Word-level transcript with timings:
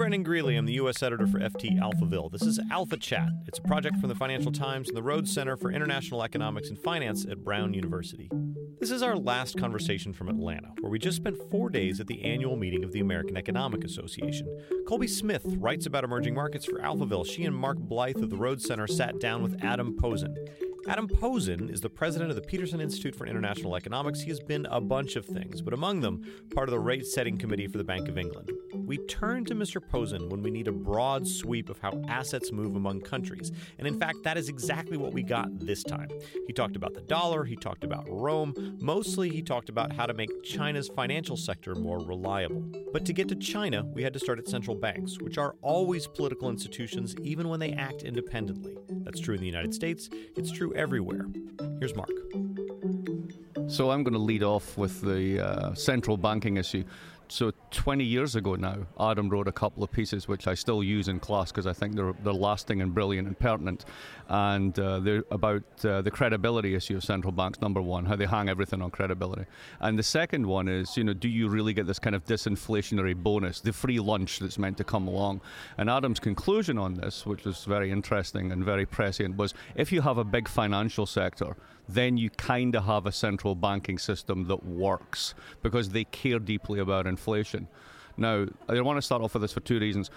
Brendan 0.00 0.22
Greeley. 0.22 0.56
I'm 0.56 0.64
the 0.64 0.72
U.S. 0.72 1.02
editor 1.02 1.26
for 1.26 1.40
FT 1.40 1.78
Alphaville. 1.78 2.32
This 2.32 2.40
is 2.40 2.58
Alpha 2.70 2.96
Chat. 2.96 3.28
It's 3.46 3.58
a 3.58 3.62
project 3.62 3.98
from 3.98 4.08
the 4.08 4.14
Financial 4.14 4.50
Times 4.50 4.88
and 4.88 4.96
the 4.96 5.02
Rhodes 5.02 5.30
Center 5.30 5.58
for 5.58 5.70
International 5.70 6.22
Economics 6.22 6.70
and 6.70 6.78
Finance 6.78 7.26
at 7.26 7.44
Brown 7.44 7.74
University. 7.74 8.30
This 8.80 8.90
is 8.90 9.02
our 9.02 9.14
last 9.14 9.58
conversation 9.58 10.14
from 10.14 10.30
Atlanta, 10.30 10.72
where 10.80 10.90
we 10.90 10.98
just 10.98 11.18
spent 11.18 11.36
four 11.50 11.68
days 11.68 12.00
at 12.00 12.06
the 12.06 12.22
annual 12.22 12.56
meeting 12.56 12.82
of 12.82 12.92
the 12.92 13.00
American 13.00 13.36
Economic 13.36 13.84
Association. 13.84 14.48
Colby 14.88 15.06
Smith 15.06 15.44
writes 15.58 15.84
about 15.84 16.02
emerging 16.02 16.34
markets 16.34 16.64
for 16.64 16.80
Alphaville. 16.80 17.26
She 17.26 17.44
and 17.44 17.54
Mark 17.54 17.76
Blyth 17.76 18.22
of 18.22 18.30
the 18.30 18.38
Rhodes 18.38 18.64
Center 18.64 18.86
sat 18.86 19.20
down 19.20 19.42
with 19.42 19.62
Adam 19.62 19.98
Posen. 20.00 20.34
Adam 20.88 21.06
Posen 21.06 21.68
is 21.68 21.82
the 21.82 21.90
president 21.90 22.30
of 22.30 22.36
the 22.36 22.42
Peterson 22.42 22.80
Institute 22.80 23.14
for 23.14 23.26
International 23.26 23.76
Economics. 23.76 24.20
He 24.20 24.30
has 24.30 24.40
been 24.40 24.66
a 24.70 24.80
bunch 24.80 25.14
of 25.14 25.26
things, 25.26 25.60
but 25.60 25.74
among 25.74 26.00
them, 26.00 26.22
part 26.54 26.68
of 26.68 26.72
the 26.72 26.78
rate 26.78 27.06
setting 27.06 27.36
committee 27.36 27.66
for 27.66 27.76
the 27.76 27.84
Bank 27.84 28.08
of 28.08 28.16
England. 28.16 28.50
We 28.72 28.96
turn 29.06 29.44
to 29.44 29.54
Mr. 29.54 29.86
Posen 29.86 30.28
when 30.30 30.42
we 30.42 30.50
need 30.50 30.68
a 30.68 30.72
broad 30.72 31.28
sweep 31.28 31.68
of 31.68 31.78
how 31.78 32.02
assets 32.08 32.50
move 32.50 32.76
among 32.76 33.02
countries. 33.02 33.52
And 33.78 33.86
in 33.86 34.00
fact, 34.00 34.22
that 34.24 34.38
is 34.38 34.48
exactly 34.48 34.96
what 34.96 35.12
we 35.12 35.22
got 35.22 35.48
this 35.60 35.84
time. 35.84 36.08
He 36.46 36.52
talked 36.52 36.76
about 36.76 36.94
the 36.94 37.02
dollar, 37.02 37.44
he 37.44 37.56
talked 37.56 37.84
about 37.84 38.06
Rome, 38.08 38.78
mostly, 38.80 39.28
he 39.28 39.42
talked 39.42 39.68
about 39.68 39.92
how 39.92 40.06
to 40.06 40.14
make 40.14 40.42
China's 40.42 40.88
financial 40.88 41.36
sector 41.36 41.74
more 41.74 41.98
reliable. 41.98 42.64
But 42.92 43.04
to 43.04 43.12
get 43.12 43.28
to 43.28 43.36
China, 43.36 43.84
we 43.84 44.02
had 44.02 44.14
to 44.14 44.18
start 44.18 44.38
at 44.38 44.48
central 44.48 44.76
banks, 44.76 45.20
which 45.20 45.36
are 45.36 45.56
always 45.62 46.06
political 46.06 46.48
institutions 46.48 47.14
even 47.22 47.48
when 47.48 47.60
they 47.60 47.72
act 47.72 48.02
independently. 48.02 48.76
That's 48.88 49.20
true 49.20 49.34
in 49.34 49.40
the 49.40 49.46
United 49.46 49.74
States, 49.74 50.08
it's 50.36 50.50
true 50.50 50.69
everywhere. 50.74 51.26
Here's 51.78 51.94
Mark. 51.94 52.10
So 53.68 53.90
I'm 53.90 54.02
going 54.02 54.14
to 54.14 54.18
lead 54.18 54.42
off 54.42 54.76
with 54.76 55.00
the 55.00 55.40
uh, 55.40 55.74
central 55.74 56.16
banking 56.16 56.56
issue. 56.56 56.84
So 57.30 57.52
20 57.70 58.02
years 58.02 58.34
ago 58.34 58.56
now, 58.56 58.88
Adam 58.98 59.28
wrote 59.28 59.46
a 59.46 59.52
couple 59.52 59.84
of 59.84 59.92
pieces 59.92 60.26
which 60.26 60.48
I 60.48 60.54
still 60.54 60.82
use 60.82 61.06
in 61.06 61.20
class 61.20 61.52
because 61.52 61.64
I 61.64 61.72
think 61.72 61.94
they're, 61.94 62.12
they're 62.24 62.32
lasting 62.32 62.82
and 62.82 62.92
brilliant 62.92 63.28
and 63.28 63.38
pertinent. 63.38 63.84
And 64.28 64.76
uh, 64.76 64.98
they're 64.98 65.22
about 65.30 65.62
uh, 65.84 66.02
the 66.02 66.10
credibility 66.10 66.74
issue 66.74 66.96
of 66.96 67.04
central 67.04 67.30
banks, 67.30 67.60
number 67.60 67.80
one, 67.80 68.04
how 68.04 68.16
they 68.16 68.26
hang 68.26 68.48
everything 68.48 68.82
on 68.82 68.90
credibility. 68.90 69.44
And 69.78 69.96
the 69.96 70.02
second 70.02 70.44
one 70.44 70.66
is, 70.66 70.96
you 70.96 71.04
know, 71.04 71.12
do 71.12 71.28
you 71.28 71.48
really 71.48 71.72
get 71.72 71.86
this 71.86 72.00
kind 72.00 72.16
of 72.16 72.24
disinflationary 72.24 73.14
bonus, 73.14 73.60
the 73.60 73.72
free 73.72 74.00
lunch 74.00 74.40
that's 74.40 74.58
meant 74.58 74.76
to 74.78 74.84
come 74.84 75.06
along? 75.06 75.40
And 75.78 75.88
Adam's 75.88 76.18
conclusion 76.18 76.78
on 76.78 76.94
this, 76.94 77.24
which 77.26 77.44
was 77.44 77.64
very 77.64 77.92
interesting 77.92 78.50
and 78.50 78.64
very 78.64 78.86
prescient, 78.86 79.36
was 79.36 79.54
if 79.76 79.92
you 79.92 80.00
have 80.02 80.18
a 80.18 80.24
big 80.24 80.48
financial 80.48 81.06
sector, 81.06 81.56
then 81.94 82.16
you 82.16 82.30
kind 82.30 82.74
of 82.74 82.84
have 82.84 83.06
a 83.06 83.12
central 83.12 83.54
banking 83.54 83.98
system 83.98 84.46
that 84.48 84.64
works 84.64 85.34
because 85.62 85.90
they 85.90 86.04
care 86.04 86.38
deeply 86.38 86.80
about 86.80 87.06
inflation. 87.06 87.68
Now, 88.16 88.46
I 88.68 88.80
want 88.80 88.98
to 88.98 89.02
start 89.02 89.22
off 89.22 89.34
with 89.34 89.42
this 89.42 89.52
for 89.52 89.60
two 89.60 89.78
reasons. 89.78 90.10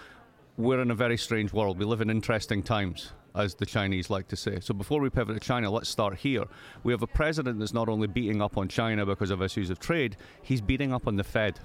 We're 0.56 0.80
in 0.80 0.90
a 0.90 0.94
very 0.94 1.16
strange 1.16 1.52
world. 1.52 1.78
We 1.78 1.84
live 1.84 2.00
in 2.00 2.10
interesting 2.10 2.62
times, 2.62 3.12
as 3.34 3.54
the 3.54 3.66
Chinese 3.66 4.10
like 4.10 4.28
to 4.28 4.36
say. 4.36 4.60
So 4.60 4.74
before 4.74 5.00
we 5.00 5.10
pivot 5.10 5.34
to 5.34 5.40
China, 5.40 5.70
let's 5.70 5.88
start 5.88 6.16
here. 6.16 6.44
We 6.82 6.92
have 6.92 7.02
a 7.02 7.06
president 7.06 7.58
that's 7.58 7.74
not 7.74 7.88
only 7.88 8.06
beating 8.06 8.40
up 8.40 8.56
on 8.56 8.68
China 8.68 9.04
because 9.06 9.30
of 9.30 9.42
issues 9.42 9.70
of 9.70 9.80
trade, 9.80 10.16
he's 10.42 10.60
beating 10.60 10.92
up 10.92 11.06
on 11.06 11.16
the 11.16 11.24
Fed. 11.24 11.58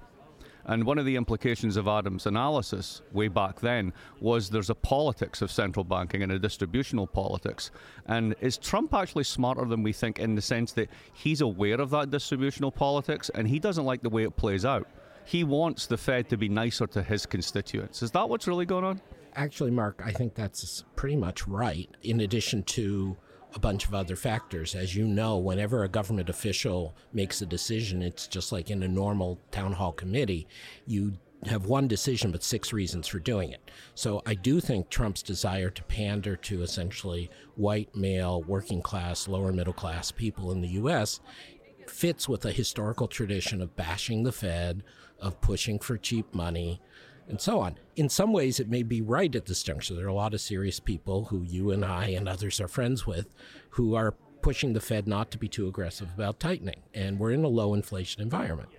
And 0.65 0.83
one 0.83 0.97
of 0.97 1.05
the 1.05 1.15
implications 1.15 1.77
of 1.77 1.87
Adams' 1.87 2.25
analysis 2.25 3.01
way 3.11 3.27
back 3.27 3.59
then 3.59 3.93
was 4.19 4.49
there's 4.49 4.69
a 4.69 4.75
politics 4.75 5.41
of 5.41 5.51
central 5.51 5.83
banking 5.83 6.21
and 6.21 6.31
a 6.31 6.39
distributional 6.39 7.07
politics. 7.07 7.71
And 8.05 8.35
is 8.41 8.57
Trump 8.57 8.93
actually 8.93 9.23
smarter 9.23 9.65
than 9.65 9.83
we 9.83 9.93
think 9.93 10.19
in 10.19 10.35
the 10.35 10.41
sense 10.41 10.73
that 10.73 10.89
he's 11.13 11.41
aware 11.41 11.79
of 11.79 11.89
that 11.91 12.11
distributional 12.11 12.71
politics 12.71 13.29
and 13.33 13.47
he 13.47 13.59
doesn't 13.59 13.85
like 13.85 14.01
the 14.01 14.09
way 14.09 14.23
it 14.23 14.35
plays 14.35 14.65
out? 14.65 14.87
He 15.25 15.43
wants 15.43 15.85
the 15.85 15.97
Fed 15.97 16.29
to 16.29 16.37
be 16.37 16.49
nicer 16.49 16.87
to 16.87 17.03
his 17.03 17.25
constituents. 17.25 18.01
Is 18.01 18.11
that 18.11 18.27
what's 18.29 18.47
really 18.47 18.65
going 18.65 18.83
on? 18.83 19.01
Actually, 19.35 19.71
Mark, 19.71 20.01
I 20.03 20.11
think 20.11 20.33
that's 20.33 20.83
pretty 20.95 21.15
much 21.15 21.47
right. 21.47 21.89
In 22.01 22.21
addition 22.21 22.63
to 22.63 23.15
a 23.55 23.59
bunch 23.59 23.85
of 23.85 23.93
other 23.93 24.15
factors. 24.15 24.75
As 24.75 24.95
you 24.95 25.07
know, 25.07 25.37
whenever 25.37 25.83
a 25.83 25.89
government 25.89 26.29
official 26.29 26.95
makes 27.13 27.41
a 27.41 27.45
decision, 27.45 28.01
it's 28.01 28.27
just 28.27 28.51
like 28.51 28.69
in 28.69 28.83
a 28.83 28.87
normal 28.87 29.39
town 29.51 29.73
hall 29.73 29.91
committee, 29.91 30.47
you 30.85 31.13
have 31.45 31.65
one 31.65 31.87
decision 31.87 32.31
but 32.31 32.43
six 32.43 32.73
reasons 32.73 33.07
for 33.07 33.19
doing 33.19 33.51
it. 33.51 33.71
So 33.95 34.21
I 34.25 34.33
do 34.33 34.59
think 34.59 34.89
Trump's 34.89 35.21
desire 35.23 35.69
to 35.69 35.83
pander 35.83 36.35
to 36.35 36.61
essentially 36.61 37.29
white, 37.55 37.95
male, 37.95 38.43
working 38.43 38.81
class, 38.81 39.27
lower 39.27 39.53
middle 39.53 39.73
class 39.73 40.11
people 40.11 40.51
in 40.51 40.61
the 40.61 40.67
US 40.69 41.19
fits 41.87 42.29
with 42.29 42.45
a 42.45 42.51
historical 42.51 43.07
tradition 43.07 43.61
of 43.61 43.75
bashing 43.75 44.23
the 44.23 44.31
Fed, 44.31 44.83
of 45.19 45.41
pushing 45.41 45.79
for 45.79 45.97
cheap 45.97 46.33
money, 46.33 46.81
and 47.29 47.39
so 47.39 47.59
on. 47.59 47.77
In 47.95 48.09
some 48.09 48.33
ways, 48.33 48.59
it 48.59 48.69
may 48.69 48.83
be 48.83 49.01
right 49.01 49.33
at 49.35 49.45
this 49.45 49.63
juncture. 49.63 49.93
There 49.93 50.05
are 50.05 50.09
a 50.09 50.13
lot 50.13 50.33
of 50.33 50.41
serious 50.41 50.79
people 50.79 51.25
who 51.25 51.43
you 51.43 51.71
and 51.71 51.85
I 51.85 52.07
and 52.07 52.27
others 52.27 52.59
are 52.59 52.67
friends 52.67 53.05
with 53.05 53.33
who 53.71 53.95
are 53.95 54.15
pushing 54.41 54.73
the 54.73 54.81
Fed 54.81 55.07
not 55.07 55.31
to 55.31 55.37
be 55.37 55.47
too 55.47 55.67
aggressive 55.67 56.09
about 56.13 56.39
tightening. 56.39 56.81
And 56.93 57.19
we're 57.19 57.31
in 57.31 57.43
a 57.43 57.49
low 57.49 57.73
inflation 57.73 58.21
environment. 58.21 58.69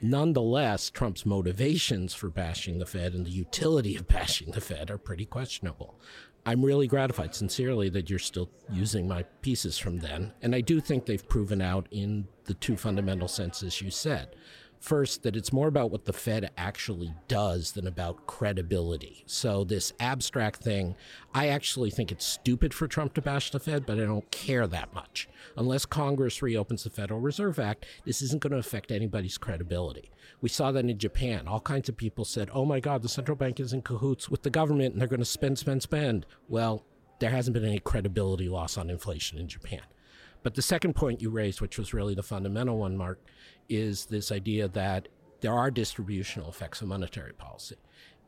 Nonetheless, 0.00 0.90
Trump's 0.90 1.26
motivations 1.26 2.14
for 2.14 2.30
bashing 2.30 2.78
the 2.78 2.86
Fed 2.86 3.14
and 3.14 3.26
the 3.26 3.30
utility 3.30 3.96
of 3.96 4.06
bashing 4.06 4.52
the 4.52 4.60
Fed 4.60 4.90
are 4.90 4.98
pretty 4.98 5.24
questionable. 5.24 5.98
I'm 6.46 6.64
really 6.64 6.86
gratified, 6.86 7.34
sincerely, 7.34 7.88
that 7.90 8.08
you're 8.08 8.18
still 8.18 8.48
using 8.72 9.06
my 9.06 9.24
pieces 9.42 9.76
from 9.76 9.98
then. 9.98 10.32
And 10.40 10.54
I 10.54 10.60
do 10.60 10.80
think 10.80 11.04
they've 11.04 11.28
proven 11.28 11.60
out 11.60 11.88
in 11.90 12.28
the 12.44 12.54
two 12.54 12.76
fundamental 12.76 13.28
senses 13.28 13.82
you 13.82 13.90
said. 13.90 14.34
First, 14.80 15.24
that 15.24 15.36
it's 15.36 15.52
more 15.52 15.66
about 15.66 15.90
what 15.90 16.04
the 16.04 16.12
Fed 16.12 16.50
actually 16.56 17.12
does 17.26 17.72
than 17.72 17.86
about 17.86 18.26
credibility. 18.26 19.24
So, 19.26 19.64
this 19.64 19.92
abstract 19.98 20.62
thing, 20.62 20.94
I 21.34 21.48
actually 21.48 21.90
think 21.90 22.12
it's 22.12 22.24
stupid 22.24 22.72
for 22.72 22.86
Trump 22.86 23.14
to 23.14 23.22
bash 23.22 23.50
the 23.50 23.58
Fed, 23.58 23.86
but 23.86 23.98
I 23.98 24.04
don't 24.04 24.30
care 24.30 24.66
that 24.68 24.94
much. 24.94 25.28
Unless 25.56 25.86
Congress 25.86 26.42
reopens 26.42 26.84
the 26.84 26.90
Federal 26.90 27.20
Reserve 27.20 27.58
Act, 27.58 27.86
this 28.04 28.22
isn't 28.22 28.40
going 28.40 28.52
to 28.52 28.58
affect 28.58 28.92
anybody's 28.92 29.38
credibility. 29.38 30.10
We 30.40 30.48
saw 30.48 30.70
that 30.72 30.84
in 30.84 30.98
Japan. 30.98 31.48
All 31.48 31.60
kinds 31.60 31.88
of 31.88 31.96
people 31.96 32.24
said, 32.24 32.48
oh 32.52 32.64
my 32.64 32.78
God, 32.78 33.02
the 33.02 33.08
central 33.08 33.36
bank 33.36 33.58
is 33.58 33.72
in 33.72 33.82
cahoots 33.82 34.28
with 34.28 34.42
the 34.42 34.50
government 34.50 34.92
and 34.92 35.00
they're 35.00 35.08
going 35.08 35.18
to 35.18 35.24
spend, 35.24 35.58
spend, 35.58 35.82
spend. 35.82 36.26
Well, 36.48 36.84
there 37.18 37.30
hasn't 37.30 37.54
been 37.54 37.64
any 37.64 37.80
credibility 37.80 38.48
loss 38.48 38.78
on 38.78 38.90
inflation 38.90 39.38
in 39.38 39.48
Japan. 39.48 39.82
But 40.42 40.54
the 40.54 40.62
second 40.62 40.94
point 40.94 41.20
you 41.20 41.30
raised, 41.30 41.60
which 41.60 41.78
was 41.78 41.92
really 41.92 42.14
the 42.14 42.22
fundamental 42.22 42.78
one, 42.78 42.96
Mark, 42.96 43.20
is 43.68 44.06
this 44.06 44.32
idea 44.32 44.68
that 44.68 45.08
there 45.40 45.52
are 45.52 45.70
distributional 45.70 46.48
effects 46.48 46.80
of 46.80 46.88
monetary 46.88 47.32
policy. 47.32 47.76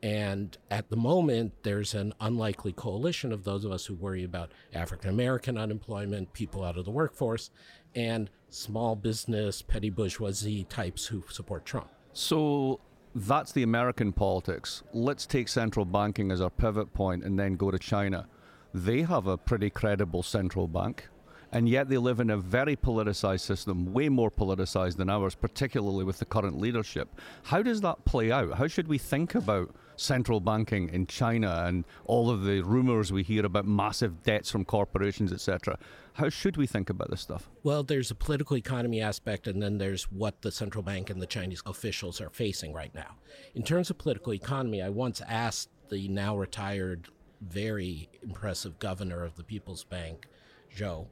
And 0.03 0.57
at 0.71 0.89
the 0.89 0.95
moment, 0.95 1.53
there's 1.63 1.93
an 1.93 2.13
unlikely 2.19 2.73
coalition 2.73 3.31
of 3.31 3.43
those 3.43 3.65
of 3.65 3.71
us 3.71 3.85
who 3.85 3.93
worry 3.93 4.23
about 4.23 4.51
African 4.73 5.09
American 5.09 5.57
unemployment, 5.57 6.33
people 6.33 6.63
out 6.63 6.77
of 6.77 6.85
the 6.85 6.91
workforce, 6.91 7.51
and 7.95 8.29
small 8.49 8.95
business, 8.95 9.61
petty 9.61 9.89
bourgeoisie 9.89 10.63
types 10.65 11.05
who 11.05 11.23
support 11.29 11.65
Trump. 11.65 11.87
So 12.13 12.79
that's 13.13 13.51
the 13.51 13.63
American 13.63 14.11
politics. 14.11 14.81
Let's 14.91 15.25
take 15.25 15.47
central 15.47 15.85
banking 15.85 16.31
as 16.31 16.41
our 16.41 16.49
pivot 16.49 16.93
point 16.93 17.23
and 17.23 17.37
then 17.37 17.55
go 17.55 17.69
to 17.69 17.77
China. 17.77 18.27
They 18.73 19.03
have 19.03 19.27
a 19.27 19.37
pretty 19.37 19.69
credible 19.69 20.23
central 20.23 20.67
bank 20.67 21.09
and 21.51 21.67
yet 21.67 21.89
they 21.89 21.97
live 21.97 22.19
in 22.19 22.29
a 22.29 22.37
very 22.37 22.75
politicized 22.75 23.41
system, 23.41 23.93
way 23.93 24.09
more 24.09 24.31
politicized 24.31 24.97
than 24.97 25.09
ours, 25.09 25.35
particularly 25.35 26.03
with 26.03 26.19
the 26.19 26.25
current 26.25 26.59
leadership. 26.59 27.09
How 27.43 27.61
does 27.61 27.81
that 27.81 28.05
play 28.05 28.31
out? 28.31 28.53
How 28.53 28.67
should 28.67 28.87
we 28.87 28.97
think 28.97 29.35
about 29.35 29.75
central 29.97 30.39
banking 30.39 30.89
in 30.89 31.05
China 31.05 31.63
and 31.65 31.85
all 32.05 32.29
of 32.29 32.43
the 32.43 32.61
rumors 32.61 33.11
we 33.11 33.23
hear 33.23 33.45
about 33.45 33.65
massive 33.65 34.23
debts 34.23 34.49
from 34.49 34.65
corporations, 34.65 35.33
etc.? 35.33 35.77
How 36.13 36.29
should 36.29 36.57
we 36.57 36.67
think 36.67 36.89
about 36.89 37.09
this 37.09 37.21
stuff? 37.21 37.49
Well, 37.63 37.83
there's 37.83 38.11
a 38.11 38.15
political 38.15 38.57
economy 38.57 39.01
aspect, 39.01 39.47
and 39.47 39.61
then 39.61 39.77
there's 39.77 40.11
what 40.11 40.41
the 40.41 40.51
central 40.51 40.83
bank 40.83 41.09
and 41.09 41.21
the 41.21 41.27
Chinese 41.27 41.61
officials 41.65 42.19
are 42.19 42.29
facing 42.29 42.73
right 42.73 42.93
now. 42.93 43.15
In 43.55 43.63
terms 43.63 43.89
of 43.89 43.97
political 43.97 44.33
economy, 44.33 44.81
I 44.81 44.89
once 44.89 45.21
asked 45.27 45.69
the 45.89 46.07
now 46.07 46.37
retired, 46.37 47.09
very 47.41 48.09
impressive 48.23 48.79
governor 48.79 49.23
of 49.23 49.35
the 49.35 49.43
People's 49.43 49.83
Bank, 49.83 50.27
Zhou, 50.75 51.07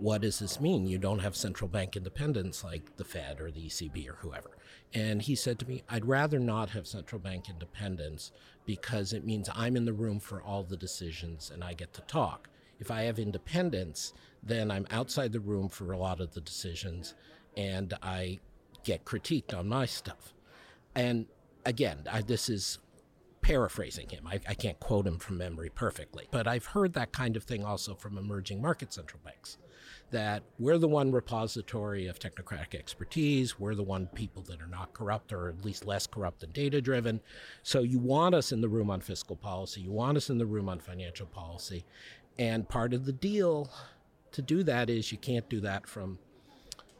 what 0.00 0.22
does 0.22 0.38
this 0.38 0.60
mean? 0.60 0.86
You 0.86 0.98
don't 0.98 1.18
have 1.20 1.36
central 1.36 1.68
bank 1.68 1.96
independence 1.96 2.64
like 2.64 2.96
the 2.96 3.04
Fed 3.04 3.40
or 3.40 3.50
the 3.50 3.66
ECB 3.66 4.08
or 4.08 4.14
whoever. 4.14 4.50
And 4.92 5.22
he 5.22 5.34
said 5.34 5.58
to 5.60 5.68
me, 5.68 5.82
I'd 5.88 6.06
rather 6.06 6.38
not 6.38 6.70
have 6.70 6.86
central 6.86 7.20
bank 7.20 7.48
independence 7.48 8.32
because 8.64 9.12
it 9.12 9.24
means 9.24 9.48
I'm 9.54 9.76
in 9.76 9.84
the 9.84 9.92
room 9.92 10.20
for 10.20 10.42
all 10.42 10.62
the 10.62 10.76
decisions 10.76 11.50
and 11.52 11.62
I 11.62 11.74
get 11.74 11.92
to 11.94 12.00
talk. 12.02 12.48
If 12.78 12.90
I 12.90 13.02
have 13.02 13.18
independence, 13.18 14.12
then 14.42 14.70
I'm 14.70 14.86
outside 14.90 15.32
the 15.32 15.40
room 15.40 15.68
for 15.68 15.92
a 15.92 15.98
lot 15.98 16.20
of 16.20 16.32
the 16.32 16.40
decisions 16.40 17.14
and 17.56 17.94
I 18.02 18.40
get 18.84 19.04
critiqued 19.04 19.56
on 19.56 19.68
my 19.68 19.86
stuff. 19.86 20.32
And 20.94 21.26
again, 21.64 22.04
I, 22.10 22.22
this 22.22 22.48
is 22.48 22.78
paraphrasing 23.42 24.08
him. 24.08 24.26
I, 24.26 24.40
I, 24.48 24.54
can't 24.54 24.78
quote 24.80 25.06
him 25.06 25.18
from 25.18 25.38
memory 25.38 25.70
perfectly, 25.70 26.28
but 26.30 26.46
I've 26.46 26.66
heard 26.66 26.92
that 26.92 27.12
kind 27.12 27.36
of 27.36 27.44
thing 27.44 27.64
also 27.64 27.94
from 27.94 28.18
emerging 28.18 28.60
market 28.60 28.92
central 28.92 29.20
banks. 29.24 29.56
That 30.10 30.42
we're 30.58 30.78
the 30.78 30.88
one 30.88 31.12
repository 31.12 32.08
of 32.08 32.18
technocratic 32.18 32.74
expertise, 32.74 33.60
we're 33.60 33.76
the 33.76 33.84
one 33.84 34.08
people 34.08 34.42
that 34.44 34.60
are 34.60 34.66
not 34.66 34.92
corrupt 34.92 35.32
or 35.32 35.48
at 35.48 35.64
least 35.64 35.86
less 35.86 36.06
corrupt 36.06 36.42
and 36.42 36.52
data 36.52 36.80
driven. 36.80 37.20
So 37.62 37.82
you 37.82 37.98
want 37.98 38.34
us 38.34 38.50
in 38.50 38.60
the 38.60 38.68
room 38.68 38.90
on 38.90 39.00
fiscal 39.00 39.36
policy, 39.36 39.82
you 39.82 39.92
want 39.92 40.16
us 40.16 40.28
in 40.28 40.38
the 40.38 40.46
room 40.46 40.68
on 40.68 40.80
financial 40.80 41.26
policy. 41.26 41.84
And 42.38 42.68
part 42.68 42.92
of 42.92 43.06
the 43.06 43.12
deal 43.12 43.70
to 44.32 44.42
do 44.42 44.62
that 44.64 44.90
is 44.90 45.12
you 45.12 45.18
can't 45.18 45.48
do 45.48 45.60
that 45.60 45.86
from 45.86 46.18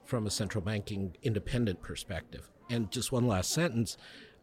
from 0.04 0.26
a 0.26 0.30
central 0.30 0.62
banking 0.62 1.16
independent 1.22 1.80
perspective. 1.82 2.50
And 2.68 2.90
just 2.90 3.12
one 3.12 3.28
last 3.28 3.50
sentence 3.50 3.96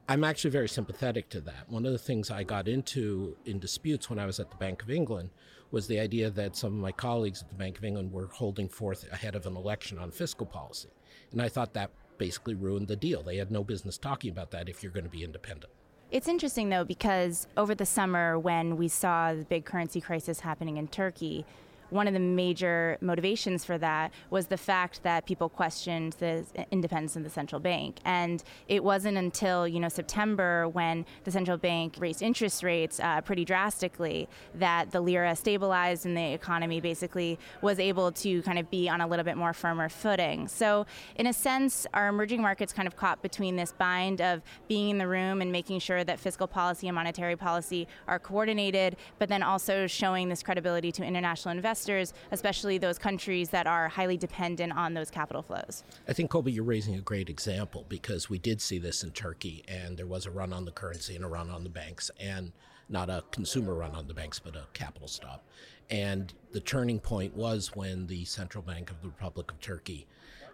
I'm 0.10 0.24
actually 0.24 0.52
very 0.52 0.70
sympathetic 0.70 1.28
to 1.30 1.42
that. 1.42 1.70
One 1.70 1.86
of 1.86 1.92
the 1.92 1.98
things 1.98 2.32
I 2.32 2.44
got 2.44 2.70
into 2.70 3.36
in 3.46 3.60
disputes 3.60 4.10
when 4.10 4.20
I 4.20 4.26
was 4.26 4.40
at 4.40 4.50
the 4.50 4.56
Bank 4.56 4.82
of 4.82 4.90
England 4.90 5.32
was 5.70 5.88
the 5.88 6.00
idea 6.00 6.30
that 6.30 6.56
some 6.56 6.72
of 6.74 6.80
my 6.80 6.94
colleagues 6.94 7.42
at 7.42 7.50
the 7.50 7.56
Bank 7.56 7.78
of 7.78 7.84
England 7.84 8.14
were 8.14 8.28
holding 8.28 8.70
forth 8.70 9.06
ahead 9.12 9.36
of 9.36 9.46
an 9.46 9.58
election 9.58 10.00
on 10.00 10.12
fiscal 10.12 10.46
policy. 10.46 10.88
And 11.34 11.42
I 11.42 11.50
thought 11.50 11.74
that 11.74 11.92
basically 12.18 12.56
ruined 12.56 12.88
the 12.88 12.96
deal. 12.96 13.22
They 13.22 13.36
had 13.36 13.52
no 13.52 13.66
business 13.66 13.98
talking 13.98 14.32
about 14.32 14.52
that 14.52 14.70
if 14.70 14.82
you're 14.82 14.94
going 14.94 15.04
to 15.04 15.10
be 15.10 15.26
independent. 15.26 15.74
It's 16.10 16.30
interesting, 16.30 16.70
though, 16.70 16.86
because 16.86 17.48
over 17.58 17.76
the 17.76 17.86
summer, 17.86 18.40
when 18.40 18.78
we 18.78 18.88
saw 18.88 19.34
the 19.34 19.44
big 19.44 19.66
currency 19.66 20.00
crisis 20.00 20.40
happening 20.40 20.78
in 20.78 20.88
Turkey, 20.88 21.46
one 21.90 22.08
of 22.08 22.14
the 22.14 22.20
major 22.20 22.98
motivations 23.02 23.64
for 23.64 23.78
that 23.78 24.12
was 24.30 24.48
the 24.48 24.58
fact 24.58 25.04
that 25.04 25.26
people 25.26 25.50
questioned 25.50 26.14
the 26.14 26.46
independence 26.72 27.16
of 27.16 27.24
the 27.24 27.30
central 27.30 27.60
bank. 27.60 27.98
And 28.04 28.44
it 28.68 28.84
wasn't 28.84 29.18
until 29.18 29.68
you 29.68 29.80
know 29.80 29.90
September 29.90 30.68
when 30.68 31.06
the 31.24 31.32
central 31.32 31.58
bank 31.58 31.96
raised 31.98 32.22
interest 32.22 32.64
rates 32.64 33.00
uh, 33.00 33.22
pretty 33.22 33.46
drastically 33.46 34.28
that 34.56 34.92
the 34.92 35.00
lira 35.00 35.36
stabilized 35.36 36.06
and 36.06 36.18
the 36.18 36.34
economy 36.34 36.82
basically 36.82 37.40
was 37.62 37.80
able 37.80 38.12
to 38.12 38.42
kind 38.42 38.60
of 38.60 38.70
be 38.70 38.90
on 38.90 39.02
a 39.02 39.08
little 39.08 39.26
bit 39.26 39.38
more 39.38 39.54
firmer 39.54 39.90
footing. 39.90 40.48
So 40.48 40.86
in 41.16 41.28
a 41.28 41.34
sense, 41.34 41.88
our 41.94 42.08
emerging 42.08 42.42
markets 42.42 42.74
kind 42.74 42.88
of 42.88 42.96
caught 42.96 43.22
between 43.22 43.56
this 43.56 43.72
bind 43.72 44.22
of 44.22 44.42
being 44.68 44.90
in 44.90 44.98
the 44.98 45.08
room 45.08 45.42
and 45.42 45.52
making 45.52 45.80
sure 45.80 46.04
that 46.04 46.20
fiscal 46.20 46.48
policy 46.48 46.88
and 46.88 46.96
monetary 46.96 47.36
policy 47.36 47.88
are 48.08 48.20
coordinated, 48.20 48.98
but 49.20 49.30
then 49.30 49.44
also 49.44 49.88
showing 49.88 50.30
this 50.30 50.44
credibility 50.44 50.92
to 50.92 51.04
international 51.04 51.56
investors 51.56 51.77
investors, 51.78 52.14
especially 52.32 52.78
those 52.78 52.98
countries 52.98 53.50
that 53.50 53.68
are 53.68 53.88
highly 53.88 54.18
dependent 54.18 54.74
on 54.74 54.94
those 54.94 55.12
capital 55.12 55.42
flows. 55.42 55.84
I 56.08 56.14
think, 56.14 56.32
Colby, 56.32 56.52
you're 56.52 56.64
raising 56.64 56.96
a 56.96 57.02
great 57.02 57.30
example 57.30 57.86
because 57.88 58.30
we 58.30 58.40
did 58.40 58.62
see 58.62 58.80
this 58.80 59.04
in 59.04 59.12
Turkey, 59.12 59.64
and 59.68 59.98
there 59.98 60.08
was 60.08 60.26
a 60.26 60.32
run 60.32 60.54
on 60.54 60.66
the 60.66 60.72
currency 60.72 61.16
and 61.16 61.24
a 61.24 61.28
run 61.28 61.50
on 61.50 61.64
the 61.64 61.70
banks, 61.70 62.10
and 62.20 62.52
not 62.90 63.10
a 63.10 63.24
consumer 63.32 63.76
run 63.76 63.92
on 63.92 64.08
the 64.08 64.14
banks, 64.14 64.40
but 64.40 64.56
a 64.56 64.66
capital 64.74 65.08
stop. 65.08 65.46
And 65.90 66.34
the 66.52 66.60
turning 66.60 67.00
point 67.00 67.36
was 67.36 67.76
when 67.76 68.08
the 68.08 68.26
Central 68.26 68.64
Bank 68.64 68.90
of 68.90 69.02
the 69.02 69.08
Republic 69.08 69.52
of 69.52 69.60
Turkey 69.60 70.08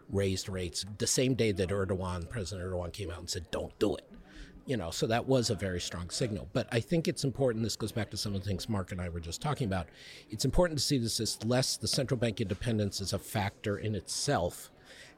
raised 0.09 0.49
rates 0.49 0.85
the 0.97 1.07
same 1.07 1.33
day 1.33 1.51
that 1.53 1.69
Erdogan, 1.69 2.29
President 2.29 2.69
Erdogan, 2.69 2.91
came 2.91 3.09
out 3.09 3.19
and 3.19 3.29
said, 3.29 3.49
don't 3.49 3.77
do 3.79 3.95
it 3.95 4.12
you 4.65 4.77
know, 4.77 4.91
so 4.91 5.07
that 5.07 5.27
was 5.27 5.49
a 5.49 5.55
very 5.55 5.81
strong 5.81 6.09
signal. 6.09 6.47
But 6.53 6.67
I 6.71 6.79
think 6.79 7.07
it's 7.07 7.23
important, 7.23 7.63
this 7.63 7.75
goes 7.75 7.91
back 7.91 8.09
to 8.11 8.17
some 8.17 8.33
of 8.33 8.41
the 8.41 8.47
things 8.47 8.69
Mark 8.69 8.91
and 8.91 9.01
I 9.01 9.09
were 9.09 9.19
just 9.19 9.41
talking 9.41 9.67
about. 9.67 9.87
It's 10.29 10.45
important 10.45 10.79
to 10.79 10.85
see 10.85 10.97
this 10.97 11.19
as 11.19 11.43
less 11.43 11.75
the 11.75 11.87
central 11.87 12.17
bank 12.17 12.39
independence 12.39 13.01
is 13.01 13.13
a 13.13 13.19
factor 13.19 13.77
in 13.77 13.95
itself 13.95 14.71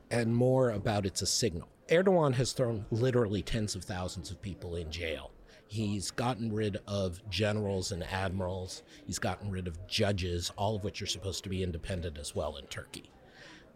and 0.09 0.35
more 0.35 0.71
about 0.71 1.05
it's 1.05 1.21
a 1.21 1.27
signal. 1.27 1.67
Erdogan 1.89 2.33
has 2.33 2.53
thrown 2.53 2.85
literally 2.89 3.41
tens 3.41 3.75
of 3.75 3.83
thousands 3.83 4.31
of 4.31 4.41
people 4.41 4.75
in 4.75 4.91
jail. 4.91 5.31
He's 5.67 6.11
gotten 6.11 6.53
rid 6.53 6.77
of 6.87 7.27
generals 7.29 7.91
and 7.91 8.03
admirals. 8.03 8.83
He's 9.05 9.19
gotten 9.19 9.51
rid 9.51 9.67
of 9.67 9.87
judges, 9.87 10.51
all 10.57 10.75
of 10.75 10.83
which 10.83 11.01
are 11.01 11.07
supposed 11.07 11.43
to 11.43 11.49
be 11.49 11.63
independent 11.63 12.17
as 12.17 12.35
well 12.35 12.57
in 12.57 12.65
Turkey. 12.67 13.09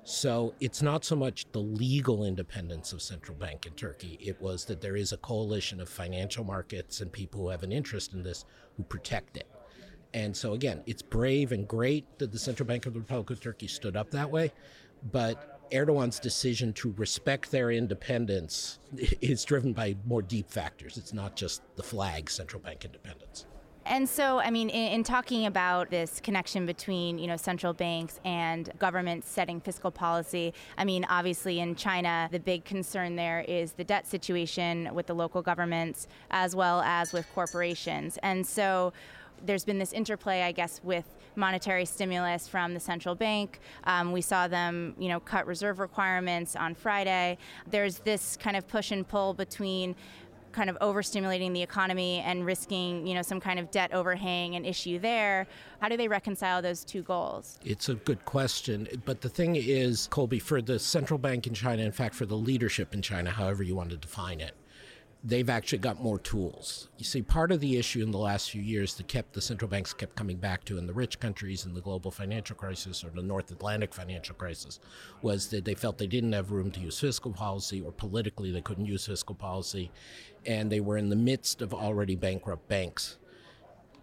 So 0.09 0.55
it's 0.59 0.81
not 0.81 1.05
so 1.05 1.15
much 1.15 1.45
the 1.51 1.59
legal 1.59 2.25
independence 2.25 2.93
of 2.93 3.01
central 3.03 3.37
bank 3.37 3.67
in 3.67 3.73
Turkey. 3.73 4.17
It 4.19 4.41
was 4.41 4.65
that 4.65 4.81
there 4.81 4.95
is 4.95 5.11
a 5.11 5.17
coalition 5.17 5.79
of 5.79 5.87
financial 5.87 6.43
markets 6.43 7.01
and 7.01 7.11
people 7.11 7.41
who 7.41 7.49
have 7.49 7.61
an 7.61 7.71
interest 7.71 8.13
in 8.13 8.23
this 8.23 8.43
who 8.75 8.81
protect 8.81 9.37
it. 9.37 9.47
And 10.15 10.35
so 10.35 10.53
again, 10.53 10.81
it's 10.87 11.03
brave 11.03 11.51
and 11.51 11.67
great 11.67 12.07
that 12.17 12.31
the 12.31 12.39
Central 12.39 12.65
Bank 12.65 12.87
of 12.87 12.95
the 12.95 13.01
Republic 13.01 13.29
of 13.29 13.39
Turkey 13.39 13.67
stood 13.67 13.95
up 13.95 14.09
that 14.09 14.31
way, 14.31 14.51
but 15.11 15.61
Erdogan's 15.71 16.19
decision 16.19 16.73
to 16.73 16.91
respect 16.97 17.51
their 17.51 17.69
independence 17.69 18.79
is 19.21 19.45
driven 19.45 19.73
by 19.73 19.95
more 20.07 20.23
deep 20.23 20.49
factors. 20.49 20.97
It's 20.97 21.13
not 21.13 21.35
just 21.35 21.61
the 21.75 21.83
flag 21.83 22.31
central 22.31 22.63
bank 22.63 22.83
independence. 22.83 23.45
And 23.89 24.07
so, 24.07 24.39
I 24.39 24.51
mean, 24.51 24.69
in, 24.69 24.93
in, 24.93 25.03
talking 25.03 25.47
about 25.47 25.89
this 25.89 26.19
connection 26.19 26.67
between, 26.67 27.17
you 27.17 27.25
know, 27.25 27.37
central 27.37 27.73
banks 27.73 28.19
and 28.23 28.69
governments 28.77 29.27
setting 29.27 29.59
fiscal 29.59 29.89
policy, 29.89 30.53
I 30.77 30.85
mean, 30.85 31.07
obviously 31.09 31.59
in 31.59 31.75
China, 31.75 32.29
the 32.31 32.39
big 32.39 32.65
concern 32.65 33.15
there 33.15 33.43
is 33.47 33.71
the 33.71 33.83
debt 33.83 34.05
situation 34.07 34.93
with 34.93 35.07
the 35.07 35.15
local 35.15 35.41
governments 35.41 36.07
as 36.29 36.55
well 36.55 36.81
as 36.81 37.13
with 37.13 37.25
corporations. 37.33 38.19
And 38.21 38.45
so, 38.45 38.93
there's 39.45 39.63
been 39.63 39.79
this 39.79 39.93
interplay, 39.93 40.41
I 40.41 40.51
guess, 40.51 40.81
with 40.83 41.05
monetary 41.35 41.85
stimulus 41.85 42.47
from 42.47 42.73
the 42.73 42.79
central 42.79 43.15
bank. 43.15 43.59
Um, 43.85 44.11
we 44.11 44.21
saw 44.21 44.47
them, 44.47 44.93
you 44.99 45.07
know, 45.07 45.19
cut 45.19 45.47
reserve 45.47 45.79
requirements 45.79 46.55
on 46.55 46.75
Friday. 46.75 47.37
There's 47.69 47.99
this 47.99 48.37
kind 48.37 48.57
of 48.57 48.67
push 48.67 48.91
and 48.91 49.07
pull 49.07 49.33
between 49.33 49.95
kind 50.51 50.69
of 50.69 50.77
overstimulating 50.79 51.53
the 51.53 51.61
economy 51.61 52.19
and 52.19 52.45
risking, 52.45 53.05
you 53.05 53.13
know, 53.13 53.21
some 53.21 53.39
kind 53.39 53.59
of 53.59 53.71
debt 53.71 53.93
overhang 53.93 54.55
and 54.55 54.65
issue 54.65 54.99
there. 54.99 55.47
How 55.79 55.89
do 55.89 55.97
they 55.97 56.07
reconcile 56.07 56.61
those 56.61 56.83
two 56.83 57.01
goals? 57.03 57.59
It's 57.63 57.89
a 57.89 57.95
good 57.95 58.23
question. 58.25 58.87
But 59.05 59.21
the 59.21 59.29
thing 59.29 59.55
is, 59.55 60.07
Colby, 60.11 60.39
for 60.39 60.61
the 60.61 60.79
central 60.79 61.17
bank 61.17 61.47
in 61.47 61.53
China, 61.53 61.83
in 61.83 61.91
fact, 61.91 62.15
for 62.15 62.25
the 62.25 62.35
leadership 62.35 62.93
in 62.93 63.01
China, 63.01 63.31
however 63.31 63.63
you 63.63 63.75
want 63.75 63.89
to 63.91 63.97
define 63.97 64.41
it, 64.41 64.53
they've 65.23 65.49
actually 65.49 65.79
got 65.79 66.01
more 66.01 66.17
tools. 66.17 66.87
You 66.97 67.03
see, 67.03 67.21
part 67.21 67.51
of 67.51 67.59
the 67.59 67.77
issue 67.77 68.01
in 68.01 68.11
the 68.11 68.17
last 68.17 68.51
few 68.51 68.61
years 68.61 68.95
that 68.95 69.07
kept 69.07 69.33
the 69.33 69.41
central 69.41 69.69
banks 69.69 69.93
kept 69.93 70.15
coming 70.15 70.37
back 70.37 70.63
to 70.65 70.77
in 70.77 70.87
the 70.87 70.93
rich 70.93 71.19
countries 71.19 71.65
in 71.65 71.73
the 71.73 71.81
global 71.81 72.09
financial 72.09 72.55
crisis 72.55 73.03
or 73.03 73.09
the 73.09 73.21
North 73.21 73.51
Atlantic 73.51 73.93
financial 73.93 74.35
crisis 74.35 74.79
was 75.21 75.47
that 75.49 75.65
they 75.65 75.75
felt 75.75 75.97
they 75.97 76.07
didn't 76.07 76.31
have 76.31 76.51
room 76.51 76.71
to 76.71 76.79
use 76.79 76.99
fiscal 76.99 77.33
policy 77.33 77.81
or 77.81 77.91
politically 77.91 78.51
they 78.51 78.61
couldn't 78.61 78.85
use 78.85 79.05
fiscal 79.05 79.35
policy 79.35 79.91
and 80.45 80.71
they 80.71 80.79
were 80.79 80.97
in 80.97 81.09
the 81.09 81.15
midst 81.15 81.61
of 81.61 81.73
already 81.73 82.15
bankrupt 82.15 82.67
banks. 82.69 83.17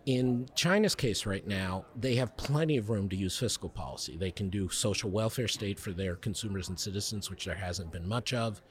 In 0.05 0.49
China's 0.55 0.95
case 0.95 1.27
right 1.27 1.45
now, 1.45 1.85
they 1.97 2.15
have 2.15 2.37
plenty 2.37 2.77
of 2.77 2.91
room 2.91 3.09
to 3.09 3.17
use 3.17 3.37
fiscal 3.37 3.69
policy. 3.69 4.17
They 4.17 4.31
can 4.31 4.51
do 4.51 4.69
social 4.69 5.11
welfare 5.11 5.49
state 5.49 5.81
for 5.81 5.91
their 5.91 6.15
consumers 6.15 6.69
and 6.69 6.79
citizens, 6.79 7.29
which 7.29 7.45
there 7.45 7.57
hasn't 7.57 7.91
been 7.91 8.07
much 8.07 8.33
of. 8.33 8.63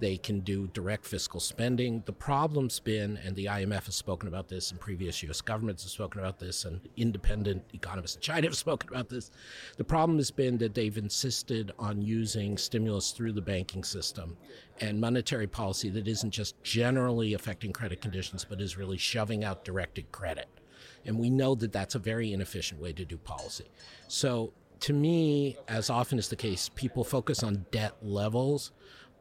They 0.00 0.16
can 0.16 0.40
do 0.40 0.68
direct 0.68 1.06
fiscal 1.06 1.40
spending. 1.40 2.02
The 2.06 2.12
problem's 2.12 2.80
been, 2.80 3.18
and 3.24 3.36
the 3.36 3.46
IMF 3.46 3.86
has 3.86 3.94
spoken 3.94 4.28
about 4.28 4.48
this, 4.48 4.70
and 4.70 4.80
previous 4.80 5.22
U.S. 5.22 5.40
governments 5.40 5.84
have 5.84 5.92
spoken 5.92 6.20
about 6.20 6.38
this, 6.38 6.64
and 6.64 6.80
independent 6.96 7.62
economists 7.72 8.16
in 8.16 8.22
China 8.22 8.46
have 8.46 8.56
spoken 8.66 8.88
about 8.88 9.08
this. 9.08 9.30
The 9.76 9.84
problem 9.84 10.18
has 10.18 10.30
been 10.30 10.58
that 10.58 10.74
they've 10.74 10.96
insisted 10.96 11.72
on 11.78 12.02
using 12.02 12.58
stimulus 12.58 13.12
through 13.12 13.32
the 13.32 13.42
banking 13.42 13.84
system 13.84 14.36
and 14.80 15.00
monetary 15.00 15.46
policy 15.46 15.88
that 15.90 16.08
isn't 16.08 16.30
just 16.30 16.60
generally 16.62 17.34
affecting 17.34 17.72
credit 17.72 18.00
conditions, 18.00 18.44
but 18.48 18.60
is 18.60 18.76
really 18.76 18.98
shoving 18.98 19.44
out 19.44 19.64
directed 19.64 20.10
credit. 20.12 20.48
And 21.04 21.18
we 21.18 21.30
know 21.30 21.54
that 21.56 21.72
that's 21.72 21.94
a 21.94 21.98
very 21.98 22.32
inefficient 22.32 22.80
way 22.80 22.92
to 22.92 23.04
do 23.04 23.16
policy. 23.16 23.70
So, 24.08 24.52
to 24.80 24.92
me, 24.92 25.56
as 25.68 25.90
often 25.90 26.18
is 26.18 26.28
the 26.28 26.36
case, 26.36 26.68
people 26.74 27.04
focus 27.04 27.44
on 27.44 27.66
debt 27.70 27.94
levels, 28.02 28.72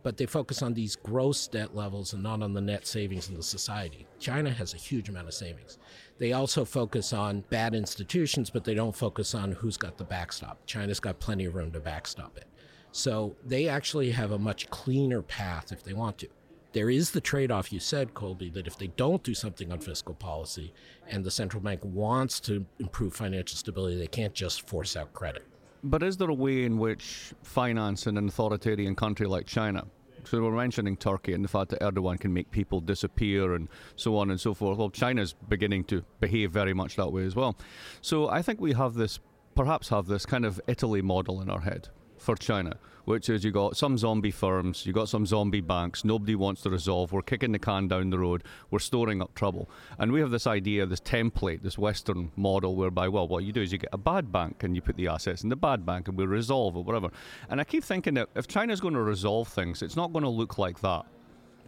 but 0.04 0.18
they 0.18 0.26
focus 0.26 0.62
on 0.62 0.74
these 0.74 0.96
gross 0.96 1.48
debt 1.48 1.76
levels 1.76 2.14
and 2.14 2.24
not 2.24 2.42
on 2.42 2.54
the 2.54 2.62
net 2.62 2.88
savings 2.88 3.30
in 3.30 3.36
the 3.36 3.44
society. 3.44 4.08
China 4.20 4.50
has 4.52 4.74
a 4.74 4.78
huge 4.78 5.10
amount 5.10 5.28
of 5.28 5.34
savings. 5.34 5.78
They 6.18 6.34
also 6.34 6.66
focus 6.66 7.14
on 7.14 7.46
bad 7.50 7.74
institutions, 7.74 8.50
but 8.50 8.64
they 8.64 8.74
don't 8.74 8.96
focus 8.96 9.34
on 9.36 9.52
who's 9.52 9.78
got 9.78 9.98
the 9.98 10.04
backstop. 10.04 10.66
China's 10.66 11.00
got 11.00 11.20
plenty 11.20 11.46
of 11.46 11.56
room 11.56 11.72
to 11.72 11.80
backstop 11.80 12.38
it. 12.38 12.46
So 12.92 13.36
they 13.46 13.68
actually 13.68 14.12
have 14.12 14.32
a 14.32 14.40
much 14.40 14.70
cleaner 14.70 15.22
path 15.22 15.72
if 15.72 15.84
they 15.84 15.94
want 15.94 16.18
to 16.20 16.28
there 16.74 16.90
is 16.90 17.12
the 17.12 17.22
trade 17.22 17.52
off 17.52 17.74
you 17.74 17.80
said, 17.80 18.14
Colby, 18.14 18.50
that 18.52 18.68
if 18.68 18.78
they 18.78 18.88
don't 18.88 19.24
do 19.24 19.34
something 19.34 19.72
on 19.72 19.80
fiscal 19.80 20.16
policy 20.16 20.74
and 21.08 21.24
the 21.24 21.32
central 21.32 21.62
bank 21.62 21.82
wants 21.84 22.40
to 22.42 22.66
improve 22.80 23.14
financial 23.14 23.58
stability, 23.58 23.98
they 23.98 24.08
can't 24.08 24.34
just 24.34 24.68
force 24.68 24.96
out 24.96 25.14
credit. 25.14 25.46
But 25.84 26.04
is 26.04 26.18
there 26.18 26.30
a 26.30 26.34
way 26.34 26.64
in 26.64 26.78
which 26.78 27.34
finance 27.44 28.06
in 28.06 28.18
an 28.18 28.28
authoritarian 28.28 28.96
country 28.96 29.26
like 29.26 29.48
China, 29.48 29.86
so 30.24 30.42
we're 30.42 30.52
mentioning 30.52 30.96
Turkey 30.96 31.34
and 31.34 31.44
the 31.44 31.50
fact 31.50 31.72
that 31.72 31.82
Erdogan 31.82 32.20
can 32.20 32.32
make 32.34 32.52
people 32.52 32.80
disappear 32.80 33.56
and 33.56 33.68
so 33.96 34.18
on 34.18 34.30
and 34.30 34.40
so 34.40 34.54
forth. 34.54 34.78
Well, 34.78 34.92
China's 34.92 35.34
beginning 35.50 35.86
to 35.86 36.04
behave 36.20 36.52
very 36.52 36.74
much 36.74 36.96
that 36.98 37.12
way 37.12 37.24
as 37.24 37.36
well. 37.36 37.58
So 38.02 38.30
I 38.30 38.44
think 38.44 38.62
we 38.62 38.74
have 38.74 38.94
this, 38.94 39.20
perhaps 39.56 39.90
have 39.90 40.06
this 40.06 40.26
kind 40.26 40.46
of 40.46 40.62
Italy 40.68 41.02
model 41.02 41.42
in 41.42 41.50
our 41.50 41.62
head 41.62 41.90
for 42.22 42.36
China, 42.36 42.78
which 43.06 43.30
is 43.30 43.44
you 43.44 43.52
got 43.52 43.76
some 43.76 43.98
zombie 43.98 44.32
firms, 44.32 44.86
you 44.86 44.94
got 44.94 45.10
some 45.10 45.26
zombie 45.26 45.62
banks, 45.62 46.06
nobody 46.06 46.36
wants 46.36 46.62
to 46.62 46.70
resolve, 46.70 47.12
we're 47.12 47.22
kicking 47.22 47.52
the 47.52 47.60
can 47.60 47.88
down 47.88 48.12
the 48.12 48.20
road, 48.20 48.44
we're 48.70 48.80
storing 48.80 49.22
up 49.22 49.34
trouble. 49.34 49.70
And 49.98 50.12
we 50.12 50.20
have 50.20 50.30
this 50.30 50.46
idea, 50.46 50.86
this 50.86 51.02
template, 51.02 51.64
this 51.64 51.78
Western 51.78 52.32
model 52.36 52.76
whereby, 52.76 53.08
well, 53.08 53.28
what 53.28 53.44
you 53.44 53.52
do 53.52 53.62
is 53.62 53.72
you 53.72 53.80
get 53.80 53.90
a 53.92 53.98
bad 53.98 54.32
bank 54.32 54.64
and 54.64 54.76
you 54.76 54.82
put 54.82 54.98
the 54.98 55.08
assets 55.08 55.44
in 55.44 55.50
the 55.50 55.56
bad 55.56 55.86
bank 55.86 56.08
and 56.08 56.18
we 56.18 56.26
resolve 56.26 56.78
or 56.78 56.84
whatever. 56.84 57.10
And 57.50 57.60
I 57.60 57.64
keep 57.64 57.84
thinking 57.84 58.14
that 58.14 58.30
if 58.36 58.48
China's 58.48 58.80
going 58.80 58.94
to 58.94 59.02
resolve 59.02 59.48
things, 59.48 59.82
it's 59.82 59.96
not 59.96 60.14
going 60.14 60.24
to 60.24 60.30
look 60.30 60.58
like 60.58 60.80
that. 60.82 61.06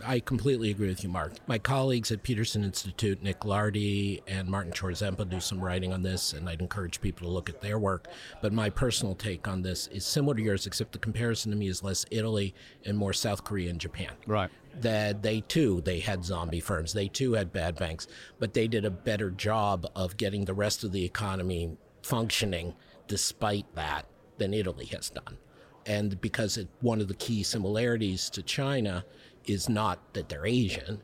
I 0.05 0.19
completely 0.19 0.71
agree 0.71 0.87
with 0.87 1.03
you, 1.03 1.09
Mark. 1.09 1.33
My 1.47 1.57
colleagues 1.57 2.11
at 2.11 2.23
Peterson 2.23 2.63
Institute, 2.63 3.21
Nick 3.21 3.45
Lardy 3.45 4.21
and 4.27 4.47
Martin 4.47 4.71
Chorzempa, 4.71 5.29
do 5.29 5.39
some 5.39 5.61
writing 5.61 5.93
on 5.93 6.01
this, 6.01 6.33
and 6.33 6.49
I'd 6.49 6.61
encourage 6.61 7.01
people 7.01 7.27
to 7.27 7.33
look 7.33 7.49
at 7.49 7.61
their 7.61 7.79
work. 7.79 8.07
But 8.41 8.53
my 8.53 8.69
personal 8.69 9.15
take 9.15 9.47
on 9.47 9.61
this 9.61 9.87
is 9.87 10.05
similar 10.05 10.35
to 10.35 10.41
yours, 10.41 10.65
except 10.65 10.91
the 10.91 10.99
comparison 10.99 11.51
to 11.51 11.57
me 11.57 11.67
is 11.67 11.83
less 11.83 12.05
Italy 12.11 12.53
and 12.85 12.97
more 12.97 13.13
South 13.13 13.43
Korea 13.43 13.69
and 13.69 13.79
Japan. 13.79 14.11
Right. 14.25 14.49
That 14.81 15.21
they 15.21 15.41
too 15.41 15.81
they 15.81 15.99
had 15.99 16.25
zombie 16.25 16.59
firms, 16.59 16.93
they 16.93 17.07
too 17.07 17.33
had 17.33 17.53
bad 17.53 17.75
banks, 17.75 18.07
but 18.39 18.53
they 18.53 18.67
did 18.67 18.85
a 18.85 18.91
better 18.91 19.29
job 19.29 19.85
of 19.95 20.17
getting 20.17 20.45
the 20.45 20.53
rest 20.53 20.83
of 20.83 20.91
the 20.91 21.05
economy 21.05 21.77
functioning 22.01 22.73
despite 23.07 23.73
that 23.75 24.07
than 24.37 24.53
Italy 24.53 24.85
has 24.85 25.09
done. 25.09 25.37
And 25.85 26.19
because 26.21 26.57
it, 26.57 26.67
one 26.81 27.01
of 27.01 27.07
the 27.07 27.13
key 27.13 27.43
similarities 27.43 28.29
to 28.31 28.41
China 28.41 29.05
is 29.45 29.69
not 29.69 30.13
that 30.13 30.29
they're 30.29 30.45
Asian, 30.45 31.01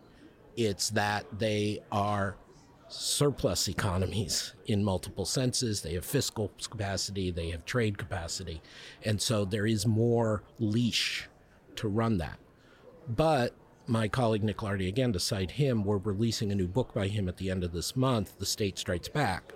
it's 0.56 0.90
that 0.90 1.26
they 1.38 1.80
are 1.92 2.38
surplus 2.90 3.68
economies 3.68 4.54
in 4.66 4.84
multiple 4.84 5.26
senses. 5.26 5.82
They 5.82 5.94
have 5.94 6.06
fiscal 6.06 6.52
capacity, 6.70 7.32
they 7.32 7.52
have 7.52 7.66
trade 7.66 7.98
capacity, 7.98 8.62
and 9.04 9.22
so 9.22 9.46
there 9.46 9.66
is 9.66 9.86
more 9.86 10.44
leash 10.60 11.30
to 11.76 11.88
run 11.88 12.18
that. 12.18 12.40
But 13.08 13.56
my 13.88 14.08
colleague 14.08 14.44
Nick 14.44 14.62
Lardy, 14.62 14.88
again 14.88 15.14
to 15.14 15.20
cite 15.20 15.52
him, 15.52 15.84
we're 15.84 15.98
releasing 15.98 16.52
a 16.52 16.56
new 16.56 16.68
book 16.68 16.94
by 16.94 17.08
him 17.08 17.28
at 17.28 17.38
the 17.38 17.50
end 17.50 17.64
of 17.64 17.72
this 17.72 17.96
month, 17.96 18.38
The 18.38 18.46
State 18.46 18.78
Strikes 18.78 19.08
Back, 19.08 19.54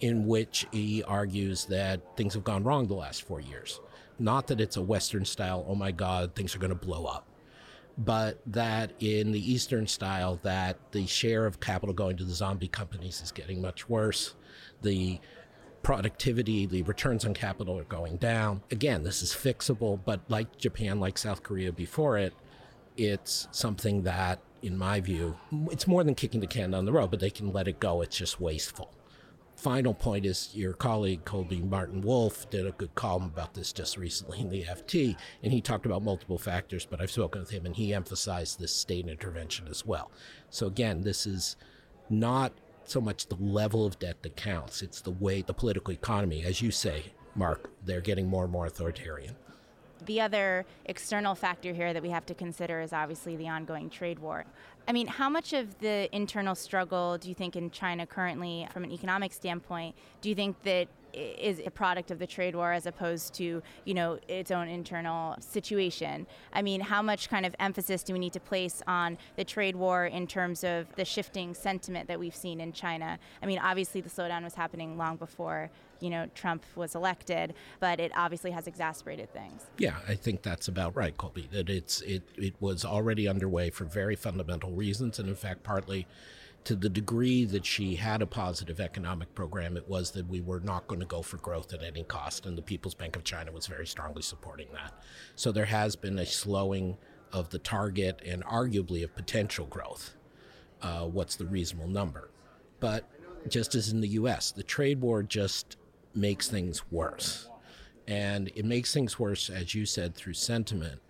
in 0.00 0.26
which 0.26 0.66
he 0.72 1.02
argues 1.02 1.66
that 1.66 2.16
things 2.16 2.34
have 2.34 2.44
gone 2.44 2.64
wrong 2.64 2.86
the 2.86 2.94
last 2.94 3.22
four 3.22 3.40
years. 3.40 3.80
Not 4.18 4.46
that 4.48 4.60
it's 4.60 4.76
a 4.76 4.82
Western 4.82 5.24
style, 5.24 5.64
oh 5.68 5.74
my 5.74 5.92
God, 5.92 6.34
things 6.34 6.54
are 6.54 6.58
going 6.58 6.70
to 6.70 6.74
blow 6.74 7.04
up 7.04 7.26
but 7.98 8.40
that 8.46 8.92
in 9.00 9.32
the 9.32 9.52
Eastern 9.52 9.86
style, 9.86 10.38
that 10.42 10.76
the 10.92 11.06
share 11.06 11.46
of 11.46 11.60
capital 11.60 11.94
going 11.94 12.16
to 12.18 12.24
the 12.24 12.34
zombie 12.34 12.68
companies 12.68 13.20
is 13.22 13.32
getting 13.32 13.60
much 13.62 13.88
worse. 13.88 14.34
The 14.82 15.18
productivity, 15.82 16.66
the 16.66 16.82
returns 16.82 17.24
on 17.24 17.32
capital 17.32 17.78
are 17.78 17.84
going 17.84 18.16
down. 18.16 18.62
Again, 18.70 19.02
this 19.02 19.22
is 19.22 19.32
fixable, 19.32 19.98
but 20.04 20.20
like 20.28 20.58
Japan, 20.58 21.00
like 21.00 21.16
South 21.16 21.42
Korea 21.42 21.72
before 21.72 22.18
it, 22.18 22.34
it's 22.96 23.48
something 23.50 24.02
that, 24.02 24.40
in 24.62 24.76
my 24.76 25.00
view, 25.00 25.36
it's 25.70 25.86
more 25.86 26.02
than 26.02 26.14
kicking 26.14 26.40
the 26.40 26.46
can 26.46 26.72
down 26.72 26.84
the 26.86 26.92
road, 26.92 27.10
but 27.10 27.20
they 27.20 27.30
can 27.30 27.52
let 27.52 27.68
it 27.68 27.78
go. 27.78 28.02
It's 28.02 28.16
just 28.16 28.40
wasteful 28.40 28.90
final 29.56 29.94
point 29.94 30.26
is 30.26 30.50
your 30.54 30.74
colleague 30.74 31.24
Colby 31.24 31.60
Martin 31.60 32.02
Wolf 32.02 32.48
did 32.50 32.66
a 32.66 32.72
good 32.72 32.94
column 32.94 33.24
about 33.24 33.54
this 33.54 33.72
just 33.72 33.96
recently 33.96 34.40
in 34.40 34.50
the 34.50 34.64
FT, 34.64 35.16
and 35.42 35.52
he 35.52 35.60
talked 35.60 35.86
about 35.86 36.02
multiple 36.02 36.38
factors. 36.38 36.86
But 36.86 37.00
I've 37.00 37.10
spoken 37.10 37.40
with 37.40 37.50
him, 37.50 37.66
and 37.66 37.74
he 37.74 37.94
emphasized 37.94 38.60
this 38.60 38.72
state 38.72 39.08
intervention 39.08 39.66
as 39.68 39.84
well. 39.84 40.12
So 40.50 40.66
again, 40.66 41.02
this 41.02 41.26
is 41.26 41.56
not 42.10 42.52
so 42.84 43.00
much 43.00 43.26
the 43.26 43.36
level 43.36 43.84
of 43.84 43.98
debt 43.98 44.22
that 44.22 44.36
counts; 44.36 44.82
it's 44.82 45.00
the 45.00 45.10
way 45.10 45.42
the 45.42 45.54
political 45.54 45.92
economy, 45.92 46.44
as 46.44 46.60
you 46.60 46.70
say, 46.70 47.12
Mark, 47.34 47.70
they're 47.84 48.00
getting 48.00 48.28
more 48.28 48.44
and 48.44 48.52
more 48.52 48.66
authoritarian. 48.66 49.36
The 50.04 50.20
other 50.20 50.66
external 50.84 51.34
factor 51.34 51.72
here 51.72 51.92
that 51.92 52.02
we 52.02 52.10
have 52.10 52.26
to 52.26 52.34
consider 52.34 52.80
is 52.80 52.92
obviously 52.92 53.36
the 53.36 53.48
ongoing 53.48 53.88
trade 53.88 54.18
war. 54.18 54.44
I 54.88 54.92
mean, 54.92 55.08
how 55.08 55.28
much 55.28 55.52
of 55.52 55.78
the 55.80 56.08
internal 56.14 56.54
struggle 56.54 57.18
do 57.18 57.28
you 57.28 57.34
think 57.34 57.56
in 57.56 57.70
China 57.70 58.06
currently, 58.06 58.68
from 58.72 58.84
an 58.84 58.92
economic 58.92 59.32
standpoint, 59.32 59.96
do 60.20 60.28
you 60.28 60.34
think 60.34 60.62
that 60.62 60.88
is 61.16 61.60
a 61.64 61.70
product 61.70 62.10
of 62.10 62.18
the 62.18 62.26
trade 62.26 62.54
war 62.54 62.72
as 62.72 62.86
opposed 62.86 63.34
to 63.34 63.62
you 63.84 63.94
know 63.94 64.18
its 64.28 64.50
own 64.50 64.68
internal 64.68 65.34
situation 65.40 66.26
i 66.52 66.62
mean 66.62 66.80
how 66.80 67.02
much 67.02 67.28
kind 67.28 67.46
of 67.46 67.54
emphasis 67.58 68.02
do 68.02 68.12
we 68.12 68.18
need 68.18 68.32
to 68.32 68.40
place 68.40 68.82
on 68.86 69.16
the 69.36 69.44
trade 69.44 69.76
war 69.76 70.06
in 70.06 70.26
terms 70.26 70.62
of 70.62 70.86
the 70.96 71.04
shifting 71.04 71.54
sentiment 71.54 72.06
that 72.08 72.18
we've 72.18 72.36
seen 72.36 72.60
in 72.60 72.72
china 72.72 73.18
i 73.42 73.46
mean 73.46 73.58
obviously 73.58 74.00
the 74.00 74.10
slowdown 74.10 74.44
was 74.44 74.54
happening 74.54 74.96
long 74.96 75.16
before 75.16 75.70
you 76.00 76.10
know 76.10 76.28
Trump 76.34 76.62
was 76.74 76.94
elected, 76.94 77.54
but 77.80 78.00
it 78.00 78.12
obviously 78.14 78.50
has 78.50 78.66
exacerbated 78.66 79.32
things. 79.32 79.66
Yeah, 79.78 79.96
I 80.08 80.14
think 80.14 80.42
that's 80.42 80.68
about 80.68 80.94
right, 80.96 81.16
Colby. 81.16 81.48
That 81.52 81.68
it's 81.68 82.00
it 82.02 82.22
it 82.36 82.54
was 82.60 82.84
already 82.84 83.28
underway 83.28 83.70
for 83.70 83.84
very 83.84 84.16
fundamental 84.16 84.72
reasons, 84.72 85.18
and 85.18 85.28
in 85.28 85.34
fact, 85.34 85.62
partly 85.62 86.06
to 86.66 86.74
the 86.74 86.88
degree 86.88 87.44
that 87.44 87.64
Xi 87.64 87.94
had 87.94 88.22
a 88.22 88.26
positive 88.26 88.80
economic 88.80 89.32
program, 89.36 89.76
it 89.76 89.88
was 89.88 90.10
that 90.10 90.26
we 90.26 90.40
were 90.40 90.58
not 90.58 90.88
going 90.88 90.98
to 90.98 91.06
go 91.06 91.22
for 91.22 91.36
growth 91.36 91.72
at 91.72 91.80
any 91.80 92.02
cost, 92.02 92.44
and 92.44 92.58
the 92.58 92.62
People's 92.62 92.94
Bank 92.94 93.14
of 93.14 93.22
China 93.22 93.52
was 93.52 93.68
very 93.68 93.86
strongly 93.86 94.20
supporting 94.20 94.66
that. 94.72 94.92
So 95.36 95.52
there 95.52 95.66
has 95.66 95.94
been 95.94 96.18
a 96.18 96.26
slowing 96.26 96.96
of 97.32 97.50
the 97.50 97.60
target 97.60 98.20
and 98.26 98.44
arguably 98.44 99.04
of 99.04 99.14
potential 99.14 99.66
growth. 99.66 100.16
Uh, 100.82 101.06
what's 101.06 101.36
the 101.36 101.46
reasonable 101.46 101.88
number? 101.88 102.30
But 102.80 103.08
just 103.48 103.76
as 103.76 103.92
in 103.92 104.00
the 104.00 104.08
U.S., 104.08 104.50
the 104.50 104.64
trade 104.64 105.00
war 105.00 105.22
just 105.22 105.76
makes 106.16 106.48
things 106.48 106.82
worse. 106.90 107.48
And 108.08 108.50
it 108.56 108.64
makes 108.64 108.92
things 108.92 109.20
worse, 109.20 109.48
as 109.50 109.72
you 109.72 109.86
said, 109.86 110.16
through 110.16 110.34
sentiment. 110.34 111.00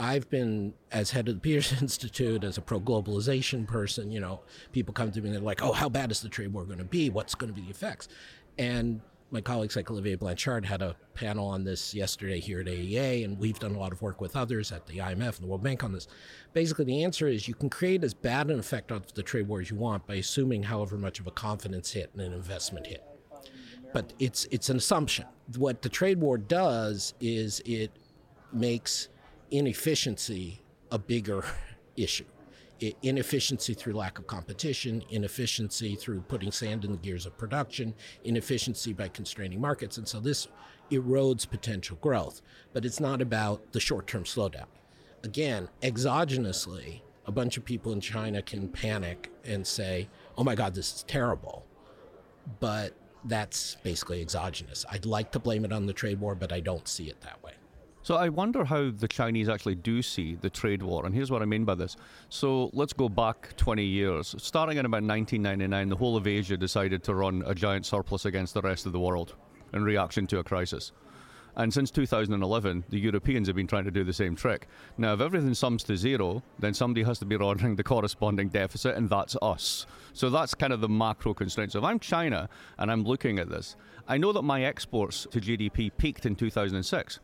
I've 0.00 0.30
been, 0.30 0.72
as 0.90 1.10
head 1.10 1.28
of 1.28 1.34
the 1.34 1.40
Peterson 1.40 1.78
Institute, 1.82 2.42
as 2.42 2.56
a 2.56 2.62
pro 2.62 2.80
globalization 2.80 3.66
person, 3.66 4.10
you 4.10 4.18
know, 4.18 4.40
people 4.72 4.94
come 4.94 5.12
to 5.12 5.20
me 5.20 5.28
and 5.28 5.36
they're 5.36 5.42
like, 5.42 5.62
oh, 5.62 5.72
how 5.72 5.90
bad 5.90 6.10
is 6.10 6.22
the 6.22 6.30
trade 6.30 6.54
war 6.54 6.64
going 6.64 6.78
to 6.78 6.84
be? 6.84 7.10
What's 7.10 7.34
going 7.34 7.52
to 7.52 7.54
be 7.54 7.66
the 7.66 7.70
effects? 7.70 8.08
And 8.58 9.02
my 9.30 9.42
colleagues 9.42 9.76
like 9.76 9.90
Olivier 9.90 10.14
Blanchard 10.14 10.64
had 10.64 10.80
a 10.80 10.96
panel 11.14 11.46
on 11.46 11.64
this 11.64 11.94
yesterday 11.94 12.40
here 12.40 12.60
at 12.60 12.66
AEA, 12.66 13.26
and 13.26 13.38
we've 13.38 13.58
done 13.58 13.74
a 13.74 13.78
lot 13.78 13.92
of 13.92 14.00
work 14.00 14.22
with 14.22 14.36
others 14.36 14.72
at 14.72 14.86
the 14.86 14.98
IMF 14.98 15.36
and 15.36 15.42
the 15.42 15.46
World 15.46 15.62
Bank 15.62 15.84
on 15.84 15.92
this. 15.92 16.08
Basically, 16.54 16.86
the 16.86 17.04
answer 17.04 17.28
is 17.28 17.46
you 17.46 17.54
can 17.54 17.68
create 17.68 18.02
as 18.02 18.14
bad 18.14 18.50
an 18.50 18.58
effect 18.58 18.90
of 18.90 19.12
the 19.12 19.22
trade 19.22 19.48
war 19.48 19.60
as 19.60 19.70
you 19.70 19.76
want 19.76 20.06
by 20.06 20.14
assuming 20.14 20.62
however 20.62 20.96
much 20.96 21.20
of 21.20 21.26
a 21.26 21.30
confidence 21.30 21.92
hit 21.92 22.10
and 22.14 22.22
an 22.22 22.32
investment 22.32 22.86
hit. 22.86 23.04
But 23.92 24.14
it's 24.18 24.46
it's 24.50 24.70
an 24.70 24.78
assumption. 24.78 25.26
What 25.56 25.82
the 25.82 25.90
trade 25.90 26.18
war 26.20 26.38
does 26.38 27.12
is 27.20 27.60
it 27.66 27.90
makes 28.52 29.08
inefficiency 29.50 30.60
a 30.90 30.98
bigger 30.98 31.44
issue. 31.96 32.24
Inefficiency 33.02 33.74
through 33.74 33.92
lack 33.92 34.18
of 34.18 34.26
competition, 34.26 35.02
inefficiency 35.10 35.94
through 35.96 36.22
putting 36.22 36.50
sand 36.50 36.84
in 36.84 36.92
the 36.92 36.98
gears 36.98 37.26
of 37.26 37.36
production, 37.36 37.94
inefficiency 38.24 38.94
by 38.94 39.08
constraining 39.08 39.60
markets. 39.60 39.98
And 39.98 40.08
so 40.08 40.18
this 40.18 40.48
erodes 40.90 41.48
potential 41.48 41.98
growth. 42.00 42.40
But 42.72 42.86
it's 42.86 42.98
not 42.98 43.20
about 43.20 43.72
the 43.72 43.80
short 43.80 44.06
term 44.06 44.24
slowdown. 44.24 44.66
Again, 45.22 45.68
exogenously, 45.82 47.02
a 47.26 47.32
bunch 47.32 47.58
of 47.58 47.64
people 47.66 47.92
in 47.92 48.00
China 48.00 48.40
can 48.40 48.68
panic 48.68 49.30
and 49.44 49.66
say, 49.66 50.08
oh 50.38 50.44
my 50.44 50.54
God, 50.54 50.74
this 50.74 50.94
is 50.94 51.02
terrible. 51.02 51.66
But 52.60 52.94
that's 53.24 53.76
basically 53.82 54.22
exogenous. 54.22 54.86
I'd 54.90 55.04
like 55.04 55.32
to 55.32 55.38
blame 55.38 55.66
it 55.66 55.72
on 55.72 55.84
the 55.84 55.92
trade 55.92 56.18
war, 56.18 56.34
but 56.34 56.52
I 56.52 56.60
don't 56.60 56.88
see 56.88 57.10
it 57.10 57.20
that 57.20 57.42
way. 57.42 57.52
So 58.02 58.16
I 58.16 58.30
wonder 58.30 58.64
how 58.64 58.90
the 58.90 59.08
Chinese 59.08 59.50
actually 59.50 59.74
do 59.74 60.00
see 60.00 60.34
the 60.34 60.48
trade 60.48 60.82
war, 60.82 61.04
and 61.04 61.14
here's 61.14 61.30
what 61.30 61.42
I 61.42 61.44
mean 61.44 61.66
by 61.66 61.74
this. 61.74 61.96
So 62.30 62.70
let's 62.72 62.94
go 62.94 63.10
back 63.10 63.54
20 63.58 63.84
years. 63.84 64.34
Starting 64.38 64.78
in 64.78 64.86
about 64.86 65.02
1999, 65.02 65.88
the 65.90 65.96
whole 65.96 66.16
of 66.16 66.26
Asia 66.26 66.56
decided 66.56 67.02
to 67.04 67.14
run 67.14 67.42
a 67.46 67.54
giant 67.54 67.84
surplus 67.84 68.24
against 68.24 68.54
the 68.54 68.62
rest 68.62 68.86
of 68.86 68.92
the 68.92 69.00
world 69.00 69.34
in 69.74 69.84
reaction 69.84 70.26
to 70.28 70.38
a 70.38 70.44
crisis. 70.44 70.92
And 71.56 71.74
since 71.74 71.90
2011, 71.90 72.84
the 72.88 72.98
Europeans 72.98 73.48
have 73.48 73.56
been 73.56 73.66
trying 73.66 73.84
to 73.84 73.90
do 73.90 74.02
the 74.02 74.14
same 74.14 74.34
trick. 74.34 74.66
Now, 74.96 75.12
if 75.12 75.20
everything 75.20 75.52
sums 75.52 75.82
to 75.84 75.96
zero, 75.96 76.42
then 76.58 76.72
somebody 76.72 77.02
has 77.02 77.18
to 77.18 77.26
be 77.26 77.36
running 77.36 77.76
the 77.76 77.82
corresponding 77.82 78.48
deficit, 78.48 78.96
and 78.96 79.10
that's 79.10 79.36
us. 79.42 79.84
So 80.14 80.30
that's 80.30 80.54
kind 80.54 80.72
of 80.72 80.80
the 80.80 80.88
macro 80.88 81.34
constraint. 81.34 81.72
So 81.72 81.80
if 81.80 81.84
I'm 81.84 81.98
China 81.98 82.48
and 82.78 82.90
I'm 82.90 83.04
looking 83.04 83.38
at 83.38 83.50
this, 83.50 83.76
I 84.08 84.16
know 84.16 84.32
that 84.32 84.42
my 84.42 84.64
exports 84.64 85.26
to 85.32 85.40
GDP 85.40 85.90
peaked 85.98 86.24
in 86.24 86.34
2006 86.34 87.20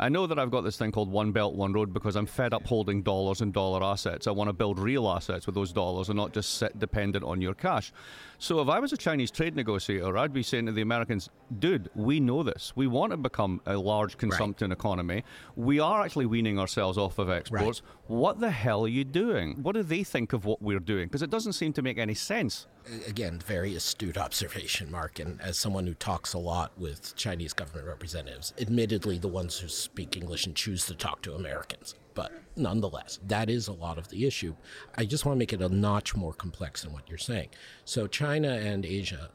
I 0.00 0.08
know 0.08 0.28
that 0.28 0.38
I've 0.38 0.50
got 0.50 0.60
this 0.62 0.76
thing 0.76 0.92
called 0.92 1.10
One 1.10 1.32
Belt, 1.32 1.54
One 1.54 1.72
Road 1.72 1.92
because 1.92 2.14
I'm 2.14 2.26
fed 2.26 2.54
up 2.54 2.64
holding 2.66 3.02
dollars 3.02 3.40
and 3.40 3.52
dollar 3.52 3.82
assets. 3.82 4.28
I 4.28 4.30
want 4.30 4.48
to 4.48 4.52
build 4.52 4.78
real 4.78 5.08
assets 5.08 5.46
with 5.46 5.56
those 5.56 5.72
dollars 5.72 6.08
and 6.08 6.16
not 6.16 6.32
just 6.32 6.54
sit 6.54 6.78
dependent 6.78 7.24
on 7.24 7.40
your 7.40 7.54
cash. 7.54 7.92
So 8.38 8.60
if 8.60 8.68
I 8.68 8.78
was 8.78 8.92
a 8.92 8.96
Chinese 8.96 9.32
trade 9.32 9.56
negotiator, 9.56 10.16
I'd 10.16 10.32
be 10.32 10.44
saying 10.44 10.66
to 10.66 10.72
the 10.72 10.82
Americans, 10.82 11.30
dude, 11.58 11.90
we 11.96 12.20
know 12.20 12.44
this. 12.44 12.72
We 12.76 12.86
want 12.86 13.10
to 13.10 13.16
become 13.16 13.60
a 13.66 13.76
large 13.76 14.16
consumption 14.16 14.70
right. 14.70 14.78
economy. 14.78 15.24
We 15.56 15.80
are 15.80 16.02
actually 16.02 16.26
weaning 16.26 16.60
ourselves 16.60 16.96
off 16.96 17.18
of 17.18 17.28
exports. 17.28 17.82
Right. 17.82 18.16
What 18.16 18.38
the 18.38 18.52
hell 18.52 18.84
are 18.84 18.88
you 18.88 19.02
doing? 19.02 19.56
What 19.62 19.74
do 19.74 19.82
they 19.82 20.04
think 20.04 20.32
of 20.32 20.44
what 20.44 20.62
we're 20.62 20.78
doing? 20.78 21.08
Because 21.08 21.22
it 21.22 21.30
doesn't 21.30 21.54
seem 21.54 21.72
to 21.72 21.82
make 21.82 21.98
any 21.98 22.14
sense. 22.14 22.68
Again, 23.06 23.38
very 23.44 23.74
astute 23.74 24.16
observation, 24.16 24.90
Mark. 24.90 25.18
And 25.18 25.40
as 25.42 25.58
someone 25.58 25.86
who 25.86 25.94
talks 25.94 26.32
a 26.32 26.38
lot 26.38 26.72
with 26.78 27.14
Chinese 27.16 27.52
government 27.52 27.86
representatives, 27.86 28.54
admittedly, 28.58 29.18
the 29.18 29.28
ones 29.28 29.58
who 29.58 29.68
speak 29.68 30.16
English 30.16 30.46
and 30.46 30.56
choose 30.56 30.86
to 30.86 30.94
talk 30.94 31.20
to 31.22 31.34
Americans. 31.34 31.94
But 32.14 32.32
nonetheless, 32.56 33.18
that 33.26 33.50
is 33.50 33.68
a 33.68 33.72
lot 33.72 33.98
of 33.98 34.08
the 34.08 34.26
issue. 34.26 34.54
I 34.96 35.04
just 35.04 35.26
want 35.26 35.36
to 35.36 35.38
make 35.38 35.52
it 35.52 35.60
a 35.60 35.68
notch 35.68 36.16
more 36.16 36.32
complex 36.32 36.82
than 36.82 36.92
what 36.92 37.08
you're 37.08 37.18
saying. 37.18 37.50
So, 37.84 38.06
China 38.06 38.48
and 38.48 38.86
Asia 38.86 39.30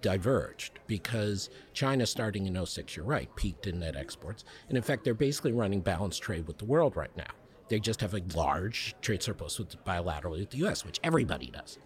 diverged 0.00 0.78
because 0.86 1.50
China, 1.72 2.06
starting 2.06 2.46
in 2.46 2.66
06, 2.66 2.96
you're 2.96 3.04
right, 3.04 3.34
peaked 3.36 3.66
in 3.66 3.80
net 3.80 3.96
exports. 3.96 4.44
And 4.68 4.76
in 4.76 4.82
fact, 4.82 5.04
they're 5.04 5.14
basically 5.14 5.52
running 5.52 5.80
balanced 5.80 6.22
trade 6.22 6.46
with 6.46 6.58
the 6.58 6.64
world 6.66 6.96
right 6.96 7.16
now. 7.16 7.30
They 7.68 7.80
just 7.80 8.00
have 8.00 8.14
a 8.14 8.22
large 8.34 8.94
trade 9.00 9.22
surplus 9.22 9.58
with 9.58 9.82
bilaterally 9.84 10.40
with 10.40 10.50
the 10.50 10.66
US, 10.66 10.84
which 10.84 11.00
everybody 11.02 11.46
does. 11.46 11.78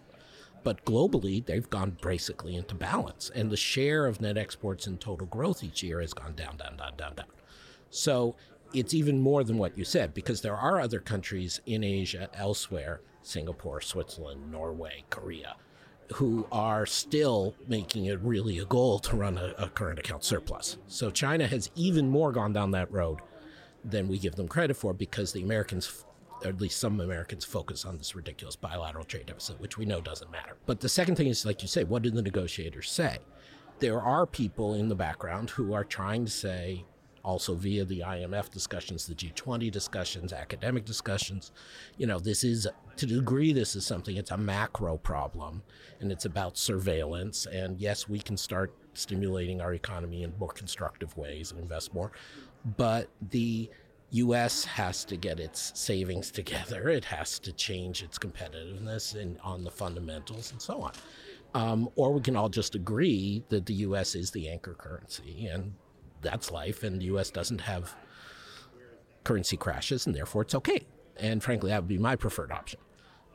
But 0.63 0.83
globally, 0.85 1.45
they've 1.45 1.69
gone 1.69 1.97
basically 2.01 2.55
into 2.55 2.75
balance. 2.75 3.31
And 3.33 3.49
the 3.49 3.57
share 3.57 4.05
of 4.05 4.21
net 4.21 4.37
exports 4.37 4.87
in 4.87 4.97
total 4.97 5.27
growth 5.27 5.63
each 5.63 5.83
year 5.83 6.01
has 6.01 6.13
gone 6.13 6.35
down, 6.35 6.57
down, 6.57 6.77
down, 6.77 6.95
down, 6.97 7.15
down. 7.15 7.27
So 7.89 8.35
it's 8.73 8.93
even 8.93 9.19
more 9.19 9.43
than 9.43 9.57
what 9.57 9.77
you 9.77 9.85
said 9.85 10.13
because 10.13 10.41
there 10.41 10.55
are 10.55 10.79
other 10.79 10.99
countries 10.99 11.61
in 11.65 11.83
Asia, 11.83 12.29
elsewhere, 12.33 13.01
Singapore, 13.21 13.81
Switzerland, 13.81 14.51
Norway, 14.51 15.03
Korea, 15.09 15.55
who 16.13 16.47
are 16.51 16.85
still 16.85 17.55
making 17.67 18.05
it 18.05 18.19
really 18.21 18.59
a 18.59 18.65
goal 18.65 18.99
to 18.99 19.15
run 19.15 19.37
a, 19.37 19.53
a, 19.57 19.69
current 19.69 19.99
account 19.99 20.23
surplus. 20.23 20.77
So 20.87 21.11
China 21.11 21.47
has 21.47 21.69
even 21.75 22.09
more 22.09 22.31
gone 22.31 22.53
down 22.53 22.71
that 22.71 22.91
road 22.91 23.19
than 23.83 24.07
we 24.07 24.17
give 24.17 24.35
them 24.35 24.47
credit 24.47 24.75
for 24.75 24.93
because 24.93 25.33
the 25.33 25.43
Americans, 25.43 26.05
or 26.43 26.49
at 26.49 26.61
least 26.61 26.79
some 26.79 26.99
Americans, 26.99 27.45
focus 27.45 27.85
on 27.85 27.97
this 27.97 28.15
ridiculous 28.15 28.55
bilateral 28.55 29.03
trade 29.03 29.25
deficit, 29.27 29.59
which 29.59 29.77
we 29.77 29.85
know 29.85 30.01
doesn't 30.01 30.31
matter. 30.31 30.57
But 30.65 30.79
the 30.79 30.89
second 30.89 31.15
thing 31.15 31.27
is, 31.27 31.45
like 31.45 31.61
you 31.61 31.67
say, 31.67 31.83
what 31.83 32.03
did 32.03 32.13
the 32.13 32.21
negotiators 32.21 32.89
say? 32.89 33.19
There 33.79 34.01
are 34.01 34.25
people 34.25 34.73
in 34.73 34.89
the 34.89 34.95
background 34.95 35.51
who 35.51 35.73
are 35.73 35.83
trying 35.83 36.25
to 36.25 36.31
say, 36.31 36.85
also 37.23 37.55
via 37.55 37.83
the 37.83 37.99
IMF 37.99 38.49
discussions, 38.49 39.05
the 39.05 39.13
G20 39.13 39.69
discussions, 39.69 40.31
academic 40.31 40.85
discussions. 40.85 41.51
You 41.97 42.07
know, 42.07 42.19
this 42.19 42.45
is, 42.45 42.67
to 42.95 43.05
a 43.05 43.09
degree, 43.09 43.51
this 43.51 43.75
is 43.75 43.85
something, 43.85 44.15
it's 44.15 44.31
a 44.31 44.37
macro 44.37 44.95
problem 44.97 45.61
and 45.99 46.09
it's 46.09 46.23
about 46.23 46.57
surveillance. 46.57 47.45
And 47.45 47.77
yes, 47.79 48.07
we 48.07 48.19
can 48.19 48.37
start 48.37 48.73
stimulating 48.93 49.59
our 49.59 49.73
economy 49.73 50.23
in 50.23 50.33
more 50.39 50.49
constructive 50.49 51.17
ways 51.17 51.51
and 51.51 51.59
invest 51.59 51.93
more. 51.93 52.13
But 52.77 53.09
the 53.29 53.69
U.S. 54.11 54.63
has 54.63 55.03
to 55.05 55.17
get 55.17 55.39
its 55.39 55.77
savings 55.79 56.31
together. 56.31 56.89
It 56.89 57.05
has 57.05 57.39
to 57.39 57.51
change 57.51 58.03
its 58.03 58.17
competitiveness 58.17 59.19
and 59.19 59.37
on 59.43 59.63
the 59.63 59.71
fundamentals 59.71 60.51
and 60.51 60.61
so 60.61 60.81
on. 60.81 60.93
Um, 61.53 61.89
or 61.95 62.13
we 62.13 62.21
can 62.21 62.35
all 62.35 62.49
just 62.49 62.75
agree 62.75 63.43
that 63.49 63.65
the 63.65 63.73
U.S. 63.73 64.15
is 64.15 64.31
the 64.31 64.47
anchor 64.49 64.73
currency, 64.73 65.47
and 65.47 65.73
that's 66.21 66.51
life, 66.51 66.83
and 66.83 67.01
the 67.01 67.05
U.S. 67.05 67.29
doesn't 67.29 67.61
have 67.61 67.95
currency 69.23 69.57
crashes, 69.57 70.05
and 70.05 70.15
therefore 70.15 70.43
it's 70.43 70.55
okay. 70.55 70.85
And 71.17 71.43
frankly, 71.43 71.69
that 71.69 71.81
would 71.81 71.87
be 71.87 71.97
my 71.97 72.15
preferred 72.15 72.51
option. 72.51 72.79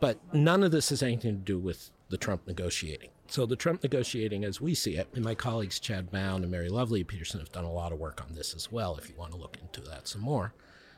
But 0.00 0.18
none 0.32 0.62
of 0.62 0.70
this 0.70 0.88
has 0.88 1.02
anything 1.02 1.32
to 1.36 1.40
do 1.40 1.58
with 1.58 1.90
the 2.08 2.16
Trump 2.16 2.46
negotiating. 2.46 3.10
So 3.32 3.46
the 3.46 3.56
Trump 3.56 3.82
negotiating, 3.82 4.44
as 4.44 4.60
we 4.60 4.74
see 4.74 4.96
it, 4.98 5.08
and 5.14 5.24
my 5.24 5.34
colleagues 5.34 5.80
Chad 5.80 6.10
Bown 6.10 6.42
and 6.42 6.50
Mary 6.52 6.68
Lovely 6.68 7.02
Peterson 7.02 7.40
have 7.40 7.50
done 7.50 7.64
a 7.64 7.72
lot 7.72 7.90
of 7.90 7.98
work 7.98 8.20
on 8.20 8.34
this 8.34 8.52
as 8.54 8.70
well. 8.70 8.94
If 8.98 9.08
you 9.08 9.14
want 9.16 9.32
to 9.32 9.38
look 9.38 9.56
into 9.58 9.80
that 9.88 10.06
some 10.06 10.20
more, 10.20 10.52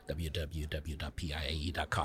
www.piie.com. 0.09 0.51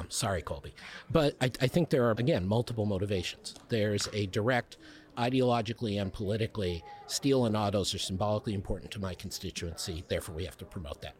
Sorry, 0.08 0.42
Colby. 0.42 0.72
But 1.10 1.34
I, 1.40 1.46
I 1.60 1.66
think 1.66 1.90
there 1.90 2.04
are, 2.04 2.12
again, 2.12 2.46
multiple 2.46 2.86
motivations. 2.86 3.56
There's 3.70 4.08
a 4.12 4.26
direct 4.26 4.76
ideologically 5.18 6.00
and 6.00 6.12
politically, 6.12 6.84
steel 7.08 7.44
and 7.44 7.56
autos 7.56 7.92
are 7.92 7.98
symbolically 7.98 8.54
important 8.54 8.92
to 8.92 9.00
my 9.00 9.14
constituency, 9.14 10.04
therefore 10.06 10.36
we 10.36 10.44
have 10.44 10.58
to 10.58 10.64
promote 10.64 11.02
that. 11.02 11.16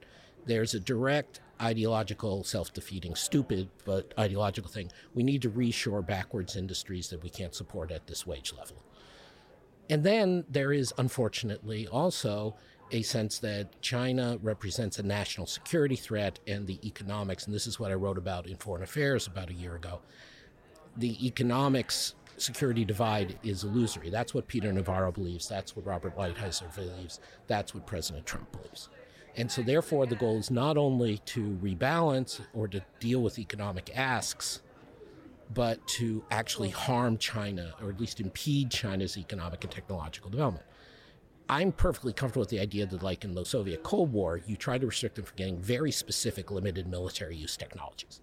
There's 0.47 0.75
a 0.75 0.79
direct 0.79 1.41
ideological, 1.61 2.45
self 2.45 2.73
defeating, 2.73 3.17
stupid, 3.17 3.71
but 3.85 4.15
ideological 4.17 4.71
thing. 4.71 4.93
We 5.15 5.25
need 5.25 5.43
to 5.43 5.51
reshore 5.51 6.07
backwards 6.07 6.55
industries 6.55 7.11
that 7.11 7.25
we 7.25 7.29
can't 7.29 7.57
support 7.57 7.91
at 7.91 8.07
this 8.07 8.25
wage 8.25 8.53
level. 8.57 8.77
And 9.91 10.05
then 10.05 10.45
there 10.49 10.73
is, 10.73 10.95
unfortunately, 10.97 11.89
also 11.89 12.55
a 12.93 13.03
sense 13.03 13.41
that 13.41 13.83
China 13.83 14.39
represents 14.41 14.99
a 14.99 15.03
national 15.03 15.47
security 15.49 15.97
threat 15.97 16.39
and 16.47 16.67
the 16.67 16.79
economics, 16.87 17.45
and 17.45 17.55
this 17.55 17.67
is 17.67 17.79
what 17.79 17.91
I 17.91 17.95
wrote 17.95 18.17
about 18.17 18.47
in 18.47 18.57
Foreign 18.57 18.85
Affairs 18.85 19.27
about 19.27 19.51
a 19.51 19.55
year 19.55 19.75
ago. 19.75 20.01
The 20.97 21.27
economics 21.27 22.15
security 22.37 22.85
divide 22.85 23.39
is 23.43 23.65
illusory. 23.65 24.11
That's 24.11 24.33
what 24.33 24.47
Peter 24.47 24.73
Navarro 24.73 25.11
believes. 25.11 25.49
That's 25.49 25.75
what 25.75 25.85
Robert 25.85 26.17
Lighthizer 26.17 26.73
believes. 26.75 27.21
That's 27.49 27.75
what 27.75 27.87
President 27.87 28.27
Trump 28.27 28.51
believes. 28.53 28.89
And 29.37 29.51
so, 29.51 29.63
therefore, 29.63 30.07
the 30.07 30.17
goal 30.17 30.39
is 30.39 30.51
not 30.51 30.77
only 30.77 31.19
to 31.27 31.59
rebalance 31.63 32.41
or 32.55 32.69
to 32.69 32.83
deal 32.99 33.23
with 33.23 33.39
economic 33.39 33.97
asks, 33.97 34.63
but 35.53 35.85
to 35.87 36.25
actually 36.31 36.71
harm 36.71 37.19
China 37.19 37.75
or 37.83 37.91
at 37.91 38.01
least 38.01 38.21
impede 38.21 38.71
China's 38.71 39.17
economic 39.17 39.65
and 39.65 39.73
technological 39.73 40.31
development. 40.31 40.67
I'm 41.49 41.73
perfectly 41.73 42.13
comfortable 42.13 42.43
with 42.43 42.51
the 42.51 42.61
idea 42.61 42.87
that, 42.87 43.03
like 43.03 43.25
in 43.25 43.35
the 43.35 43.45
Soviet 43.45 43.83
Cold 43.83 44.13
War, 44.13 44.41
you 44.47 44.57
try 44.57 44.79
to 44.79 44.87
restrict 44.87 45.17
them 45.17 45.25
from 45.25 45.37
getting 45.37 45.59
very 45.59 45.91
specific, 45.91 46.53
limited 46.53 46.87
military 46.87 47.37
use 47.37 47.57
technologies. 47.57 48.21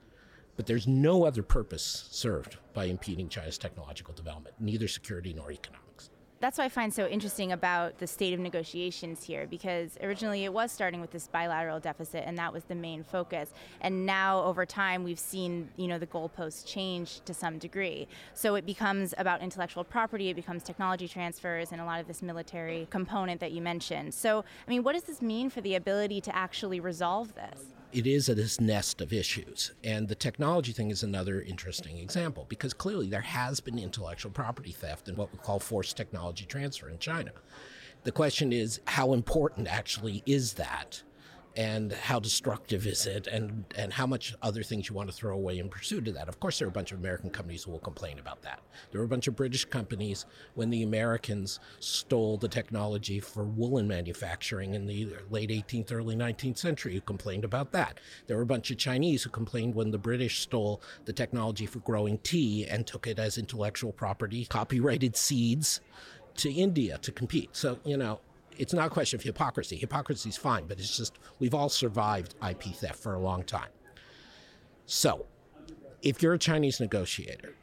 But 0.56 0.66
there's 0.66 0.88
no 0.88 1.26
other 1.26 1.44
purpose 1.44 2.08
served 2.10 2.58
by 2.74 2.86
impeding 2.86 3.28
China's 3.28 3.58
technological 3.58 4.14
development, 4.14 4.56
neither 4.60 4.88
security 4.88 5.34
nor 5.34 5.52
economics. 5.52 5.87
That's 6.40 6.60
what 6.60 6.66
I 6.66 6.70
find 6.70 6.94
so 6.94 7.08
interesting 7.08 7.52
about 7.52 7.98
the 7.98 8.06
state 8.06 8.32
of 8.36 8.40
negotiations 8.40 9.24
here, 9.24 9.48
because 9.48 9.98
originally 10.04 10.44
it 10.44 10.54
was 10.54 10.72
starting 10.72 11.02
with 11.02 11.10
this 11.10 11.28
bilateral 11.28 11.80
deficit, 11.80 12.26
and 12.28 12.38
that 12.38 12.54
was 12.54 12.64
the 12.66 12.76
main 12.76 13.04
focus. 13.04 13.52
And 13.82 14.06
now, 14.06 14.44
over 14.44 14.64
time, 14.64 15.04
we've 15.04 15.20
seen 15.20 15.70
you 15.78 15.88
know 15.88 15.98
the 15.98 16.06
goalposts 16.06 16.64
change 16.64 17.22
to 17.22 17.34
some 17.34 17.58
degree. 17.58 18.08
So 18.36 18.54
it 18.54 18.68
becomes 18.68 19.16
about 19.18 19.42
intellectual 19.42 19.84
property, 19.84 20.30
it 20.30 20.36
becomes 20.36 20.62
technology 20.62 21.08
transfers, 21.08 21.72
and 21.72 21.82
a 21.82 21.86
lot 21.86 22.00
of 22.00 22.08
this 22.08 22.22
military 22.22 22.88
component 22.92 23.40
that 23.40 23.52
you 23.52 23.62
mentioned. 23.62 24.14
So, 24.14 24.46
I 24.68 24.70
mean, 24.70 24.84
what 24.84 24.94
does 24.94 25.04
this 25.04 25.24
mean 25.24 25.50
for 25.50 25.62
the 25.62 25.74
ability 25.74 26.22
to 26.22 26.36
actually 26.36 26.80
resolve 26.80 27.34
this? 27.34 27.77
It 27.92 28.06
is 28.06 28.28
this 28.28 28.60
nest 28.60 29.02
of 29.02 29.14
issues. 29.14 29.72
And 29.84 30.08
the 30.08 30.16
technology 30.16 30.72
thing 30.72 30.92
is 30.92 31.04
another 31.04 31.42
interesting 31.42 31.98
example 31.98 32.46
because 32.50 32.74
clearly 32.74 33.08
there 33.08 33.22
has 33.22 33.60
been 33.60 33.80
intellectual 33.80 34.32
property 34.32 34.72
theft 34.72 35.08
and 35.08 35.18
what 35.18 35.32
we 35.32 35.40
call 35.40 35.60
forced 35.60 35.98
technology 35.98 36.46
transfer 36.46 36.90
in 36.90 37.00
China. 37.00 37.32
The 38.04 38.12
question 38.12 38.54
is, 38.54 38.80
how 38.88 39.14
important 39.14 39.68
actually 39.68 40.24
is 40.26 40.54
that? 40.54 41.02
And 41.58 41.92
how 41.92 42.20
destructive 42.20 42.86
is 42.86 43.08
it 43.08 43.26
and 43.26 43.66
and 43.76 43.92
how 43.92 44.06
much 44.06 44.36
other 44.44 44.62
things 44.62 44.88
you 44.88 44.96
want 44.96 45.10
to 45.10 45.16
throw 45.16 45.34
away 45.34 45.58
in 45.58 45.68
pursuit 45.68 46.08
of 46.08 46.14
that. 46.14 46.30
Of 46.30 46.40
course 46.40 46.60
there 46.60 46.68
are 46.68 46.70
a 46.70 46.74
bunch 46.74 46.92
of 46.92 47.00
american 47.00 47.32
companies 47.32 47.64
who 47.64 47.72
will 47.72 47.80
complain 47.80 48.20
about 48.20 48.44
that. 48.44 48.62
There 48.92 49.02
were 49.02 49.06
a 49.06 49.10
bunch 49.10 49.28
of 49.28 49.36
british 49.36 49.66
companies 49.66 50.26
when 50.54 50.70
the 50.70 50.84
americans 50.84 51.60
stole 51.80 52.38
the 52.38 52.48
technology 52.48 53.20
for 53.20 53.44
woolen 53.44 53.88
manufacturing 53.88 54.76
in 54.76 54.86
the 54.86 55.10
late 55.32 55.50
18th 55.50 55.92
early 55.92 56.16
19th 56.16 56.60
century 56.60 56.94
who 56.94 57.02
complained 57.02 57.44
about 57.44 57.72
that. 57.72 58.00
There 58.28 58.38
were 58.38 58.44
a 58.44 58.48
bunch 58.48 58.70
of 58.70 58.78
chinese 58.78 59.24
who 59.24 59.32
complained 59.32 59.74
when 59.74 59.90
the 59.90 59.98
british 59.98 60.42
stole 60.42 60.82
the 61.06 61.14
technology 61.14 61.66
for 61.66 61.80
growing 61.80 62.20
tea 62.20 62.68
and 62.68 62.86
took 62.86 63.08
it 63.08 63.18
as 63.18 63.40
intellectual 63.40 63.92
property 63.92 64.46
copyrighted 64.46 65.18
seeds 65.18 65.82
to 66.38 66.52
India 66.52 67.00
to 67.00 67.12
compete. 67.12 67.50
So, 67.56 67.80
you 67.84 67.98
know, 67.98 68.20
it's 68.58 68.74
not 68.74 68.88
a 68.88 68.90
question 68.90 69.20
of 69.20 69.24
hypocrisy. 69.24 69.78
Hypocrisy 69.78 70.30
is 70.30 70.38
fine, 70.38 70.66
but 70.68 70.80
it's 70.80 70.98
just 70.98 71.20
we've 71.40 71.54
all 71.54 71.70
survived 71.70 72.36
IP 72.48 72.64
theft 72.76 73.00
for 73.00 73.14
a 73.14 73.20
long 73.20 73.44
time. 73.44 73.70
So, 74.86 75.26
if 76.02 76.22
you're 76.22 76.34
a 76.34 76.40
Chinese 76.40 76.80
negotiator, 76.80 77.56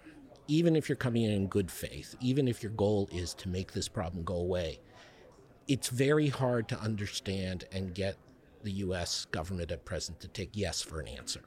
even 0.46 0.76
if 0.76 0.88
you're 0.88 0.96
coming 0.96 1.22
in 1.22 1.30
in 1.30 1.46
good 1.46 1.70
faith, 1.70 2.14
even 2.20 2.48
if 2.48 2.62
your 2.62 2.72
goal 2.72 3.08
is 3.12 3.34
to 3.34 3.48
make 3.48 3.72
this 3.72 3.88
problem 3.88 4.24
go 4.24 4.36
away, 4.36 4.80
it's 5.68 5.88
very 5.88 6.28
hard 6.28 6.68
to 6.68 6.78
understand 6.78 7.64
and 7.72 7.94
get 7.94 8.16
the 8.62 8.72
US 8.72 9.26
government 9.26 9.70
at 9.70 9.84
present 9.84 10.20
to 10.20 10.28
take 10.28 10.50
yes 10.52 10.82
for 10.82 11.00
an 11.00 11.08
answer. 11.08 11.40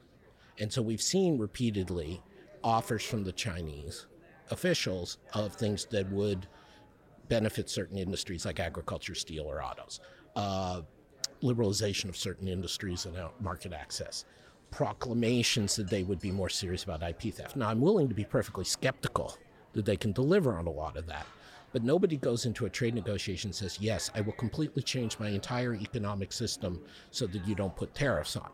And 0.60 0.72
so 0.72 0.82
we've 0.82 1.02
seen 1.02 1.38
repeatedly 1.38 2.22
offers 2.64 3.04
from 3.04 3.24
the 3.24 3.32
Chinese 3.32 4.08
officials 4.50 5.18
of 5.34 5.54
things 5.54 5.86
that 5.86 6.10
would 6.12 6.48
benefit 7.30 7.70
certain 7.70 7.98
industries 7.98 8.46
like 8.46 8.60
agriculture, 8.60 9.16
steel, 9.16 9.46
or 9.46 9.64
autos. 9.64 10.00
Uh, 10.36 10.82
liberalization 11.44 12.10
of 12.10 12.18
certain 12.18 12.48
industries 12.48 13.06
and 13.06 13.16
market 13.40 13.74
access, 13.74 14.26
proclamations 14.72 15.76
that 15.76 15.90
they 15.90 16.04
would 16.04 16.20
be 16.20 16.32
more 16.32 16.50
serious 16.50 16.84
about 16.84 17.04
IP 17.04 17.34
theft. 17.34 17.56
Now, 17.56 17.70
I'm 17.70 17.82
willing 17.82 18.10
to 18.10 18.16
be 18.16 18.26
perfectly 18.26 18.66
skeptical 18.66 19.38
that 19.74 19.86
they 19.86 19.98
can 19.98 20.12
deliver 20.12 20.58
on 20.58 20.68
a 20.68 20.72
lot 20.72 20.98
of 20.98 21.06
that. 21.08 21.26
But 21.74 21.84
nobody 21.84 22.18
goes 22.18 22.46
into 22.46 22.66
a 22.66 22.70
trade 22.70 22.96
negotiation 22.96 23.50
and 23.50 23.56
says, 23.56 23.78
Yes, 23.80 24.10
I 24.16 24.22
will 24.22 24.34
completely 24.34 24.82
change 24.82 25.20
my 25.20 25.30
entire 25.30 25.76
economic 25.76 26.32
system 26.32 26.82
so 27.12 27.28
that 27.28 27.46
you 27.46 27.56
don't 27.56 27.76
put 27.76 27.94
tariffs 27.94 28.36
on. 28.36 28.50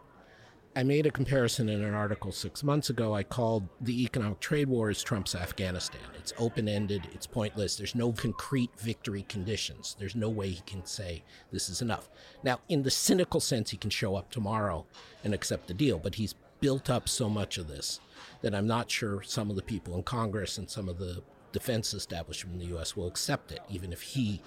I 0.75 0.81
made 0.81 1.05
a 1.05 1.11
comparison 1.11 1.69
in 1.69 1.83
an 1.83 1.93
article 1.93 2.31
six 2.31 2.63
months 2.63 2.89
ago. 2.89 3.13
I 3.13 3.21
called 3.21 3.69
the 3.79 4.03
economic 4.03 4.39
trade 4.39 4.67
war 4.67 4.89
as 4.89 5.03
Trump's 5.03 5.35
Afghanistan. 5.35 6.01
It's 6.17 6.33
open 6.39 6.67
ended, 6.67 7.07
it's 7.13 7.27
pointless. 7.27 7.75
There's 7.75 7.93
no 7.93 8.11
concrete 8.11 8.71
victory 8.79 9.23
conditions. 9.29 9.95
There's 9.99 10.15
no 10.15 10.29
way 10.29 10.49
he 10.49 10.63
can 10.65 10.83
say 10.83 11.23
this 11.51 11.69
is 11.69 11.83
enough. 11.83 12.09
Now, 12.41 12.59
in 12.69 12.81
the 12.81 12.89
cynical 12.89 13.39
sense, 13.39 13.69
he 13.69 13.77
can 13.77 13.91
show 13.91 14.15
up 14.15 14.31
tomorrow 14.31 14.87
and 15.23 15.31
accept 15.31 15.67
the 15.67 15.75
deal, 15.75 15.99
but 15.99 16.15
he's 16.15 16.33
built 16.59 16.89
up 16.89 17.07
so 17.07 17.29
much 17.29 17.59
of 17.59 17.67
this 17.67 17.99
that 18.41 18.55
I'm 18.55 18.67
not 18.67 18.89
sure 18.89 19.21
some 19.21 19.51
of 19.51 19.55
the 19.55 19.61
people 19.61 19.95
in 19.95 20.01
Congress 20.01 20.57
and 20.57 20.67
some 20.67 20.89
of 20.89 20.97
the 20.97 21.21
defense 21.51 21.93
establishment 21.93 22.55
in 22.55 22.59
the 22.59 22.73
U.S. 22.73 22.95
will 22.95 23.07
accept 23.07 23.51
it, 23.51 23.59
even 23.69 23.93
if 23.93 24.01
he 24.01 24.41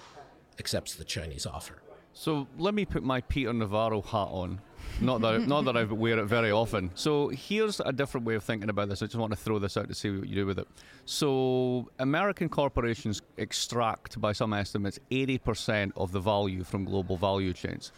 accepts 0.59 0.93
the 0.95 1.05
Chinese 1.05 1.45
offer. 1.45 1.81
So 2.11 2.47
let 2.57 2.73
me 2.73 2.83
put 2.83 3.03
my 3.03 3.21
Peter 3.21 3.53
Navarro 3.53 4.01
hat 4.01 4.27
on. 4.29 4.59
Not 4.99 5.21
that 5.21 5.47
not 5.47 5.65
that 5.65 5.77
I 5.77 5.83
wear 5.83 6.17
it 6.19 6.25
very 6.25 6.51
often. 6.51 6.89
So 6.95 7.29
here's 7.29 7.79
a 7.79 7.93
different 7.93 8.25
way 8.25 8.35
of 8.35 8.43
thinking 8.43 8.69
about 8.69 8.89
this. 8.89 9.01
I 9.01 9.05
just 9.05 9.17
want 9.17 9.31
to 9.31 9.37
throw 9.37 9.59
this 9.59 9.77
out 9.77 9.87
to 9.89 9.93
see 9.93 10.09
what 10.09 10.27
you 10.27 10.35
do 10.35 10.45
with 10.45 10.57
it. 10.57 10.67
So 11.05 11.89
American 11.99 12.49
corporations 12.49 13.21
extract, 13.37 14.19
by 14.19 14.33
some 14.33 14.53
estimates, 14.53 14.99
80% 15.11 15.91
of 15.95 16.11
the 16.11 16.19
value 16.19 16.63
from 16.63 16.85
global 16.85 17.15
value 17.15 17.53
chains, 17.53 17.91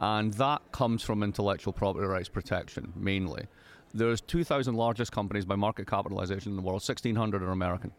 and 0.00 0.32
that 0.34 0.62
comes 0.70 1.02
from 1.02 1.22
intellectual 1.22 1.72
property 1.72 2.06
rights 2.06 2.28
protection 2.28 2.92
mainly. 2.94 3.46
There's 3.92 4.20
2,000 4.20 4.74
largest 4.74 5.12
companies 5.12 5.44
by 5.44 5.54
market 5.54 5.86
capitalization 5.86 6.52
in 6.52 6.56
the 6.56 6.62
world. 6.62 6.82
1,600 6.82 7.42
are 7.42 7.50
American 7.50 7.92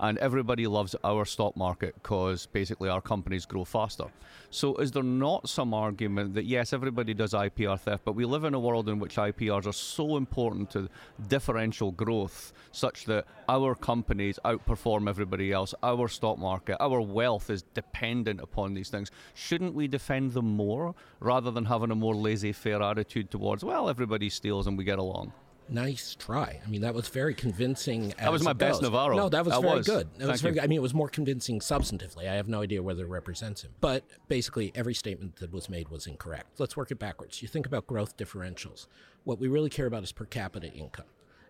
and 0.00 0.18
everybody 0.18 0.66
loves 0.66 0.94
our 1.04 1.24
stock 1.24 1.56
market 1.56 1.94
because 1.94 2.46
basically 2.46 2.88
our 2.88 3.00
companies 3.00 3.46
grow 3.46 3.64
faster. 3.64 4.06
So, 4.50 4.76
is 4.76 4.92
there 4.92 5.02
not 5.02 5.48
some 5.48 5.74
argument 5.74 6.34
that 6.34 6.44
yes, 6.44 6.72
everybody 6.72 7.14
does 7.14 7.32
IPR 7.32 7.78
theft, 7.78 8.04
but 8.04 8.14
we 8.14 8.24
live 8.24 8.44
in 8.44 8.54
a 8.54 8.60
world 8.60 8.88
in 8.88 8.98
which 8.98 9.16
IPRs 9.16 9.66
are 9.66 9.72
so 9.72 10.16
important 10.16 10.70
to 10.70 10.88
differential 11.28 11.92
growth, 11.92 12.52
such 12.72 13.04
that 13.06 13.26
our 13.48 13.74
companies 13.74 14.38
outperform 14.44 15.08
everybody 15.08 15.52
else, 15.52 15.74
our 15.82 16.08
stock 16.08 16.38
market, 16.38 16.76
our 16.80 17.00
wealth 17.00 17.50
is 17.50 17.62
dependent 17.74 18.40
upon 18.40 18.74
these 18.74 18.88
things? 18.88 19.10
Shouldn't 19.34 19.74
we 19.74 19.88
defend 19.88 20.32
them 20.32 20.56
more 20.56 20.94
rather 21.20 21.50
than 21.50 21.64
having 21.64 21.90
a 21.90 21.96
more 21.96 22.14
laissez 22.14 22.52
faire 22.52 22.82
attitude 22.82 23.30
towards, 23.30 23.64
well, 23.64 23.88
everybody 23.88 24.30
steals 24.30 24.66
and 24.66 24.78
we 24.78 24.84
get 24.84 24.98
along? 24.98 25.32
Nice 25.68 26.14
try. 26.14 26.60
I 26.64 26.68
mean, 26.68 26.82
that 26.82 26.94
was 26.94 27.08
very 27.08 27.34
convincing. 27.34 28.14
That 28.18 28.30
was 28.32 28.42
my 28.42 28.52
best 28.52 28.80
goes. 28.80 28.82
Navarro. 28.82 29.16
No, 29.16 29.28
that 29.28 29.44
was 29.44 29.54
that 29.54 29.62
very 29.62 29.76
was. 29.78 29.86
good. 29.86 30.08
That 30.12 30.18
Thank 30.18 30.32
was 30.32 30.40
very 30.40 30.54
good. 30.54 30.62
I 30.62 30.66
mean, 30.66 30.78
it 30.78 30.82
was 30.82 30.94
more 30.94 31.08
convincing 31.08 31.60
substantively. 31.60 32.28
I 32.28 32.34
have 32.34 32.48
no 32.48 32.62
idea 32.62 32.82
whether 32.82 33.04
it 33.04 33.08
represents 33.08 33.62
him. 33.62 33.72
But 33.80 34.04
basically, 34.28 34.72
every 34.74 34.94
statement 34.94 35.36
that 35.36 35.52
was 35.52 35.68
made 35.68 35.88
was 35.88 36.06
incorrect. 36.06 36.60
Let's 36.60 36.76
work 36.76 36.90
it 36.90 36.98
backwards. 36.98 37.42
You 37.42 37.48
think 37.48 37.66
about 37.66 37.86
growth 37.86 38.16
differentials. 38.16 38.86
What 39.24 39.40
we 39.40 39.48
really 39.48 39.70
care 39.70 39.86
about 39.86 40.04
is 40.04 40.12
per 40.12 40.24
capita 40.24 40.72
income. 40.72 41.06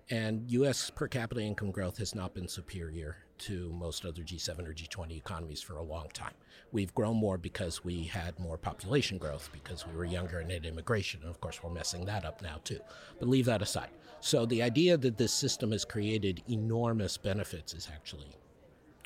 And 0.08 0.48
U.S. 0.52 0.90
per 0.90 1.08
capita 1.08 1.40
income 1.40 1.72
growth 1.72 1.98
has 1.98 2.14
not 2.14 2.32
been 2.32 2.46
superior 2.46 3.16
to 3.38 3.72
most 3.72 4.04
other 4.04 4.22
G7 4.22 4.66
or 4.66 4.72
G20 4.72 5.16
economies 5.16 5.60
for 5.60 5.76
a 5.76 5.82
long 5.82 6.08
time. 6.14 6.34
We've 6.72 6.94
grown 6.94 7.16
more 7.16 7.36
because 7.38 7.84
we 7.84 8.04
had 8.04 8.38
more 8.38 8.56
population 8.56 9.18
growth, 9.18 9.50
because 9.52 9.86
we 9.86 9.94
were 9.94 10.04
younger 10.04 10.38
and 10.38 10.50
had 10.50 10.64
immigration. 10.64 11.20
And 11.22 11.30
of 11.30 11.40
course, 11.40 11.62
we're 11.62 11.70
messing 11.70 12.04
that 12.06 12.24
up 12.24 12.40
now 12.40 12.60
too. 12.62 12.80
But 13.18 13.28
leave 13.28 13.46
that 13.46 13.62
aside. 13.62 13.90
So 14.20 14.46
the 14.46 14.62
idea 14.62 14.96
that 14.96 15.18
this 15.18 15.32
system 15.32 15.72
has 15.72 15.84
created 15.84 16.42
enormous 16.48 17.16
benefits 17.16 17.74
is 17.74 17.88
actually 17.92 18.36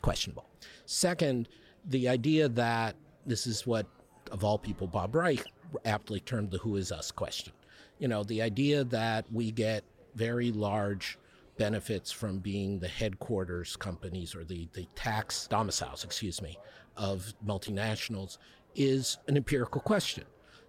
questionable. 0.02 0.46
Second, 0.84 1.48
the 1.86 2.08
idea 2.08 2.48
that 2.48 2.96
this 3.26 3.46
is 3.46 3.66
what, 3.66 3.86
of 4.30 4.44
all 4.44 4.58
people, 4.58 4.86
Bob 4.86 5.14
Reich 5.14 5.44
aptly 5.84 6.20
termed 6.20 6.50
the 6.50 6.58
who 6.58 6.76
is 6.76 6.92
us 6.92 7.10
question. 7.10 7.52
You 7.98 8.08
know, 8.08 8.22
the 8.22 8.42
idea 8.42 8.84
that 8.84 9.26
we 9.32 9.50
get 9.50 9.84
very 10.14 10.52
large 10.52 11.18
benefits 11.56 12.10
from 12.10 12.38
being 12.38 12.78
the 12.78 12.88
headquarters 12.88 13.76
companies 13.76 14.34
or 14.34 14.44
the, 14.44 14.68
the 14.72 14.86
tax 14.94 15.46
domiciles, 15.46 16.04
excuse 16.04 16.40
me, 16.40 16.58
of 16.96 17.34
multinationals 17.46 18.38
is 18.74 19.18
an 19.28 19.36
empirical 19.36 19.80
question. 19.80 20.24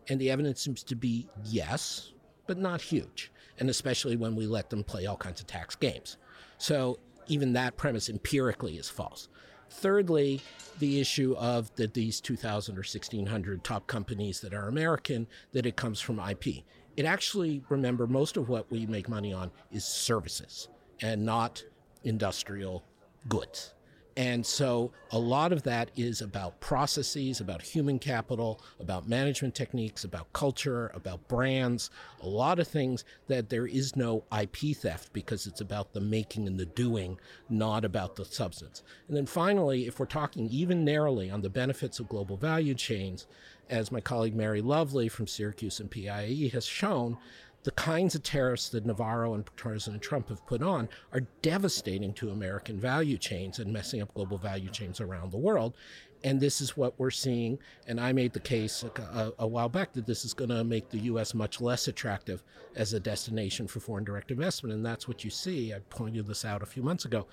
And 0.10 0.20
the 0.20 0.32
evidence 0.32 0.62
seems 0.62 0.84
to 0.84 0.96
be 0.96 1.28
yes, 1.46 2.12
but 2.48 2.58
not 2.58 2.82
huge. 2.82 3.32
And 3.60 3.70
especially 3.70 4.16
when 4.18 4.36
we 4.36 4.48
let 4.48 4.70
them 4.70 4.84
play 4.84 5.06
all 5.06 5.18
kinds 5.18 5.40
of 5.40 5.48
tax 5.48 5.76
games. 5.76 6.18
So 6.58 7.00
even 7.28 7.54
that 7.54 7.78
premise 7.78 8.10
empirically 8.10 8.78
is 8.78 8.90
false. 8.90 9.30
Thirdly, 9.70 10.42
the 10.80 11.00
issue 11.00 11.36
of 11.38 11.74
that 11.76 11.94
these 11.94 12.20
2,000 12.20 12.76
or 12.76 12.80
1,600 12.80 13.64
top 13.64 13.88
companies 13.88 14.42
that 14.42 14.54
are 14.54 14.68
American, 14.68 15.28
that 15.54 15.66
it 15.66 15.78
comes 15.78 16.02
from 16.02 16.20
IP. 16.20 16.66
It 16.98 17.06
actually, 17.06 17.64
remember, 17.70 18.08
most 18.08 18.38
of 18.38 18.50
what 18.50 18.70
we 18.72 18.86
make 18.86 19.08
money 19.08 19.34
on 19.34 19.52
is 19.72 19.86
services 19.86 20.68
and 21.02 21.26
not 21.26 21.64
industrial 22.04 22.84
goods. 23.30 23.74
And 24.18 24.46
so 24.46 24.92
a 25.12 25.20
lot 25.20 25.54
of 25.54 25.64
that 25.64 25.90
is 25.96 26.22
about 26.22 26.60
processes, 26.60 27.40
about 27.40 27.62
human 27.62 27.98
capital, 27.98 28.62
about 28.80 29.08
management 29.08 29.56
techniques, 29.56 30.04
about 30.04 30.32
culture, 30.34 30.92
about 30.94 31.28
brands, 31.30 31.90
a 32.22 32.28
lot 32.28 32.60
of 32.60 32.68
things 32.68 33.06
that 33.28 33.50
there 33.50 33.66
is 33.66 33.96
no 33.96 34.24
IP 34.38 34.76
theft 34.76 35.14
because 35.14 35.48
it's 35.48 35.62
about 35.62 35.94
the 35.94 36.02
making 36.02 36.46
and 36.46 36.60
the 36.60 36.66
doing, 36.66 37.18
not 37.50 37.86
about 37.86 38.18
the 38.18 38.26
substance. 38.26 38.84
And 39.08 39.16
then 39.16 39.26
finally, 39.26 39.88
if 39.88 40.00
we're 40.00 40.06
talking 40.08 40.50
even 40.50 40.84
narrowly 40.84 41.32
on 41.32 41.42
the 41.42 41.50
benefits 41.50 42.00
of 42.00 42.10
global 42.10 42.36
value 42.36 42.74
chains, 42.74 43.28
as 43.70 43.92
my 43.92 44.02
colleague 44.02 44.36
Mary 44.36 44.62
Lovely 44.62 45.08
from 45.08 45.28
Syracuse 45.28 45.80
and 45.80 45.90
PIE 45.90 46.50
has 46.52 46.66
shown, 46.66 47.18
the 47.64 47.72
kinds 47.72 48.16
of 48.16 48.24
tariffs 48.24 48.70
that 48.70 48.86
Navarro 48.86 49.34
and 49.34 49.46
President 49.56 50.02
Trump 50.02 50.30
have 50.30 50.46
put 50.48 50.64
on 50.64 50.90
are 51.14 51.22
devastating 51.42 52.14
to 52.14 52.32
American 52.32 52.80
value 52.80 53.18
chains 53.18 53.60
and 53.60 53.72
messing 53.72 54.02
up 54.02 54.14
global 54.14 54.38
value 54.38 54.70
chains 54.70 55.00
around 55.00 55.32
the 55.32 55.38
world. 55.38 55.76
And 56.24 56.40
this 56.40 56.62
is 56.62 56.78
what 56.78 57.00
we're 57.00 57.12
seeing. 57.12 57.60
And 57.88 58.00
I 58.00 58.14
made 58.14 58.34
the 58.34 58.40
case 58.40 58.84
a, 58.84 59.34
a 59.40 59.48
while 59.48 59.70
back 59.70 59.94
that 59.94 60.06
this 60.06 60.24
is 60.24 60.34
going 60.34 60.50
to 60.50 60.64
make 60.64 60.90
the 60.90 61.00
U.S. 61.00 61.34
much 61.34 61.62
less 61.62 61.88
attractive 61.88 62.44
as 62.76 62.94
a 62.94 63.00
destination 63.00 63.68
for 63.68 63.80
foreign 63.80 64.04
direct 64.04 64.32
investment. 64.32 64.74
And 64.74 64.86
that's 64.86 65.08
what 65.08 65.24
you 65.24 65.30
see. 65.30 65.74
I 65.74 65.80
pointed 65.90 66.28
this 66.28 66.46
out 66.46 66.62
a 66.62 66.68
few 66.68 66.84
months 66.84 67.06
ago. 67.06 67.28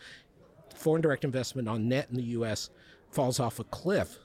Foreign 0.74 1.02
direct 1.02 1.24
investment 1.24 1.68
on 1.68 1.88
net 1.88 2.08
in 2.10 2.16
the 2.16 2.22
U.S. 2.22 2.70
falls 3.10 3.40
off 3.40 3.58
a 3.58 3.64
cliff 3.64 4.18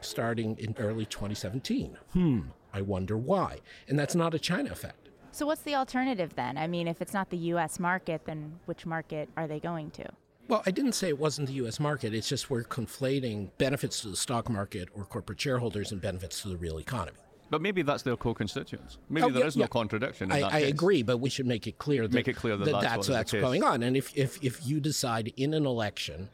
starting 0.00 0.56
in 0.58 0.74
early 0.78 1.06
2017. 1.06 1.96
Hmm, 2.12 2.40
I 2.72 2.82
wonder 2.82 3.16
why. 3.16 3.60
And 3.88 3.98
that's 3.98 4.14
not 4.14 4.34
a 4.34 4.38
China 4.38 4.70
effect. 4.70 5.03
So, 5.34 5.46
what's 5.46 5.62
the 5.62 5.74
alternative 5.74 6.36
then? 6.36 6.56
I 6.56 6.68
mean, 6.68 6.86
if 6.86 7.02
it's 7.02 7.12
not 7.12 7.28
the 7.30 7.36
U.S. 7.54 7.80
market, 7.80 8.24
then 8.24 8.60
which 8.66 8.86
market 8.86 9.28
are 9.36 9.48
they 9.48 9.58
going 9.58 9.90
to? 9.90 10.04
Well, 10.46 10.62
I 10.64 10.70
didn't 10.70 10.92
say 10.92 11.08
it 11.08 11.18
wasn't 11.18 11.48
the 11.48 11.54
U.S. 11.54 11.80
market. 11.80 12.14
It's 12.14 12.28
just 12.28 12.50
we're 12.50 12.62
conflating 12.62 13.50
benefits 13.58 14.00
to 14.02 14.08
the 14.10 14.16
stock 14.16 14.48
market 14.48 14.90
or 14.94 15.04
corporate 15.04 15.40
shareholders 15.40 15.90
and 15.90 16.00
benefits 16.00 16.40
to 16.42 16.48
the 16.50 16.56
real 16.56 16.78
economy. 16.78 17.18
But 17.50 17.62
maybe 17.62 17.82
that's 17.82 18.04
their 18.04 18.16
co-constituents. 18.16 18.98
Maybe 19.10 19.26
Oh, 19.26 19.30
there 19.30 19.40
yeah, 19.40 19.46
is 19.46 19.56
no 19.56 19.64
yeah. 19.64 19.68
contradiction. 19.68 20.30
In 20.30 20.36
I, 20.36 20.40
that 20.42 20.52
I 20.52 20.60
case. 20.60 20.70
agree, 20.70 21.02
but 21.02 21.16
we 21.18 21.30
should 21.30 21.46
make 21.46 21.66
it 21.66 21.78
clear 21.78 22.02
that 22.06 22.14
Make 22.14 22.28
it 22.28 22.36
clear 22.36 22.56
that 22.56 22.64
that's 22.66 22.84
what 22.84 23.00
is 23.00 23.06
the 23.08 23.12
that's 23.14 23.30
case. 23.32 23.40
going 23.40 23.64
on. 23.64 23.82
And 23.82 23.96
if, 23.96 24.16
if 24.16 24.42
if 24.44 24.64
you 24.64 24.78
decide 24.78 25.32
in 25.36 25.52
an 25.52 25.66
election 25.66 26.28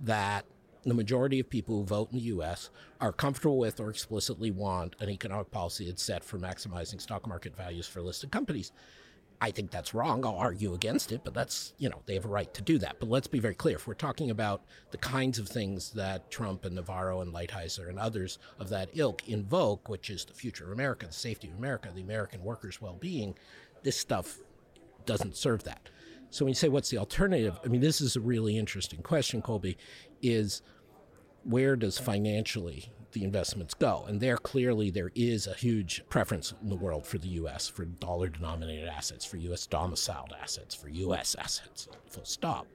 that 0.00 0.44
the 0.84 0.94
majority 0.94 1.38
of 1.40 1.48
people 1.48 1.76
who 1.76 1.84
vote 1.84 2.10
in 2.12 2.18
the 2.18 2.24
U.S. 2.24 2.70
are 3.00 3.12
comfortable 3.12 3.58
with 3.58 3.78
or 3.80 3.90
explicitly 3.90 4.50
want 4.50 4.96
an 5.00 5.08
economic 5.10 5.50
policy 5.50 5.86
that's 5.86 6.02
set 6.02 6.24
for 6.24 6.38
maximizing 6.38 7.00
stock 7.00 7.26
market 7.26 7.56
values 7.56 7.86
for 7.86 8.02
listed 8.02 8.32
companies, 8.32 8.72
I 9.40 9.50
think 9.50 9.72
that's 9.72 9.92
wrong. 9.92 10.24
I'll 10.24 10.36
argue 10.36 10.72
against 10.72 11.10
it, 11.10 11.22
but 11.24 11.34
that's, 11.34 11.74
you 11.76 11.88
know, 11.88 12.00
they 12.06 12.14
have 12.14 12.24
a 12.24 12.28
right 12.28 12.52
to 12.54 12.62
do 12.62 12.78
that. 12.78 13.00
But 13.00 13.08
let's 13.08 13.26
be 13.26 13.40
very 13.40 13.56
clear. 13.56 13.74
If 13.74 13.88
we're 13.88 13.94
talking 13.94 14.30
about 14.30 14.62
the 14.92 14.98
kinds 14.98 15.40
of 15.40 15.48
things 15.48 15.90
that 15.92 16.30
Trump 16.30 16.64
and 16.64 16.76
Navarro 16.76 17.22
and 17.22 17.34
Lighthizer 17.34 17.88
and 17.88 17.98
others 17.98 18.38
of 18.60 18.68
that 18.68 18.90
ilk 18.94 19.28
invoke, 19.28 19.88
which 19.88 20.10
is 20.10 20.24
the 20.24 20.32
future 20.32 20.66
of 20.66 20.70
America, 20.70 21.06
the 21.06 21.12
safety 21.12 21.48
of 21.48 21.58
America, 21.58 21.90
the 21.92 22.02
American 22.02 22.44
workers' 22.44 22.80
well 22.80 22.96
being, 23.00 23.34
this 23.82 23.96
stuff 23.96 24.38
doesn't 25.06 25.36
serve 25.36 25.64
that. 25.64 25.88
So 26.32 26.46
when 26.46 26.50
you 26.52 26.54
say 26.54 26.70
what's 26.70 26.88
the 26.88 26.96
alternative, 26.96 27.60
I 27.62 27.68
mean, 27.68 27.82
this 27.82 28.00
is 28.00 28.16
a 28.16 28.20
really 28.20 28.56
interesting 28.56 29.02
question, 29.02 29.42
Colby, 29.42 29.76
is 30.22 30.62
where 31.44 31.76
does 31.76 31.98
financially 31.98 32.90
the 33.12 33.22
investments 33.22 33.74
go? 33.74 34.06
And 34.08 34.18
there 34.18 34.38
clearly 34.38 34.90
there 34.90 35.10
is 35.14 35.46
a 35.46 35.52
huge 35.52 36.02
preference 36.08 36.54
in 36.62 36.70
the 36.70 36.74
world 36.74 37.06
for 37.06 37.18
the 37.18 37.28
U.S. 37.28 37.68
for 37.68 37.84
dollar 37.84 38.28
denominated 38.28 38.88
assets, 38.88 39.26
for 39.26 39.36
U.S. 39.36 39.66
domiciled 39.66 40.32
assets, 40.40 40.74
for 40.74 40.88
U.S. 40.88 41.36
assets, 41.38 41.86
full 42.08 42.24
stop. 42.24 42.66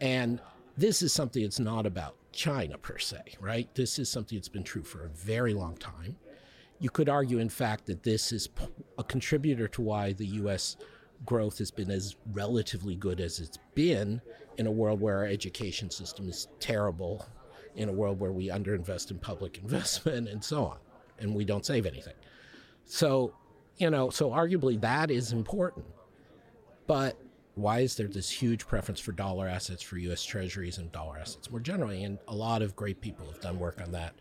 And 0.00 0.40
this 0.76 1.00
is 1.00 1.12
something 1.12 1.44
that's 1.44 1.60
not 1.60 1.86
about 1.86 2.16
China 2.32 2.76
per 2.76 2.98
se, 2.98 3.20
right? 3.38 3.72
This 3.76 4.00
is 4.00 4.08
something 4.08 4.36
that's 4.36 4.48
been 4.48 4.64
true 4.64 4.82
for 4.82 5.04
a 5.04 5.08
very 5.10 5.54
long 5.54 5.76
time. 5.76 6.16
You 6.80 6.90
could 6.90 7.08
argue, 7.08 7.38
in 7.38 7.50
fact, 7.50 7.86
that 7.86 8.02
this 8.02 8.32
is 8.32 8.48
a 8.98 9.04
contributor 9.04 9.68
to 9.68 9.80
why 9.80 10.12
the 10.12 10.26
U.S. 10.26 10.76
growth 11.24 11.58
has 11.58 11.70
been 11.70 11.90
as 11.90 12.16
relatively 12.32 12.96
good 12.96 13.20
as 13.20 13.40
it's 13.40 13.58
been 13.74 14.20
in 14.58 14.66
a 14.66 14.70
world 14.70 15.00
where 15.00 15.18
our 15.18 15.26
education 15.26 15.90
system 15.90 16.28
is 16.28 16.48
terrible, 16.58 17.26
in 17.76 17.88
a 17.88 17.92
world 17.92 18.18
where 18.18 18.32
we 18.32 18.48
underinvest 18.48 19.10
in 19.10 19.18
public 19.18 19.58
investment, 19.62 20.28
and 20.28 20.42
so 20.42 20.64
on, 20.64 20.78
and 21.18 21.34
we 21.34 21.44
don't 21.44 21.64
save 21.64 21.86
anything. 21.86 22.14
So, 22.84 23.34
you 23.76 23.90
know, 23.90 24.10
so 24.10 24.30
arguably 24.30 24.80
that 24.80 25.10
is 25.10 25.32
important. 25.32 25.86
But 26.86 27.16
why 27.54 27.80
is 27.80 27.94
there 27.94 28.08
this 28.08 28.30
huge 28.30 28.66
preference 28.66 29.00
for 29.00 29.12
dollar 29.12 29.46
assets 29.46 29.82
for 29.82 29.96
U.S. 29.98 30.24
Treasuries 30.24 30.78
and 30.78 30.90
dollar 30.90 31.18
assets 31.18 31.50
more 31.50 31.60
generally? 31.60 32.04
And 32.04 32.18
a 32.26 32.34
lot 32.34 32.62
of 32.62 32.74
great 32.74 33.00
people 33.00 33.26
have 33.26 33.40
done 33.40 33.58
work 33.58 33.80
on 33.80 33.92
that. 33.92 34.14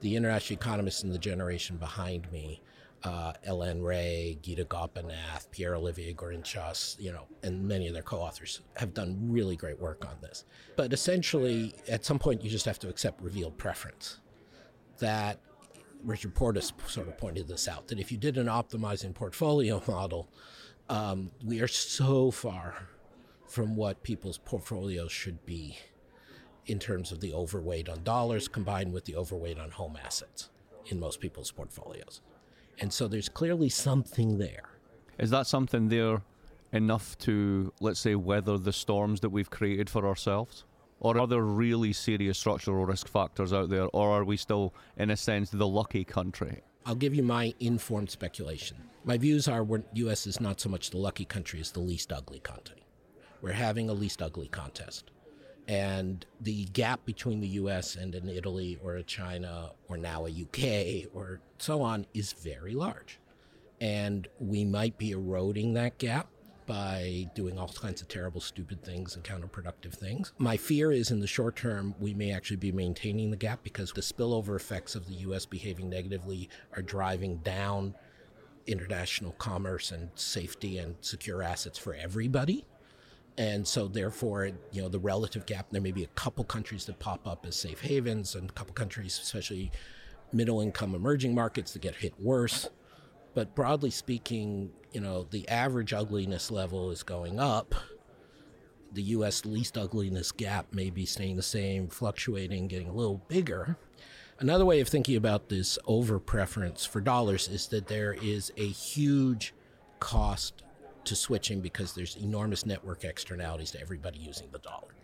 The 0.00 0.16
international 0.16 0.58
economists 0.58 1.02
in 1.02 1.10
the 1.10 1.18
generation 1.18 1.76
behind 1.76 2.30
me, 2.32 2.60
uh, 3.06 3.32
Hélène 3.46 3.84
Rey, 3.84 4.36
Gita 4.42 4.64
Gopinath, 4.64 5.48
Pierre-Olivier 5.52 6.12
Gourinchas, 6.12 6.98
you 6.98 7.12
know, 7.12 7.26
and 7.44 7.66
many 7.66 7.86
of 7.86 7.94
their 7.94 8.02
co-authors 8.02 8.62
have 8.74 8.94
done 8.94 9.16
really 9.30 9.54
great 9.54 9.78
work 9.78 10.04
on 10.04 10.16
this. 10.20 10.44
But 10.74 10.92
essentially, 10.92 11.76
at 11.88 12.04
some 12.04 12.18
point, 12.18 12.42
you 12.42 12.50
just 12.50 12.66
have 12.66 12.80
to 12.80 12.88
accept 12.88 13.22
revealed 13.22 13.56
preference. 13.58 14.18
That 14.98 15.38
Richard 16.02 16.34
Portes 16.34 16.72
sort 16.88 17.06
of 17.06 17.16
pointed 17.16 17.46
this 17.46 17.68
out, 17.68 17.86
that 17.88 18.00
if 18.00 18.10
you 18.10 18.18
did 18.18 18.38
an 18.38 18.46
optimizing 18.46 19.14
portfolio 19.14 19.80
model, 19.86 20.28
um, 20.88 21.30
we 21.44 21.60
are 21.60 21.68
so 21.68 22.32
far 22.32 22.88
from 23.46 23.76
what 23.76 24.02
people's 24.02 24.38
portfolios 24.38 25.12
should 25.12 25.46
be 25.46 25.78
in 26.66 26.80
terms 26.80 27.12
of 27.12 27.20
the 27.20 27.32
overweight 27.32 27.88
on 27.88 28.02
dollars 28.02 28.48
combined 28.48 28.92
with 28.92 29.04
the 29.04 29.14
overweight 29.14 29.60
on 29.60 29.70
home 29.70 29.96
assets 30.04 30.50
in 30.86 30.98
most 30.98 31.20
people's 31.20 31.52
portfolios. 31.52 32.20
And 32.78 32.92
so 32.92 33.08
there's 33.08 33.28
clearly 33.28 33.68
something 33.68 34.38
there. 34.38 34.64
Is 35.18 35.30
that 35.30 35.46
something 35.46 35.88
there 35.88 36.22
enough 36.72 37.16
to, 37.18 37.72
let's 37.80 38.00
say, 38.00 38.14
weather 38.14 38.58
the 38.58 38.72
storms 38.72 39.20
that 39.20 39.30
we've 39.30 39.50
created 39.50 39.88
for 39.88 40.06
ourselves? 40.06 40.64
Or 41.00 41.18
are 41.18 41.26
there 41.26 41.42
really 41.42 41.92
serious 41.92 42.38
structural 42.38 42.86
risk 42.86 43.08
factors 43.08 43.52
out 43.52 43.70
there? 43.70 43.86
Or 43.92 44.10
are 44.10 44.24
we 44.24 44.36
still, 44.36 44.74
in 44.96 45.10
a 45.10 45.16
sense, 45.16 45.50
the 45.50 45.66
lucky 45.66 46.04
country? 46.04 46.62
I'll 46.84 46.94
give 46.94 47.14
you 47.14 47.22
my 47.22 47.52
informed 47.60 48.10
speculation. 48.10 48.76
My 49.04 49.18
views 49.18 49.48
are 49.48 49.64
the 49.64 49.82
U.S. 49.94 50.26
is 50.26 50.40
not 50.40 50.60
so 50.60 50.68
much 50.68 50.90
the 50.90 50.98
lucky 50.98 51.24
country 51.24 51.60
as 51.60 51.72
the 51.72 51.80
least 51.80 52.12
ugly 52.12 52.40
country. 52.40 52.86
We're 53.42 53.52
having 53.52 53.90
a 53.90 53.92
least 53.92 54.22
ugly 54.22 54.48
contest. 54.48 55.10
And 55.68 56.24
the 56.40 56.66
gap 56.66 57.04
between 57.04 57.40
the 57.40 57.48
US 57.48 57.96
and 57.96 58.14
an 58.14 58.28
Italy 58.28 58.78
or 58.82 58.94
a 58.94 59.02
China 59.02 59.72
or 59.88 59.96
now 59.96 60.26
a 60.26 60.30
UK 60.30 61.10
or 61.12 61.40
so 61.58 61.82
on 61.82 62.06
is 62.14 62.32
very 62.32 62.74
large. 62.74 63.18
And 63.80 64.28
we 64.38 64.64
might 64.64 64.96
be 64.96 65.10
eroding 65.10 65.74
that 65.74 65.98
gap 65.98 66.28
by 66.66 67.30
doing 67.34 67.58
all 67.58 67.68
kinds 67.68 68.02
of 68.02 68.08
terrible, 68.08 68.40
stupid 68.40 68.82
things 68.82 69.14
and 69.14 69.24
counterproductive 69.24 69.94
things. 69.94 70.32
My 70.38 70.56
fear 70.56 70.90
is 70.90 71.10
in 71.10 71.20
the 71.20 71.26
short 71.26 71.56
term, 71.56 71.94
we 72.00 72.12
may 72.12 72.32
actually 72.32 72.56
be 72.56 72.72
maintaining 72.72 73.30
the 73.30 73.36
gap 73.36 73.62
because 73.62 73.92
the 73.92 74.00
spillover 74.00 74.56
effects 74.56 74.94
of 74.94 75.06
the 75.06 75.14
US 75.14 75.46
behaving 75.46 75.88
negatively 75.88 76.48
are 76.74 76.82
driving 76.82 77.38
down 77.38 77.94
international 78.66 79.32
commerce 79.32 79.92
and 79.92 80.10
safety 80.16 80.78
and 80.78 80.96
secure 81.00 81.42
assets 81.42 81.78
for 81.78 81.94
everybody. 81.94 82.66
And 83.38 83.66
so, 83.66 83.86
therefore, 83.86 84.46
you 84.72 84.82
know, 84.82 84.88
the 84.88 84.98
relative 84.98 85.44
gap, 85.44 85.66
there 85.70 85.82
may 85.82 85.92
be 85.92 86.04
a 86.04 86.08
couple 86.08 86.42
countries 86.44 86.86
that 86.86 86.98
pop 86.98 87.26
up 87.26 87.44
as 87.46 87.56
safe 87.56 87.80
havens 87.80 88.34
and 88.34 88.48
a 88.48 88.52
couple 88.52 88.72
countries, 88.72 89.18
especially 89.22 89.70
middle 90.32 90.60
income 90.60 90.94
emerging 90.94 91.34
markets, 91.34 91.72
that 91.72 91.82
get 91.82 91.96
hit 91.96 92.14
worse. 92.18 92.70
But 93.34 93.54
broadly 93.54 93.90
speaking, 93.90 94.70
you 94.92 95.00
know, 95.02 95.26
the 95.30 95.46
average 95.48 95.92
ugliness 95.92 96.50
level 96.50 96.90
is 96.90 97.02
going 97.02 97.38
up. 97.38 97.74
The 98.92 99.02
U.S. 99.02 99.44
least 99.44 99.76
ugliness 99.76 100.32
gap 100.32 100.72
may 100.72 100.88
be 100.88 101.04
staying 101.04 101.36
the 101.36 101.42
same, 101.42 101.88
fluctuating, 101.88 102.68
getting 102.68 102.88
a 102.88 102.94
little 102.94 103.22
bigger. 103.28 103.76
Another 104.38 104.64
way 104.64 104.80
of 104.80 104.88
thinking 104.88 105.16
about 105.16 105.50
this 105.50 105.78
over 105.86 106.18
preference 106.18 106.86
for 106.86 107.02
dollars 107.02 107.48
is 107.48 107.66
that 107.68 107.88
there 107.88 108.14
is 108.14 108.52
a 108.56 108.66
huge 108.66 109.52
cost 109.98 110.62
to 111.06 111.16
switching 111.16 111.60
because 111.60 111.94
there's 111.94 112.16
enormous 112.16 112.66
network 112.66 113.04
externalities 113.04 113.70
to 113.72 113.80
everybody 113.80 114.18
using 114.18 114.48
the 114.52 114.58
dollar. 114.58 114.94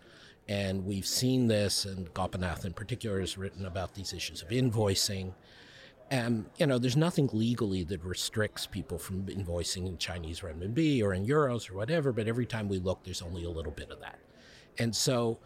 And 0.49 0.85
we've 0.85 1.07
seen 1.07 1.47
this, 1.47 1.85
and 1.85 2.13
Gopinath 2.15 2.65
in 2.65 2.73
particular 2.73 3.21
has 3.21 3.39
written 3.39 3.65
about 3.65 3.95
these 3.95 4.13
issues 4.13 4.43
of 4.43 4.49
invoicing. 4.49 5.35
And, 6.11 6.47
you 6.57 6.67
know, 6.67 6.79
there's 6.79 6.97
nothing 6.97 7.31
legally 7.33 7.85
that 7.85 8.05
restricts 8.05 8.67
people 8.67 8.99
from 8.99 9.27
invoicing 9.27 9.87
in 9.87 9.99
Chinese 9.99 10.41
renminbi 10.41 11.03
or 11.03 11.15
in 11.15 11.27
euros 11.27 11.71
or 11.71 11.75
whatever, 11.75 12.13
but 12.13 12.29
every 12.29 12.45
time 12.45 12.69
we 12.69 12.79
look, 12.79 13.05
there's 13.05 13.23
only 13.23 13.45
a 13.45 13.51
little 13.51 13.73
bit 13.73 13.91
of 13.91 14.01
that. 14.01 14.19
And 14.79 14.95
so 14.95 15.39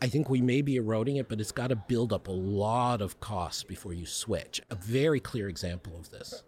I 0.00 0.08
think 0.08 0.30
we 0.30 0.40
may 0.40 0.62
be 0.62 0.76
eroding 0.76 1.16
it, 1.16 1.28
but 1.28 1.40
it's 1.40 1.52
got 1.52 1.68
to 1.68 1.76
build 1.76 2.12
up 2.12 2.28
a 2.28 2.32
lot 2.32 3.02
of 3.02 3.18
costs 3.20 3.62
before 3.62 3.92
you 3.92 4.06
switch. 4.06 4.60
A 4.70 4.74
very 4.74 5.20
clear 5.20 5.48
example 5.48 5.96
of 5.98 6.10
this 6.10 6.44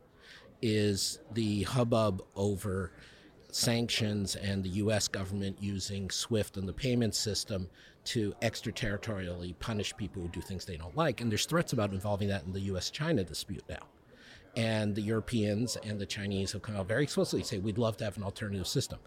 is 0.62 1.18
the 1.32 1.62
hubbub 1.64 2.22
over 2.36 2.92
sanctions 3.50 4.36
and 4.36 4.62
the 4.62 4.68
U.S. 4.70 5.08
government 5.08 5.56
using 5.60 6.10
SWIFT 6.10 6.56
and 6.56 6.68
the 6.68 6.72
payment 6.72 7.14
system 7.14 7.68
to 8.04 8.34
extraterritorially 8.42 9.58
punish 9.58 9.96
people 9.96 10.22
who 10.22 10.28
do 10.28 10.40
things 10.40 10.64
they 10.64 10.76
don't 10.76 10.96
like. 10.96 11.20
And 11.20 11.30
there's 11.30 11.46
threats 11.46 11.72
about 11.72 11.92
involving 11.92 12.28
that 12.28 12.44
in 12.44 12.52
the 12.52 12.60
U.S. 12.60 12.90
China 12.90 13.24
dispute 13.24 13.64
now. 13.68 13.86
And 14.56 14.94
the 14.94 15.02
Europeans 15.02 15.76
and 15.84 16.00
the 16.00 16.06
Chinese 16.06 16.52
have 16.52 16.62
come 16.62 16.76
out 16.76 16.88
very 16.88 17.02
explicitly 17.02 17.44
say 17.44 17.58
we'd 17.58 17.78
love 17.78 17.96
to 17.98 18.04
have 18.04 18.16
an 18.16 18.22
alternative 18.22 18.66
system. 18.66 18.98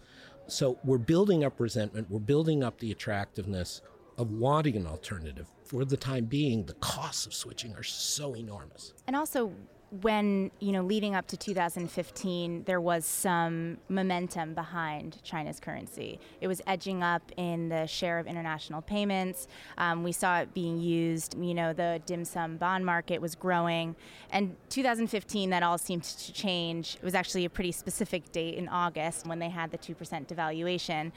So 0.46 0.78
we're 0.84 0.98
building 0.98 1.44
up 1.44 1.60
resentment, 1.60 2.10
we're 2.10 2.20
building 2.20 2.62
up 2.62 2.78
the 2.78 2.90
attractiveness 2.90 3.82
of 4.18 4.30
wanting 4.30 4.76
an 4.76 4.86
alternative. 4.86 5.46
For 5.64 5.84
the 5.84 5.96
time 5.96 6.26
being, 6.26 6.66
the 6.66 6.74
costs 6.74 7.26
of 7.26 7.34
switching 7.34 7.74
are 7.76 7.82
so 7.82 8.34
enormous. 8.34 8.92
And 9.06 9.16
also, 9.16 9.52
when 10.00 10.50
you 10.58 10.72
know 10.72 10.82
leading 10.82 11.14
up 11.14 11.26
to 11.26 11.36
2015 11.36 12.64
there 12.64 12.80
was 12.80 13.04
some 13.04 13.76
momentum 13.90 14.54
behind 14.54 15.22
china's 15.22 15.60
currency. 15.60 16.18
It 16.40 16.48
was 16.48 16.62
edging 16.66 17.02
up 17.02 17.22
in 17.36 17.68
the 17.68 17.86
share 17.86 18.18
of 18.18 18.26
international 18.26 18.80
payments. 18.80 19.48
Um, 19.76 20.02
we 20.02 20.12
saw 20.12 20.40
it 20.40 20.54
being 20.54 20.78
used 20.80 21.36
you 21.38 21.52
know 21.52 21.74
the 21.74 22.00
dim 22.06 22.24
sum 22.24 22.56
bond 22.56 22.86
market 22.86 23.20
was 23.20 23.34
growing. 23.34 23.94
And 24.30 24.56
2015 24.70 25.50
that 25.50 25.62
all 25.62 25.76
seemed 25.76 26.04
to 26.04 26.32
change. 26.32 26.96
It 26.96 27.04
was 27.04 27.14
actually 27.14 27.44
a 27.44 27.50
pretty 27.50 27.72
specific 27.72 28.32
date 28.32 28.54
in 28.54 28.68
august 28.68 29.26
when 29.26 29.38
they 29.38 29.50
had 29.50 29.70
the 29.70 29.78
2% 29.78 29.94
devaluation 30.26 31.12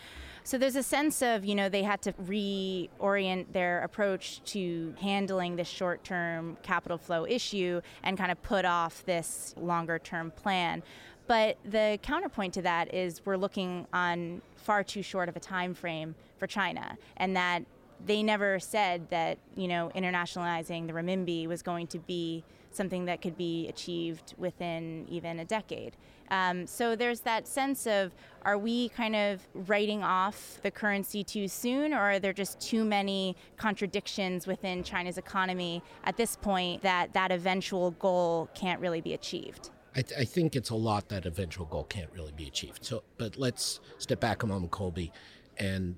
so 0.46 0.60
there's 0.60 0.76
a 0.76 0.84
sense 0.84 1.24
of, 1.24 1.44
you 1.44 1.56
know, 1.56 1.70
they 1.70 1.82
had 1.82 2.04
to 2.04 2.14
reorient 2.14 3.52
their 3.52 3.82
approach 3.82 4.44
to 4.46 4.94
handling 5.02 5.56
this 5.56 5.68
short 5.68 6.04
term 6.04 6.56
capital 6.62 7.00
flow 7.00 7.26
issue 7.26 7.82
and 8.04 8.16
kind 8.16 8.32
of 8.32 8.40
put 8.44 8.64
off 8.64 9.04
this 9.06 9.56
longer 9.58 9.98
term 9.98 10.30
plan. 10.30 10.84
But 11.26 11.58
the 11.66 11.98
counterpoint 12.04 12.54
to 12.54 12.62
that 12.62 12.94
is 12.94 13.26
we're 13.26 13.38
looking 13.38 13.88
on 13.92 14.44
far 14.56 14.84
too 14.84 15.02
short 15.02 15.30
of 15.30 15.36
a 15.36 15.40
time 15.40 15.74
frame 15.74 16.14
for 16.38 16.46
China, 16.46 16.96
and 17.18 17.36
that 17.36 17.64
they 18.06 18.22
never 18.22 18.60
said 18.60 19.10
that 19.10 19.40
you 19.56 19.68
know 19.68 19.92
internationalizing 19.96 20.86
the 20.86 20.94
renminbi 20.94 21.48
was 21.48 21.64
going 21.64 21.88
to 21.88 21.98
be 21.98 22.44
something 22.76 23.06
that 23.06 23.22
could 23.22 23.38
be 23.38 23.68
achieved 23.68 24.34
within 24.38 25.06
even 25.10 25.40
a 25.40 25.46
decade. 25.46 25.96
Um, 26.32 26.66
so 26.66 26.96
there's 26.96 27.22
that 27.22 27.48
sense 27.48 27.86
of 27.86 28.16
are 28.44 28.58
we 28.58 28.90
kind 28.90 29.16
of 29.16 29.48
writing 29.54 30.04
off 30.04 30.60
the 30.64 30.72
currency 30.72 31.24
too 31.24 31.48
soon, 31.48 31.94
or 31.94 32.00
are 32.00 32.20
there 32.20 32.34
just 32.34 32.60
too 32.60 32.84
many 32.84 33.36
contradictions 33.58 34.48
within 34.48 34.84
China's 34.84 35.18
economy 35.18 35.84
at 36.04 36.18
this 36.18 36.36
point 36.36 36.82
that 36.82 37.14
that 37.14 37.32
eventual 37.32 37.92
goal 37.92 38.50
can't 38.56 38.80
really 38.80 39.02
be 39.02 39.14
achieved? 39.14 39.70
I, 39.96 40.02
th- 40.02 40.20
I 40.20 40.26
think 40.26 40.56
it's 40.56 40.72
a 40.72 40.76
lot 40.76 41.08
that 41.10 41.26
eventual 41.26 41.66
goal 41.66 41.86
can't 41.86 42.10
really 42.14 42.34
be 42.34 42.48
achieved. 42.48 42.84
So, 42.84 43.04
but 43.18 43.38
let's 43.38 43.80
step 43.98 44.20
back 44.20 44.44
a 44.44 44.48
moment, 44.48 44.72
Colby, 44.72 45.12
and 45.58 45.96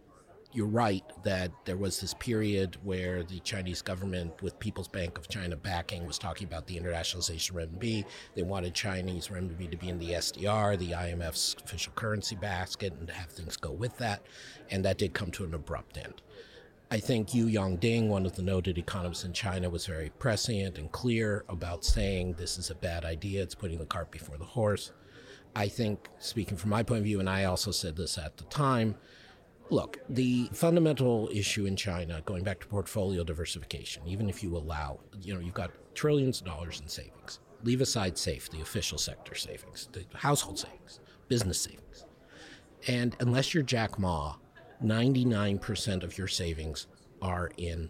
you're 0.58 0.66
right 0.66 1.04
that 1.22 1.52
there 1.66 1.78
was 1.78 2.02
this 2.02 2.16
period 2.16 2.78
where 2.84 3.24
the 3.24 3.40
Chinese 3.42 3.84
government, 3.84 4.42
with 4.42 4.60
People's 4.60 4.88
Bank 4.88 5.20
of 5.20 5.30
China 5.30 5.56
backing, 5.56 6.08
was 6.08 6.18
talking 6.18 6.48
about 6.48 6.66
the 6.66 6.80
internationalization 6.80 7.52
of 7.52 7.58
renminbi. 7.58 8.04
They 8.34 8.42
wanted 8.42 8.74
Chinese 8.74 9.28
renminbi 9.28 9.70
to 9.70 9.78
be 9.78 9.90
in 9.90 10.00
the 10.00 10.14
SDR, 10.14 10.80
the 10.80 10.94
IMF's 10.94 11.56
official 11.64 11.94
currency 11.94 12.36
basket, 12.36 12.92
and 12.98 13.08
to 13.08 13.14
have 13.14 13.30
things 13.30 13.56
go 13.56 13.70
with 13.72 14.00
that. 14.00 14.24
And 14.72 14.84
that 14.84 14.98
did 14.98 15.14
come 15.14 15.30
to 15.32 15.44
an 15.44 15.54
abrupt 15.54 15.96
end. 15.96 16.24
I 16.90 16.98
think 17.02 17.36
Yu 17.36 17.46
Yongding, 17.46 18.08
one 18.08 18.26
of 18.26 18.36
the 18.36 18.42
noted 18.42 18.80
economists 18.80 19.26
in 19.26 19.34
China, 19.34 19.70
was 19.70 19.86
very 19.86 20.10
prescient 20.18 20.80
and 20.80 20.92
clear 20.92 21.46
about 21.50 21.86
saying 21.86 22.34
this 22.34 22.58
is 22.58 22.72
a 22.72 22.76
bad 22.76 23.06
idea. 23.06 23.44
It's 23.44 23.54
putting 23.54 23.78
the 23.78 23.86
cart 23.86 24.10
before 24.10 24.40
the 24.40 24.46
horse. 24.46 24.92
I 25.56 25.68
think, 25.68 26.10
speaking 26.18 26.58
from 26.58 26.72
my 26.72 26.82
point 26.82 27.00
of 27.00 27.06
view, 27.06 27.20
and 27.20 27.30
I 27.30 27.44
also 27.44 27.70
said 27.70 27.96
this 27.96 28.18
at 28.18 28.38
the 28.38 28.44
time, 28.46 28.96
Look, 29.70 30.00
the 30.08 30.50
fundamental 30.54 31.30
issue 31.32 31.66
in 31.66 31.76
China, 31.76 32.22
going 32.26 32.44
back 32.44 32.60
to 32.62 32.68
portfolio 32.68 33.24
diversification, 33.26 34.04
even 34.08 34.30
if 34.30 34.42
you 34.42 34.56
allow, 34.56 35.00
you 35.22 35.34
know, 35.34 35.42
you've 35.42 35.54
got 35.54 35.72
trillions 35.94 36.40
of 36.40 36.48
dollars 36.48 36.80
in 36.80 36.88
savings. 36.88 37.40
leave 37.64 37.82
aside 37.82 38.18
safe, 38.18 38.50
the 38.50 38.62
official 38.62 38.98
sector 38.98 39.36
savings, 39.36 39.90
the 39.92 40.06
household 40.16 40.60
savings, 40.60 41.00
business 41.28 41.60
savings. 41.60 42.06
And 42.88 43.16
unless 43.20 43.54
you're 43.54 43.64
Jack 43.64 44.00
Ma, 44.00 44.36
99% 44.84 46.04
of 46.04 46.18
your 46.18 46.28
savings 46.28 46.88
are 47.22 47.52
in 47.58 47.90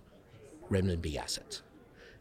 renminbi 0.72 1.18
assets. 1.18 1.64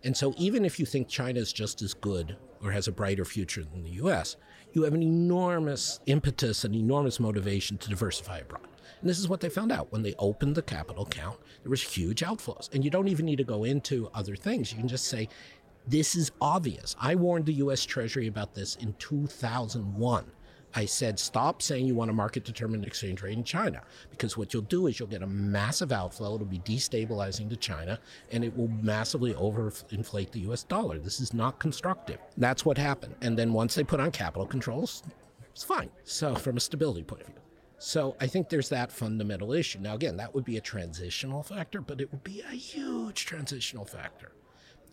And 0.04 0.16
so 0.16 0.34
even 0.36 0.64
if 0.64 0.78
you 0.78 0.86
think 0.86 1.08
China 1.08 1.40
is 1.40 1.52
just 1.52 1.82
as 1.82 1.94
good 1.94 2.36
or 2.62 2.72
has 2.72 2.88
a 2.88 2.92
brighter 2.92 3.24
future 3.24 3.64
than 3.64 3.84
the 3.84 3.90
US, 4.02 4.36
you 4.72 4.82
have 4.82 4.94
an 4.94 5.02
enormous 5.02 6.00
impetus 6.06 6.64
and 6.64 6.74
enormous 6.74 7.18
motivation 7.20 7.78
to 7.78 7.88
diversify 7.88 8.38
abroad. 8.38 8.66
And 9.06 9.10
this 9.12 9.20
is 9.20 9.28
what 9.28 9.38
they 9.38 9.48
found 9.48 9.70
out 9.70 9.92
when 9.92 10.02
they 10.02 10.16
opened 10.18 10.56
the 10.56 10.62
capital 10.62 11.04
account. 11.04 11.38
There 11.62 11.70
was 11.70 11.80
huge 11.80 12.22
outflows, 12.22 12.74
and 12.74 12.84
you 12.84 12.90
don't 12.90 13.06
even 13.06 13.24
need 13.24 13.36
to 13.36 13.44
go 13.44 13.62
into 13.62 14.10
other 14.12 14.34
things. 14.34 14.72
You 14.72 14.78
can 14.78 14.88
just 14.88 15.04
say, 15.04 15.28
"This 15.86 16.16
is 16.16 16.32
obvious." 16.40 16.96
I 16.98 17.14
warned 17.14 17.46
the 17.46 17.52
U.S. 17.52 17.84
Treasury 17.84 18.26
about 18.26 18.56
this 18.56 18.74
in 18.74 18.94
2001. 18.94 20.24
I 20.74 20.86
said, 20.86 21.20
stop 21.20 21.62
saying 21.62 21.86
you 21.86 21.94
want 21.94 22.10
a 22.10 22.14
market 22.14 22.42
determined 22.42 22.84
exchange 22.84 23.22
rate 23.22 23.38
in 23.38 23.44
China 23.44 23.80
because 24.10 24.36
what 24.36 24.52
you'll 24.52 24.62
do 24.62 24.88
is 24.88 24.98
you'll 24.98 25.08
get 25.08 25.22
a 25.22 25.26
massive 25.26 25.92
outflow. 25.92 26.34
It'll 26.34 26.44
be 26.44 26.58
destabilizing 26.58 27.48
to 27.50 27.56
China 27.56 28.00
and 28.32 28.44
it 28.44 28.54
will 28.56 28.68
massively 28.82 29.34
overinflate 29.34 30.32
the 30.32 30.40
US 30.50 30.64
dollar. 30.64 30.98
This 30.98 31.20
is 31.20 31.32
not 31.32 31.60
constructive. 31.60 32.18
That's 32.36 32.64
what 32.64 32.76
happened. 32.76 33.14
And 33.22 33.38
then 33.38 33.52
once 33.52 33.76
they 33.76 33.84
put 33.84 34.00
on 34.00 34.10
capital 34.10 34.46
controls, 34.46 35.04
it's 35.52 35.64
fine. 35.64 35.90
So, 36.02 36.34
from 36.34 36.56
a 36.56 36.60
stability 36.60 37.04
point 37.04 37.22
of 37.22 37.28
view. 37.28 37.45
So 37.78 38.16
I 38.20 38.26
think 38.26 38.48
there's 38.48 38.70
that 38.70 38.90
fundamental 38.90 39.52
issue. 39.52 39.78
Now, 39.80 39.94
again, 39.94 40.16
that 40.16 40.34
would 40.34 40.44
be 40.44 40.56
a 40.56 40.62
transitional 40.62 41.42
factor, 41.42 41.80
but 41.80 42.00
it 42.00 42.10
would 42.10 42.24
be 42.24 42.40
a 42.40 42.54
huge 42.54 43.26
transitional 43.26 43.84
factor. 43.84 44.32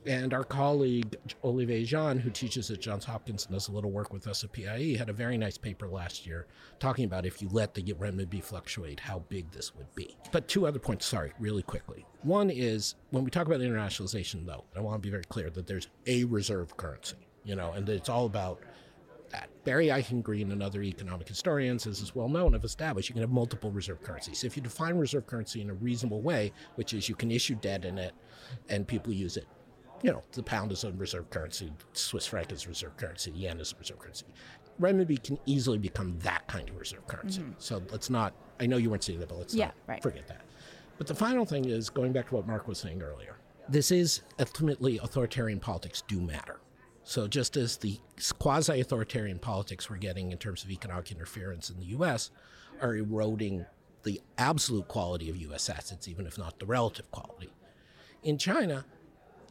And 0.06 0.34
our 0.34 0.44
colleague 0.44 1.16
Olivier 1.46 1.86
Jeanne, 1.86 2.20
who 2.20 2.30
teaches 2.30 2.70
at 2.70 2.82
Johns 2.82 3.06
Hopkins 3.06 3.46
and 3.46 3.54
does 3.54 3.70
a 3.70 3.72
little 3.72 3.90
work 3.90 4.12
with 4.12 4.28
us 4.28 4.44
at 4.44 4.52
PIE, 4.52 4.98
had 4.98 5.08
a 5.08 5.14
very 5.14 5.38
nice 5.38 5.58
paper 5.58 5.88
last 5.88 6.28
year 6.28 6.46
talking 6.80 7.06
about 7.06 7.26
if 7.26 7.42
you 7.42 7.48
let 7.54 7.74
the 7.74 7.82
renminbi 7.84 8.44
fluctuate, 8.44 9.00
how 9.00 9.20
big 9.30 9.50
this 9.52 9.74
would 9.76 9.94
be. 9.96 10.18
But 10.34 10.50
two 10.50 10.68
other 10.68 10.80
points, 10.80 11.06
sorry, 11.06 11.32
really 11.40 11.64
quickly. 11.64 12.06
One 12.22 12.50
is 12.50 12.96
when 13.12 13.24
we 13.24 13.32
talk 13.32 13.48
about 13.48 13.62
internationalization, 13.62 14.46
though, 14.46 14.66
I 14.76 14.82
want 14.82 14.96
to 14.96 15.08
be 15.08 15.10
very 15.10 15.24
clear 15.24 15.50
that 15.52 15.68
there's 15.68 15.88
a 16.06 16.26
reserve 16.26 16.76
currency, 16.76 17.30
you 17.46 17.56
know, 17.56 17.72
and 17.72 17.88
it's 17.88 18.10
all 18.10 18.26
about 18.26 18.60
that. 19.34 19.50
Barry 19.66 19.88
Eichengreen 19.88 20.52
and 20.52 20.64
other 20.64 20.82
economic 20.82 21.28
historians, 21.28 21.86
as 21.86 22.00
is 22.00 22.16
well 22.16 22.30
known, 22.30 22.54
have 22.54 22.64
established 22.64 23.10
you 23.10 23.14
can 23.14 23.22
have 23.22 23.32
multiple 23.32 23.72
reserve 23.72 24.02
currencies. 24.02 24.44
If 24.44 24.56
you 24.56 24.64
define 24.64 24.96
reserve 24.96 25.28
currency 25.28 25.62
in 25.62 25.70
a 25.70 25.74
reasonable 25.74 26.22
way, 26.22 26.54
which 26.76 26.94
is 26.94 27.10
you 27.10 27.16
can 27.16 27.32
issue 27.32 27.56
debt 27.56 27.84
in 27.84 27.98
it 27.98 28.14
and 28.70 28.88
people 28.88 29.12
use 29.12 29.36
it, 29.36 29.48
you 30.02 30.12
know, 30.12 30.22
the 30.32 30.44
pound 30.44 30.72
is 30.72 30.84
a 30.84 30.92
reserve 30.94 31.30
currency, 31.30 31.72
Swiss 31.94 32.26
franc 32.26 32.52
is 32.52 32.66
a 32.66 32.70
reserve 32.70 32.96
currency, 32.98 33.32
yen 33.32 33.60
is 33.60 33.74
a 33.74 33.80
reserve 33.80 34.00
currency. 34.00 34.26
Renminbi 34.82 35.22
can 35.24 35.38
easily 35.46 35.78
become 35.78 36.18
that 36.20 36.48
kind 36.48 36.70
of 36.70 36.78
reserve 36.78 37.06
currency. 37.08 37.42
Mm-hmm. 37.42 37.52
So 37.58 37.82
let's 37.92 38.10
not, 38.10 38.34
I 38.60 38.66
know 38.66 38.78
you 38.78 38.90
weren't 38.90 39.04
saying 39.04 39.20
that, 39.20 39.30
but 39.30 39.38
let's 39.38 39.54
yeah, 39.54 39.68
not 39.68 39.76
right. 39.88 40.04
forget 40.04 40.28
that. 40.28 40.42
But 40.98 41.08
the 41.08 41.16
final 41.16 41.46
thing 41.46 41.66
is 41.66 41.90
going 41.90 42.12
back 42.12 42.30
to 42.30 42.36
what 42.36 42.48
Mark 42.48 42.68
was 42.68 42.80
saying 42.80 43.02
earlier. 43.02 43.38
This 43.70 43.92
is 43.92 44.22
ultimately 44.40 44.98
authoritarian 44.98 45.60
politics 45.60 46.04
do 46.08 46.20
matter. 46.20 46.60
So, 47.04 47.28
just 47.28 47.58
as 47.58 47.78
the 47.78 48.00
quasi 48.40 48.80
authoritarian 48.80 49.40
politics 49.40 49.90
we're 49.90 49.98
getting 49.98 50.32
in 50.32 50.38
terms 50.38 50.64
of 50.64 50.72
economic 50.72 51.12
interference 51.12 51.70
in 51.70 51.80
the 51.80 51.88
US 51.88 52.32
are 52.82 52.96
eroding 52.96 53.66
the 54.04 54.22
absolute 54.38 54.88
quality 54.88 55.30
of 55.30 55.38
US 55.38 55.70
assets, 55.70 56.08
even 56.08 56.26
if 56.26 56.38
not 56.38 56.60
the 56.60 56.66
relative 56.66 57.10
quality. 57.12 57.50
In 58.24 58.38
China, 58.38 58.86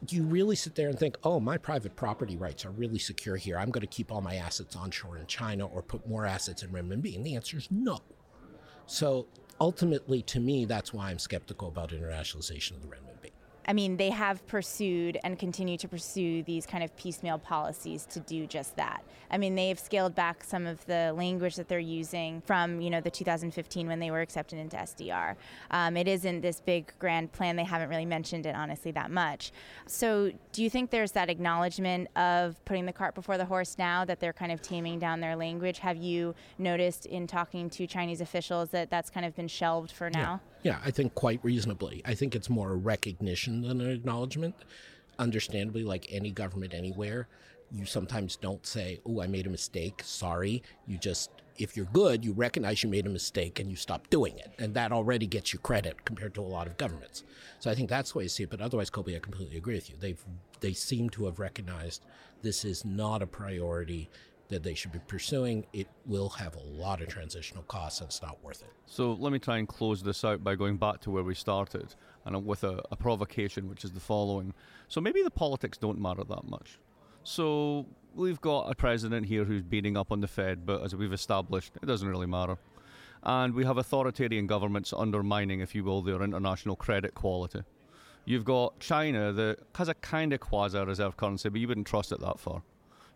do 0.05 0.15
you 0.15 0.23
really 0.23 0.55
sit 0.55 0.75
there 0.75 0.89
and 0.89 0.97
think, 0.97 1.17
oh, 1.23 1.39
my 1.39 1.57
private 1.57 1.95
property 1.95 2.35
rights 2.35 2.65
are 2.65 2.71
really 2.71 2.99
secure 2.99 3.37
here. 3.37 3.57
I'm 3.57 3.71
going 3.71 3.81
to 3.81 3.87
keep 3.87 4.11
all 4.11 4.21
my 4.21 4.35
assets 4.35 4.75
onshore 4.75 5.17
in 5.17 5.27
China 5.27 5.67
or 5.67 5.81
put 5.81 6.07
more 6.07 6.25
assets 6.25 6.63
in 6.63 6.69
renminbi? 6.69 7.15
And 7.15 7.25
the 7.25 7.35
answer 7.35 7.57
is 7.57 7.69
no. 7.71 7.99
So 8.85 9.27
ultimately, 9.61 10.21
to 10.23 10.39
me, 10.39 10.65
that's 10.65 10.93
why 10.93 11.09
I'm 11.09 11.19
skeptical 11.19 11.67
about 11.69 11.91
internationalization 11.91 12.71
of 12.71 12.81
the 12.81 12.87
renminbi. 12.87 13.31
I 13.65 13.73
mean, 13.73 13.97
they 13.97 14.09
have 14.09 14.45
pursued 14.47 15.17
and 15.23 15.39
continue 15.39 15.77
to 15.77 15.87
pursue 15.87 16.43
these 16.43 16.65
kind 16.65 16.83
of 16.83 16.95
piecemeal 16.97 17.37
policies 17.37 18.05
to 18.07 18.19
do 18.19 18.45
just 18.45 18.75
that. 18.75 19.03
I 19.31 19.37
mean, 19.37 19.55
they've 19.55 19.79
scaled 19.79 20.13
back 20.13 20.43
some 20.43 20.67
of 20.67 20.85
the 20.85 21.11
language 21.13 21.55
that 21.55 21.67
they're 21.67 21.79
using 21.79 22.41
from, 22.41 22.81
you 22.81 22.89
know, 22.89 23.01
the 23.01 23.09
2015 23.09 23.87
when 23.87 23.99
they 23.99 24.11
were 24.11 24.21
accepted 24.21 24.59
into 24.59 24.77
SDR. 24.77 25.35
Um, 25.71 25.97
it 25.97 26.07
isn't 26.07 26.41
this 26.41 26.61
big 26.61 26.93
grand 26.99 27.31
plan. 27.31 27.55
They 27.55 27.63
haven't 27.63 27.89
really 27.89 28.05
mentioned 28.05 28.45
it, 28.45 28.55
honestly, 28.55 28.91
that 28.91 29.09
much. 29.09 29.51
So, 29.87 30.31
do 30.51 30.63
you 30.63 30.69
think 30.69 30.91
there's 30.91 31.13
that 31.13 31.29
acknowledgement 31.29 32.09
of 32.15 32.63
putting 32.65 32.85
the 32.85 32.93
cart 32.93 33.15
before 33.15 33.37
the 33.37 33.45
horse 33.45 33.77
now 33.79 34.05
that 34.05 34.19
they're 34.19 34.33
kind 34.33 34.51
of 34.51 34.61
taming 34.61 34.99
down 34.99 35.19
their 35.19 35.35
language? 35.35 35.79
Have 35.79 35.97
you 35.97 36.35
noticed 36.59 37.05
in 37.07 37.25
talking 37.25 37.69
to 37.71 37.87
Chinese 37.87 38.21
officials 38.21 38.69
that 38.69 38.91
that's 38.91 39.09
kind 39.09 39.25
of 39.25 39.35
been 39.35 39.47
shelved 39.47 39.91
for 39.91 40.09
now? 40.09 40.41
Yeah. 40.43 40.52
Yeah, 40.63 40.79
I 40.83 40.91
think 40.91 41.13
quite 41.13 41.39
reasonably. 41.43 42.01
I 42.05 42.13
think 42.13 42.35
it's 42.35 42.49
more 42.49 42.71
a 42.71 42.75
recognition 42.75 43.61
than 43.61 43.81
an 43.81 43.91
acknowledgement. 43.91 44.55
Understandably, 45.19 45.83
like 45.83 46.07
any 46.09 46.31
government 46.31 46.73
anywhere, 46.73 47.27
you 47.71 47.85
sometimes 47.85 48.35
don't 48.37 48.65
say, 48.65 49.01
"Oh, 49.05 49.21
I 49.21 49.27
made 49.27 49.45
a 49.45 49.49
mistake. 49.49 50.01
Sorry." 50.03 50.63
You 50.87 50.97
just 50.97 51.29
if 51.57 51.77
you're 51.77 51.85
good, 51.87 52.25
you 52.25 52.33
recognize 52.33 52.81
you 52.81 52.89
made 52.89 53.05
a 53.05 53.09
mistake 53.09 53.59
and 53.59 53.69
you 53.69 53.75
stop 53.75 54.09
doing 54.09 54.37
it. 54.39 54.51
And 54.57 54.73
that 54.73 54.91
already 54.91 55.27
gets 55.27 55.53
you 55.53 55.59
credit 55.59 56.03
compared 56.05 56.33
to 56.35 56.41
a 56.41 56.43
lot 56.43 56.65
of 56.65 56.77
governments. 56.77 57.23
So 57.59 57.69
I 57.69 57.75
think 57.75 57.89
that's 57.89 58.13
the 58.13 58.19
way 58.19 58.23
to 58.23 58.29
see 58.29 58.43
it. 58.43 58.49
But 58.49 58.61
otherwise, 58.61 58.89
Colby, 58.89 59.15
I 59.15 59.19
completely 59.19 59.57
agree 59.57 59.75
with 59.75 59.89
you. 59.89 59.95
They've 59.99 60.23
they 60.61 60.73
seem 60.73 61.09
to 61.11 61.25
have 61.25 61.39
recognized 61.39 62.05
this 62.41 62.65
is 62.65 62.85
not 62.85 63.21
a 63.21 63.27
priority 63.27 64.09
that 64.53 64.63
they 64.63 64.73
should 64.73 64.91
be 64.91 64.99
pursuing, 64.99 65.65
it 65.73 65.87
will 66.05 66.29
have 66.29 66.55
a 66.55 66.59
lot 66.59 67.01
of 67.01 67.07
transitional 67.07 67.63
costs 67.63 67.99
and 67.99 68.07
it's 68.07 68.21
not 68.21 68.41
worth 68.43 68.61
it. 68.61 68.69
So 68.85 69.13
let 69.13 69.33
me 69.33 69.39
try 69.39 69.57
and 69.57 69.67
close 69.67 70.03
this 70.03 70.23
out 70.23 70.43
by 70.43 70.55
going 70.55 70.77
back 70.77 71.01
to 71.01 71.11
where 71.11 71.23
we 71.23 71.33
started 71.33 71.95
and 72.25 72.45
with 72.45 72.63
a, 72.63 72.81
a 72.91 72.95
provocation, 72.95 73.67
which 73.67 73.83
is 73.83 73.91
the 73.91 73.99
following. 73.99 74.53
So 74.87 75.01
maybe 75.01 75.23
the 75.23 75.31
politics 75.31 75.77
don't 75.77 75.99
matter 75.99 76.23
that 76.23 76.43
much. 76.45 76.79
So 77.23 77.85
we've 78.13 78.41
got 78.41 78.69
a 78.71 78.75
president 78.75 79.25
here 79.25 79.43
who's 79.43 79.63
beating 79.63 79.97
up 79.97 80.11
on 80.11 80.21
the 80.21 80.27
Fed, 80.27 80.65
but 80.65 80.83
as 80.83 80.95
we've 80.95 81.13
established, 81.13 81.73
it 81.81 81.85
doesn't 81.85 82.07
really 82.07 82.27
matter. 82.27 82.57
And 83.23 83.55
we 83.55 83.65
have 83.65 83.77
authoritarian 83.77 84.47
governments 84.47 84.93
undermining, 84.95 85.61
if 85.61 85.73
you 85.73 85.83
will, 85.83 86.01
their 86.01 86.21
international 86.21 86.75
credit 86.75 87.15
quality. 87.15 87.63
You've 88.25 88.45
got 88.45 88.79
China 88.79 89.33
that 89.33 89.59
has 89.75 89.89
a 89.89 89.93
kind 89.95 90.31
of 90.31 90.39
quasi 90.41 90.79
reserve 90.79 91.17
currency, 91.17 91.49
but 91.49 91.59
you 91.59 91.67
wouldn't 91.67 91.87
trust 91.87 92.11
it 92.11 92.19
that 92.19 92.39
far. 92.39 92.61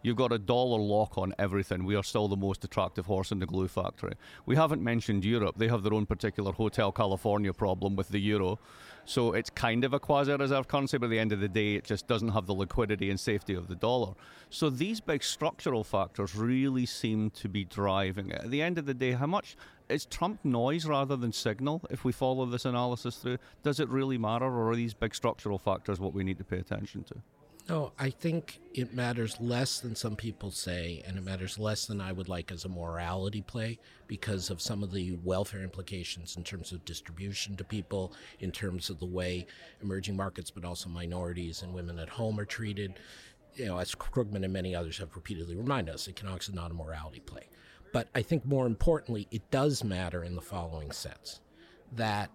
You've 0.03 0.15
got 0.15 0.31
a 0.31 0.37
dollar 0.37 0.79
lock 0.79 1.17
on 1.17 1.33
everything. 1.39 1.83
We 1.83 1.95
are 1.95 2.03
still 2.03 2.27
the 2.27 2.37
most 2.37 2.63
attractive 2.63 3.07
horse 3.07 3.31
in 3.31 3.39
the 3.39 3.45
glue 3.45 3.67
factory. 3.67 4.13
We 4.45 4.55
haven't 4.55 4.83
mentioned 4.83 5.25
Europe. 5.25 5.55
They 5.57 5.67
have 5.67 5.83
their 5.83 5.93
own 5.93 6.05
particular 6.05 6.51
Hotel 6.51 6.91
California 6.91 7.51
problem 7.51 7.95
with 7.95 8.09
the 8.09 8.19
euro. 8.19 8.59
So 9.05 9.33
it's 9.33 9.49
kind 9.49 9.83
of 9.83 9.93
a 9.93 9.99
quasi 9.99 10.33
reserve 10.33 10.67
currency, 10.67 10.97
but 10.97 11.05
at 11.05 11.09
the 11.11 11.19
end 11.19 11.31
of 11.31 11.39
the 11.39 11.47
day, 11.47 11.75
it 11.75 11.85
just 11.85 12.07
doesn't 12.07 12.29
have 12.29 12.45
the 12.45 12.53
liquidity 12.53 13.09
and 13.09 13.19
safety 13.19 13.53
of 13.53 13.69
the 13.69 13.75
dollar. 13.75 14.13
So 14.49 14.69
these 14.69 14.99
big 14.99 15.23
structural 15.23 15.83
factors 15.83 16.35
really 16.35 16.85
seem 16.85 17.29
to 17.31 17.49
be 17.49 17.63
driving 17.63 18.29
it. 18.29 18.41
At 18.43 18.51
the 18.51 18.61
end 18.61 18.77
of 18.77 18.85
the 18.85 18.93
day, 18.93 19.13
how 19.13 19.27
much 19.27 19.55
is 19.89 20.05
Trump 20.05 20.43
noise 20.43 20.85
rather 20.85 21.15
than 21.15 21.31
signal 21.31 21.81
if 21.89 22.03
we 22.03 22.11
follow 22.11 22.45
this 22.45 22.65
analysis 22.65 23.15
through? 23.17 23.37
Does 23.63 23.79
it 23.79 23.89
really 23.89 24.17
matter, 24.17 24.45
or 24.45 24.71
are 24.71 24.75
these 24.75 24.93
big 24.93 25.15
structural 25.15 25.57
factors 25.57 25.99
what 25.99 26.13
we 26.13 26.23
need 26.23 26.37
to 26.37 26.43
pay 26.43 26.59
attention 26.59 27.03
to? 27.05 27.15
No, 27.69 27.91
I 27.99 28.11
think 28.11 28.61
it 28.73 28.93
matters 28.93 29.35
less 29.41 29.81
than 29.81 29.93
some 29.93 30.15
people 30.15 30.51
say, 30.51 31.03
and 31.05 31.17
it 31.17 31.23
matters 31.25 31.59
less 31.59 31.85
than 31.85 31.99
I 31.99 32.13
would 32.13 32.29
like 32.29 32.49
as 32.49 32.63
a 32.63 32.69
morality 32.69 33.41
play 33.41 33.77
because 34.07 34.49
of 34.49 34.61
some 34.61 34.83
of 34.83 34.93
the 34.93 35.17
welfare 35.21 35.63
implications 35.63 36.37
in 36.37 36.45
terms 36.45 36.71
of 36.71 36.85
distribution 36.85 37.57
to 37.57 37.65
people, 37.65 38.13
in 38.39 38.51
terms 38.51 38.89
of 38.89 38.99
the 38.99 39.05
way 39.05 39.47
emerging 39.81 40.15
markets, 40.15 40.49
but 40.49 40.63
also 40.63 40.87
minorities 40.87 41.61
and 41.61 41.73
women 41.73 41.99
at 41.99 42.07
home 42.07 42.39
are 42.39 42.45
treated. 42.45 43.01
You 43.55 43.65
know, 43.65 43.79
as 43.79 43.93
Krugman 43.93 44.45
and 44.45 44.53
many 44.53 44.73
others 44.73 44.97
have 44.99 45.13
repeatedly 45.13 45.55
reminded 45.55 45.93
us, 45.93 46.07
economics 46.07 46.47
is 46.47 46.55
not 46.55 46.71
a 46.71 46.73
morality 46.75 47.19
play. 47.19 47.49
But 47.91 48.07
I 48.15 48.21
think 48.21 48.45
more 48.45 48.65
importantly, 48.65 49.27
it 49.29 49.51
does 49.51 49.83
matter 49.83 50.23
in 50.23 50.35
the 50.35 50.41
following 50.41 50.93
sense 50.93 51.41
that 51.93 52.29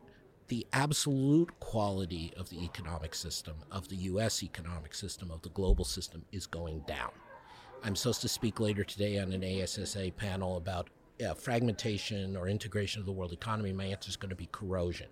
the 0.52 0.66
absolute 0.74 1.48
quality 1.60 2.30
of 2.36 2.50
the 2.50 2.62
economic 2.62 3.14
system, 3.14 3.54
of 3.70 3.88
the 3.88 3.96
US 3.96 4.42
economic 4.42 4.94
system, 4.94 5.30
of 5.30 5.40
the 5.40 5.48
global 5.48 5.82
system, 5.82 6.22
is 6.30 6.46
going 6.46 6.81
down. 6.81 7.10
I'm 7.83 7.96
supposed 7.96 8.20
to 8.20 8.29
speak 8.29 8.60
later 8.60 8.85
today 8.85 9.18
on 9.18 9.33
an 9.33 9.42
ASSA 9.42 10.12
panel 10.14 10.58
about 10.58 10.90
uh, 11.27 11.33
fragmentation 11.33 12.37
or 12.37 12.48
integration 12.48 13.00
of 13.00 13.06
the 13.06 13.12
world 13.12 13.33
economy. 13.33 13.72
My 13.72 13.87
answer 13.87 14.10
is 14.10 14.16
going 14.16 14.29
to 14.29 14.37
be 14.37 14.50
corrosion. 14.52 15.08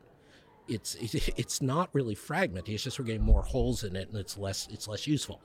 It's 0.68 0.94
it's 1.00 1.62
not 1.62 1.88
really 1.94 2.14
fragmented. 2.14 2.74
It's 2.74 2.84
just 2.84 2.98
we're 2.98 3.06
getting 3.06 3.22
more 3.22 3.40
holes 3.40 3.82
in 3.82 3.96
it, 3.96 4.10
and 4.10 4.18
it's 4.18 4.36
less 4.36 4.68
it's 4.70 4.88
less 4.88 5.06
useful. 5.06 5.40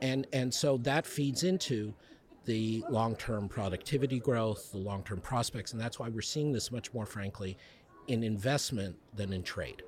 And 0.00 0.26
and 0.32 0.52
so 0.52 0.78
that 0.78 1.06
feeds 1.06 1.44
into 1.44 1.94
the 2.44 2.84
long-term 2.90 3.48
productivity 3.48 4.18
growth, 4.18 4.72
the 4.72 4.78
long-term 4.78 5.20
prospects, 5.20 5.72
and 5.72 5.80
that's 5.80 6.00
why 6.00 6.08
we're 6.08 6.22
seeing 6.22 6.50
this 6.50 6.72
much 6.72 6.92
more 6.92 7.06
frankly 7.06 7.56
in 8.08 8.22
investment 8.22 8.96
than 9.14 9.32
in 9.32 9.42
trade. 9.42 9.82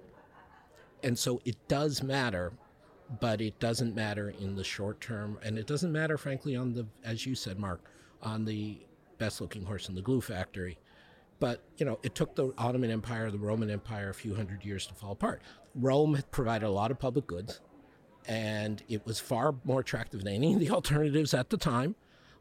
And 1.02 1.18
so 1.18 1.40
it 1.44 1.56
does 1.68 2.02
matter 2.02 2.52
but 3.20 3.40
it 3.40 3.58
doesn't 3.58 3.94
matter 3.94 4.34
in 4.40 4.56
the 4.56 4.64
short 4.64 5.00
term, 5.00 5.38
and 5.42 5.58
it 5.58 5.66
doesn't 5.66 5.92
matter, 5.92 6.16
frankly, 6.16 6.56
on 6.56 6.72
the, 6.72 6.86
as 7.04 7.26
you 7.26 7.34
said, 7.34 7.58
Mark, 7.58 7.80
on 8.22 8.44
the 8.44 8.78
best 9.18 9.40
looking 9.40 9.64
horse 9.64 9.88
in 9.88 9.94
the 9.94 10.02
glue 10.02 10.20
factory. 10.20 10.78
But, 11.40 11.62
you 11.76 11.84
know, 11.84 11.98
it 12.02 12.14
took 12.14 12.34
the 12.34 12.52
Ottoman 12.56 12.90
Empire, 12.90 13.30
the 13.30 13.38
Roman 13.38 13.70
Empire, 13.70 14.08
a 14.08 14.14
few 14.14 14.34
hundred 14.34 14.64
years 14.64 14.86
to 14.86 14.94
fall 14.94 15.12
apart. 15.12 15.42
Rome 15.74 16.14
had 16.14 16.30
provided 16.30 16.66
a 16.66 16.70
lot 16.70 16.90
of 16.90 16.98
public 16.98 17.26
goods, 17.26 17.60
and 18.26 18.82
it 18.88 19.04
was 19.04 19.20
far 19.20 19.54
more 19.64 19.80
attractive 19.80 20.24
than 20.24 20.34
any 20.34 20.54
of 20.54 20.60
the 20.60 20.70
alternatives 20.70 21.34
at 21.34 21.50
the 21.50 21.56
time. 21.56 21.96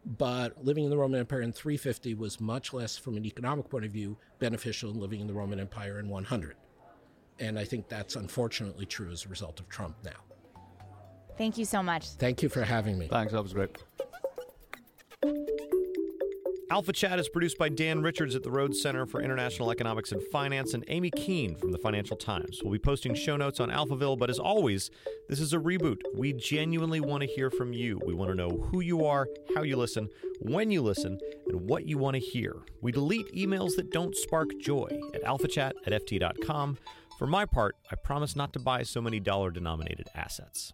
But 0.06 0.64
living 0.64 0.84
in 0.84 0.90
the 0.90 0.98
Roman 0.98 1.20
Empire 1.20 1.42
in 1.42 1.54
350 1.54 2.16
was 2.16 2.42
much 2.42 2.74
less, 2.74 2.98
from 2.98 3.16
an 3.16 3.26
economic 3.26 3.70
point 3.70 3.86
of 3.86 3.92
view, 3.92 4.18
beneficial 4.40 4.92
than 4.92 5.00
living 5.00 5.22
in 5.22 5.28
the 5.28 5.34
Roman 5.34 5.60
Empire 5.60 6.00
in 6.00 6.10
100. 6.10 6.58
And 7.40 7.58
I 7.58 7.64
think 7.64 7.88
that's 7.88 8.16
unfortunately 8.16 8.86
true 8.86 9.12
as 9.12 9.26
a 9.26 9.30
result 9.30 9.60
of 9.60 9.70
Trump 9.70 9.96
now. 10.04 10.12
Thank 11.38 11.58
you 11.58 11.66
so 11.66 11.82
much. 11.82 12.10
Thank 12.10 12.44
you 12.44 12.50
for 12.50 12.64
having 12.64 12.98
me. 12.98 13.08
Thanks, 13.08 13.34
that 13.34 13.42
was 13.42 13.54
great. 13.54 13.78
Alpha 16.74 16.92
Chat 16.92 17.20
is 17.20 17.30
produced 17.30 17.60
by 17.60 17.70
Dan 17.70 18.02
Richards 18.02 18.36
at 18.36 18.42
the 18.42 18.50
Rhodes 18.50 18.82
Center 18.82 19.06
for 19.06 19.22
International 19.22 19.70
Economics 19.70 20.12
and 20.12 20.24
Finance 20.32 20.74
and 20.74 20.84
Amy 20.88 21.12
Keene 21.12 21.54
from 21.56 21.72
the 21.72 21.78
Financial 21.78 22.18
Times. 22.18 22.62
We'll 22.64 22.74
be 22.74 22.80
posting 22.80 23.14
show 23.14 23.38
notes 23.38 23.60
on 23.60 23.70
Alphaville, 23.70 24.18
but 24.18 24.32
as 24.32 24.40
always, 24.40 24.90
this 25.30 25.40
is 25.40 25.54
a 25.54 25.60
reboot. 25.60 26.02
We 26.16 26.34
genuinely 26.34 27.00
want 27.00 27.22
to 27.22 27.28
hear 27.28 27.52
from 27.52 27.74
you. 27.74 28.02
We 28.08 28.16
want 28.16 28.32
to 28.32 28.36
know 28.36 28.50
who 28.72 28.80
you 28.80 29.06
are, 29.06 29.28
how 29.54 29.62
you 29.62 29.78
listen, 29.78 30.10
when 30.40 30.72
you 30.72 30.82
listen, 30.82 31.20
and 31.46 31.62
what 31.70 31.86
you 31.86 32.00
want 32.00 32.16
to 32.16 32.20
hear. 32.20 32.56
We 32.82 32.92
delete 32.92 33.32
emails 33.36 33.76
that 33.76 33.92
don't 33.92 34.16
spark 34.16 34.50
joy 34.60 34.90
at 35.14 35.24
alphachat 35.24 35.74
at 35.86 36.08
ft.com. 36.08 36.80
For 37.20 37.28
my 37.28 37.46
part, 37.46 37.76
I 37.92 37.98
promise 37.98 38.36
not 38.36 38.52
to 38.54 38.60
buy 38.60 38.82
so 38.82 39.00
many 39.00 39.20
dollar 39.20 39.52
denominated 39.52 40.08
assets. 40.16 40.74